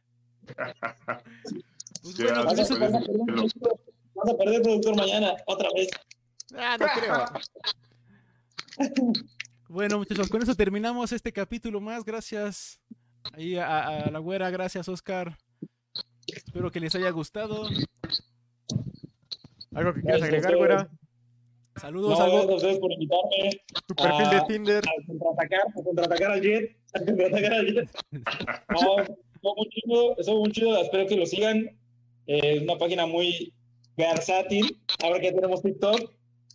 Pues 2.02 2.18
Ya, 2.18 2.26
bueno, 2.26 2.44
Vas 2.44 2.70
con 2.70 2.84
a, 2.84 2.90
pues, 2.90 3.14
perder 3.14 3.74
vas 4.14 4.30
a 4.30 4.38
perder 4.38 4.62
productor 4.62 4.98
mañana, 4.98 5.36
otra 5.46 5.70
vez. 5.74 5.90
Ah, 6.58 6.78
no 6.78 6.86
creo. 7.00 7.26
bueno, 9.70 10.00
muchachos, 10.00 10.28
con 10.28 10.42
eso 10.42 10.54
terminamos 10.54 11.14
este 11.14 11.32
capítulo 11.32 11.80
más. 11.80 12.04
Gracias 12.04 12.82
ahí 13.32 13.56
a, 13.56 13.88
a 13.88 14.12
la 14.12 14.20
güera, 14.20 14.50
gracias, 14.50 14.90
Oscar. 14.90 15.38
Espero 16.28 16.72
que 16.72 16.82
les 16.82 16.94
haya 16.94 17.10
gustado. 17.12 17.70
¿Algo 19.76 19.94
que 19.94 20.02
quieras 20.02 20.22
agregar, 20.22 20.56
güera? 20.58 20.90
Saludos, 21.76 22.18
No, 22.20 22.24
algo. 22.26 22.36
gracias 22.38 22.52
a 22.52 22.56
ustedes 22.56 22.80
por 22.80 22.92
invitarme 22.92 23.50
Tu 23.88 23.96
perfil 23.96 24.30
de 24.30 24.36
Ah, 24.36 24.46
Tinder. 24.48 24.84
a 24.88 25.06
contraatacar, 25.08 25.62
a 25.68 25.84
contraatacar 25.84 26.32
al 26.32 26.42
Jet. 26.42 26.78
A 26.94 27.00
contraatacar 27.00 27.54
al 27.54 27.66
Jet. 27.74 27.90
No, 28.70 29.02
estuvo 29.02 29.56
muy 29.56 29.70
chido, 29.70 30.18
estuvo 30.18 30.40
muy 30.42 30.52
chido, 30.52 30.78
espero 30.82 31.08
que 31.08 31.18
lo 31.18 31.26
sigan. 31.26 31.58
Eh, 32.28 32.56
Es 32.58 32.62
una 32.62 32.78
página 32.78 33.06
muy 33.08 33.52
versátil. 33.98 34.78
Ahora 35.04 35.20
que 35.20 35.32
tenemos 35.32 35.62
TikTok, 35.64 36.12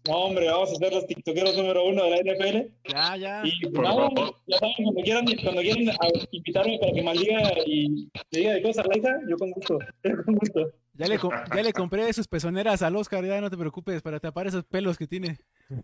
no, 0.09 0.14
hombre, 0.16 0.47
vamos 0.47 0.71
a 0.73 0.77
ser 0.77 0.93
los 0.95 1.07
tiktokeros 1.07 1.57
número 1.57 1.85
uno 1.85 2.05
de 2.05 2.11
la 2.11 2.16
NFL. 2.19 2.71
Ya, 2.89 3.16
ya. 3.16 3.43
Y 3.45 3.61
pues 3.69 3.83
nada, 3.83 4.09
ya 4.47 4.59
saben, 4.59 4.75
cuando 4.85 5.03
quieran, 5.03 5.25
cuando 5.43 5.61
quieran 5.62 5.89
a- 5.91 5.97
invitarme 6.31 6.79
para 6.79 6.93
que 6.93 7.03
maldiga 7.03 7.43
y 7.66 8.09
le 8.31 8.39
diga 8.39 8.53
de 8.55 8.62
cosas 8.62 8.85
a 8.85 8.89
Laisa, 8.89 9.11
yo 9.29 9.37
con 9.37 9.51
gusto, 9.51 9.79
yo 10.05 10.25
con 10.25 10.35
gusto. 10.37 10.71
Ya 10.99 11.07
le, 11.07 11.16
ya 11.18 11.62
le 11.62 11.72
compré 11.72 12.12
sus 12.12 12.28
pezoneras 12.28 12.82
al 12.82 12.94
Oscar, 12.96 13.24
ya 13.24 13.40
no 13.40 13.49
te 13.49 13.57
preocupes, 13.57 14.03
para 14.03 14.20
tapar 14.20 14.49
esos 14.49 14.64
pelos 14.64 14.99
que 14.99 15.07
tiene. 15.07 15.38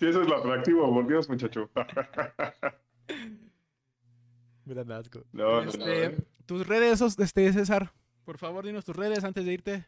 Sí, 0.00 0.06
eso 0.08 0.22
es 0.22 0.28
lo 0.28 0.38
atractivo, 0.38 0.92
por 0.92 1.06
Dios, 1.06 1.28
muchacho. 1.28 1.70
Me 4.64 4.74
dan 4.74 4.90
asco. 4.90 5.22
No, 5.32 5.64
no, 5.64 5.66
no. 5.66 5.70
Este, 5.86 6.16
tus 6.46 6.66
redes, 6.66 7.00
este, 7.00 7.52
César. 7.52 7.92
Por 8.24 8.38
favor, 8.38 8.66
dinos 8.66 8.84
tus 8.84 8.96
redes 8.96 9.22
antes 9.22 9.44
de 9.44 9.52
irte. 9.52 9.86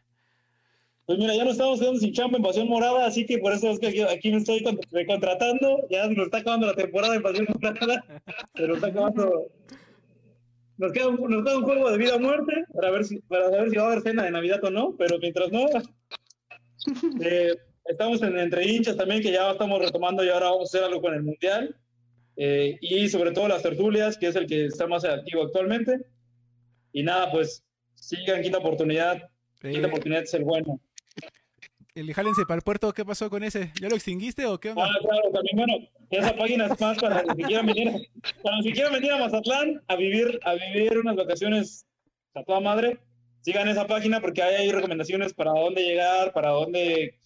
Pues 1.05 1.19
mira, 1.19 1.35
ya 1.35 1.43
nos 1.43 1.53
estamos 1.53 1.79
quedando 1.79 1.99
sin 1.99 2.13
chamba 2.13 2.37
en 2.37 2.43
Pasión 2.43 2.67
Morada, 2.69 3.05
así 3.05 3.25
que 3.25 3.37
por 3.39 3.51
eso 3.51 3.69
es 3.71 3.79
que 3.79 3.87
aquí, 3.87 4.01
aquí 4.01 4.31
me 4.31 4.37
estoy 4.37 4.63
con- 4.63 4.79
recontratando. 4.91 5.85
Ya 5.89 6.07
nos 6.07 6.25
está 6.27 6.37
acabando 6.37 6.67
la 6.67 6.75
temporada 6.75 7.13
de 7.13 7.19
Pasión 7.21 7.47
Morada. 7.61 8.05
Se 8.55 8.67
nos 8.67 8.77
está 8.77 8.87
acabando. 8.87 9.47
Nos 10.77 10.91
queda, 10.91 11.07
un, 11.07 11.29
nos 11.29 11.43
queda 11.43 11.57
un 11.57 11.63
juego 11.63 11.89
de 11.89 11.97
vida 11.97 12.15
o 12.15 12.19
muerte 12.19 12.65
para 12.73 12.91
ver 12.91 13.03
si, 13.03 13.19
para 13.21 13.49
saber 13.49 13.69
si 13.69 13.75
va 13.77 13.83
a 13.83 13.87
haber 13.87 14.01
cena 14.01 14.23
de 14.23 14.31
Navidad 14.31 14.63
o 14.63 14.69
no, 14.69 14.95
pero 14.97 15.17
mientras 15.19 15.51
no. 15.51 15.65
eh, 17.21 17.55
estamos 17.85 18.21
en 18.21 18.37
Entre 18.37 18.65
Hinchas 18.67 18.95
también, 18.95 19.21
que 19.21 19.31
ya 19.31 19.51
estamos 19.51 19.79
retomando 19.79 20.23
y 20.23 20.29
ahora 20.29 20.51
vamos 20.51 20.73
a 20.73 20.77
hacer 20.77 20.83
algo 20.83 21.01
con 21.01 21.13
el 21.13 21.23
Mundial. 21.23 21.75
Eh, 22.35 22.77
y 22.81 23.09
sobre 23.09 23.31
todo 23.31 23.47
las 23.47 23.63
tertulias, 23.63 24.17
que 24.17 24.27
es 24.27 24.35
el 24.35 24.45
que 24.45 24.67
está 24.67 24.85
más 24.85 25.03
activo 25.03 25.43
actualmente. 25.43 26.05
Y 26.93 27.01
nada, 27.03 27.31
pues 27.31 27.63
sigan 27.95 28.43
Quinta 28.43 28.59
Oportunidad. 28.59 29.29
Quinta 29.59 29.87
Eh, 29.87 29.91
Oportunidad 29.91 30.23
es 30.23 30.33
el 30.35 30.43
bueno. 30.43 30.79
el 31.95 32.13
jálense 32.13 32.43
para 32.47 32.57
el 32.57 32.63
puerto, 32.63 32.93
¿qué 32.93 33.03
pasó 33.03 33.29
con 33.31 33.43
ese? 33.43 33.71
¿Ya 33.81 33.89
lo 33.89 33.95
extinguiste 33.95 34.45
o 34.45 34.59
qué 34.59 34.69
onda? 34.69 34.85
Ah, 34.85 34.99
claro, 35.01 35.31
también, 35.33 35.57
bueno, 35.57 35.73
esa 36.09 36.35
página 36.35 36.67
es 36.67 36.79
más 36.79 36.97
para 36.97 37.23
los 37.23 37.35
que 37.35 37.43
quieran 37.43 37.65
venir, 37.65 38.09
para 38.41 38.57
los 38.57 38.65
que 38.65 38.71
quieran 38.71 38.93
venir 38.93 39.11
a 39.11 39.17
Mazatlán 39.17 39.81
a 39.87 39.95
vivir, 39.95 40.39
a 40.43 40.53
vivir 40.55 40.97
unas 40.97 41.15
vacaciones 41.15 41.85
a 42.33 42.43
toda 42.43 42.59
madre. 42.59 42.99
Sigan 43.41 43.67
esa 43.67 43.87
página 43.87 44.19
porque 44.19 44.41
ahí 44.41 44.55
hay 44.55 44.71
recomendaciones 44.71 45.33
para 45.33 45.51
dónde 45.51 45.83
llegar, 45.83 46.33
para 46.33 46.49
dónde 46.49 47.17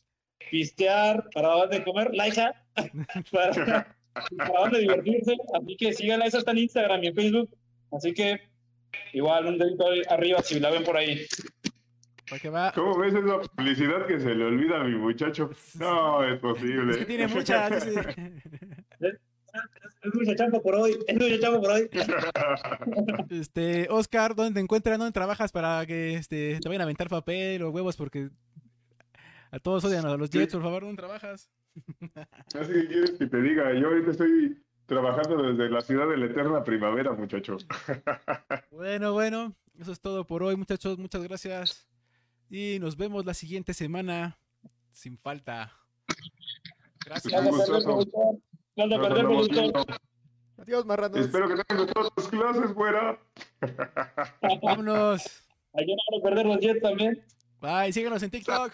pistear, 0.50 1.30
para 1.34 1.50
dónde 1.50 1.84
comer, 1.84 2.14
Laisa, 2.14 2.54
para, 3.32 3.96
para 4.38 4.60
dónde 4.60 4.80
divertirse. 4.80 5.36
Así 5.54 5.76
que 5.78 5.94
síganla, 5.94 6.26
esa 6.26 6.40
está 6.40 6.52
en 6.52 6.60
Instagram 6.60 7.04
y 7.04 7.08
en 7.08 7.16
Facebook. 7.16 7.58
Así 7.92 8.14
que 8.14 8.52
Igual, 9.14 9.46
un 9.46 9.58
dedito 9.58 9.86
arriba 10.10 10.42
si 10.42 10.60
la 10.60 10.70
ven 10.70 10.84
por 10.84 10.98
ahí. 10.98 11.26
Para 12.32 12.42
que 12.42 12.50
va. 12.50 12.72
¿Cómo 12.74 12.98
ves 12.98 13.14
esa 13.14 13.40
publicidad 13.56 14.08
que 14.08 14.20
se 14.20 14.34
le 14.34 14.46
olvida 14.46 14.80
a 14.82 14.84
mi 14.86 14.96
muchacho? 14.96 15.52
No, 15.78 16.24
es 16.24 16.30
Es 16.34 16.36
que 16.36 16.42
posible. 16.48 17.06
tiene 17.06 17.28
muchas. 17.28 17.86
Es 20.04 20.16
mucha 20.16 20.34
chamba 20.34 20.62
por 20.62 20.74
hoy. 20.76 20.98
Es 21.08 21.16
mucha 21.20 21.40
chamba 21.40 21.60
por 21.60 21.72
hoy. 21.72 21.90
Este, 23.30 23.88
Oscar, 23.90 24.34
¿dónde 24.34 24.54
te 24.54 24.60
encuentras? 24.62 24.98
¿Dónde 24.98 25.12
trabajas 25.12 25.52
para 25.52 25.86
que 25.86 26.14
este, 26.16 26.58
te 26.62 26.70
vayan 26.70 26.82
a 26.82 26.84
aventar 26.86 27.10
papel 27.10 27.62
o 27.64 27.70
huevos? 27.70 27.98
Porque 27.98 28.30
a 29.52 29.60
todos 29.60 29.84
odian 29.84 30.06
a 30.06 30.16
los 30.16 30.30
Sí. 30.30 30.40
Jets, 30.40 30.54
por 30.54 30.64
favor, 30.64 30.84
¿dónde 30.84 30.96
trabajas? 31.02 31.50
Así 32.58 32.72
que 32.74 32.88
quieres 32.88 33.12
que 33.12 33.28
te 33.28 33.42
diga, 33.42 33.74
yo 33.74 33.88
ahorita 33.90 34.12
estoy 34.12 34.58
trabajando 34.86 35.44
desde 35.44 35.70
la 35.70 35.82
ciudad 35.82 36.08
de 36.08 36.18
la 36.18 36.26
eterna 36.28 36.64
primavera, 36.64 37.12
muchachos. 37.12 37.68
Bueno, 38.72 39.12
bueno, 39.14 39.54
eso 39.80 39.92
es 39.92 40.00
todo 40.00 40.26
por 40.26 40.44
hoy, 40.44 40.56
muchachos. 40.56 40.98
Muchas 40.98 41.24
gracias. 41.24 41.88
Y 42.52 42.80
nos 42.80 42.98
vemos 42.98 43.26
la 43.26 43.34
siguiente 43.34 43.74
semana. 43.74 44.38
Sin 44.92 45.18
falta. 45.18 45.72
Gracias. 47.06 47.34
Adiós, 50.58 50.86
marranos. 50.86 51.22
Espero 51.22 51.48
que 51.48 51.64
tengan 51.64 51.88
todas 51.88 52.14
tus 52.14 52.28
clases, 52.28 52.74
fuera. 52.74 53.18
Vámonos. 54.62 55.48
Hay 55.74 55.86
que 55.86 55.96
no 55.96 56.22
perder 56.22 56.46
los 56.46 56.60
Jets 56.60 56.82
también. 56.82 57.26
Bye. 57.62 57.94
Síguenos 57.94 58.22
en 58.22 58.32
TikTok. 58.32 58.74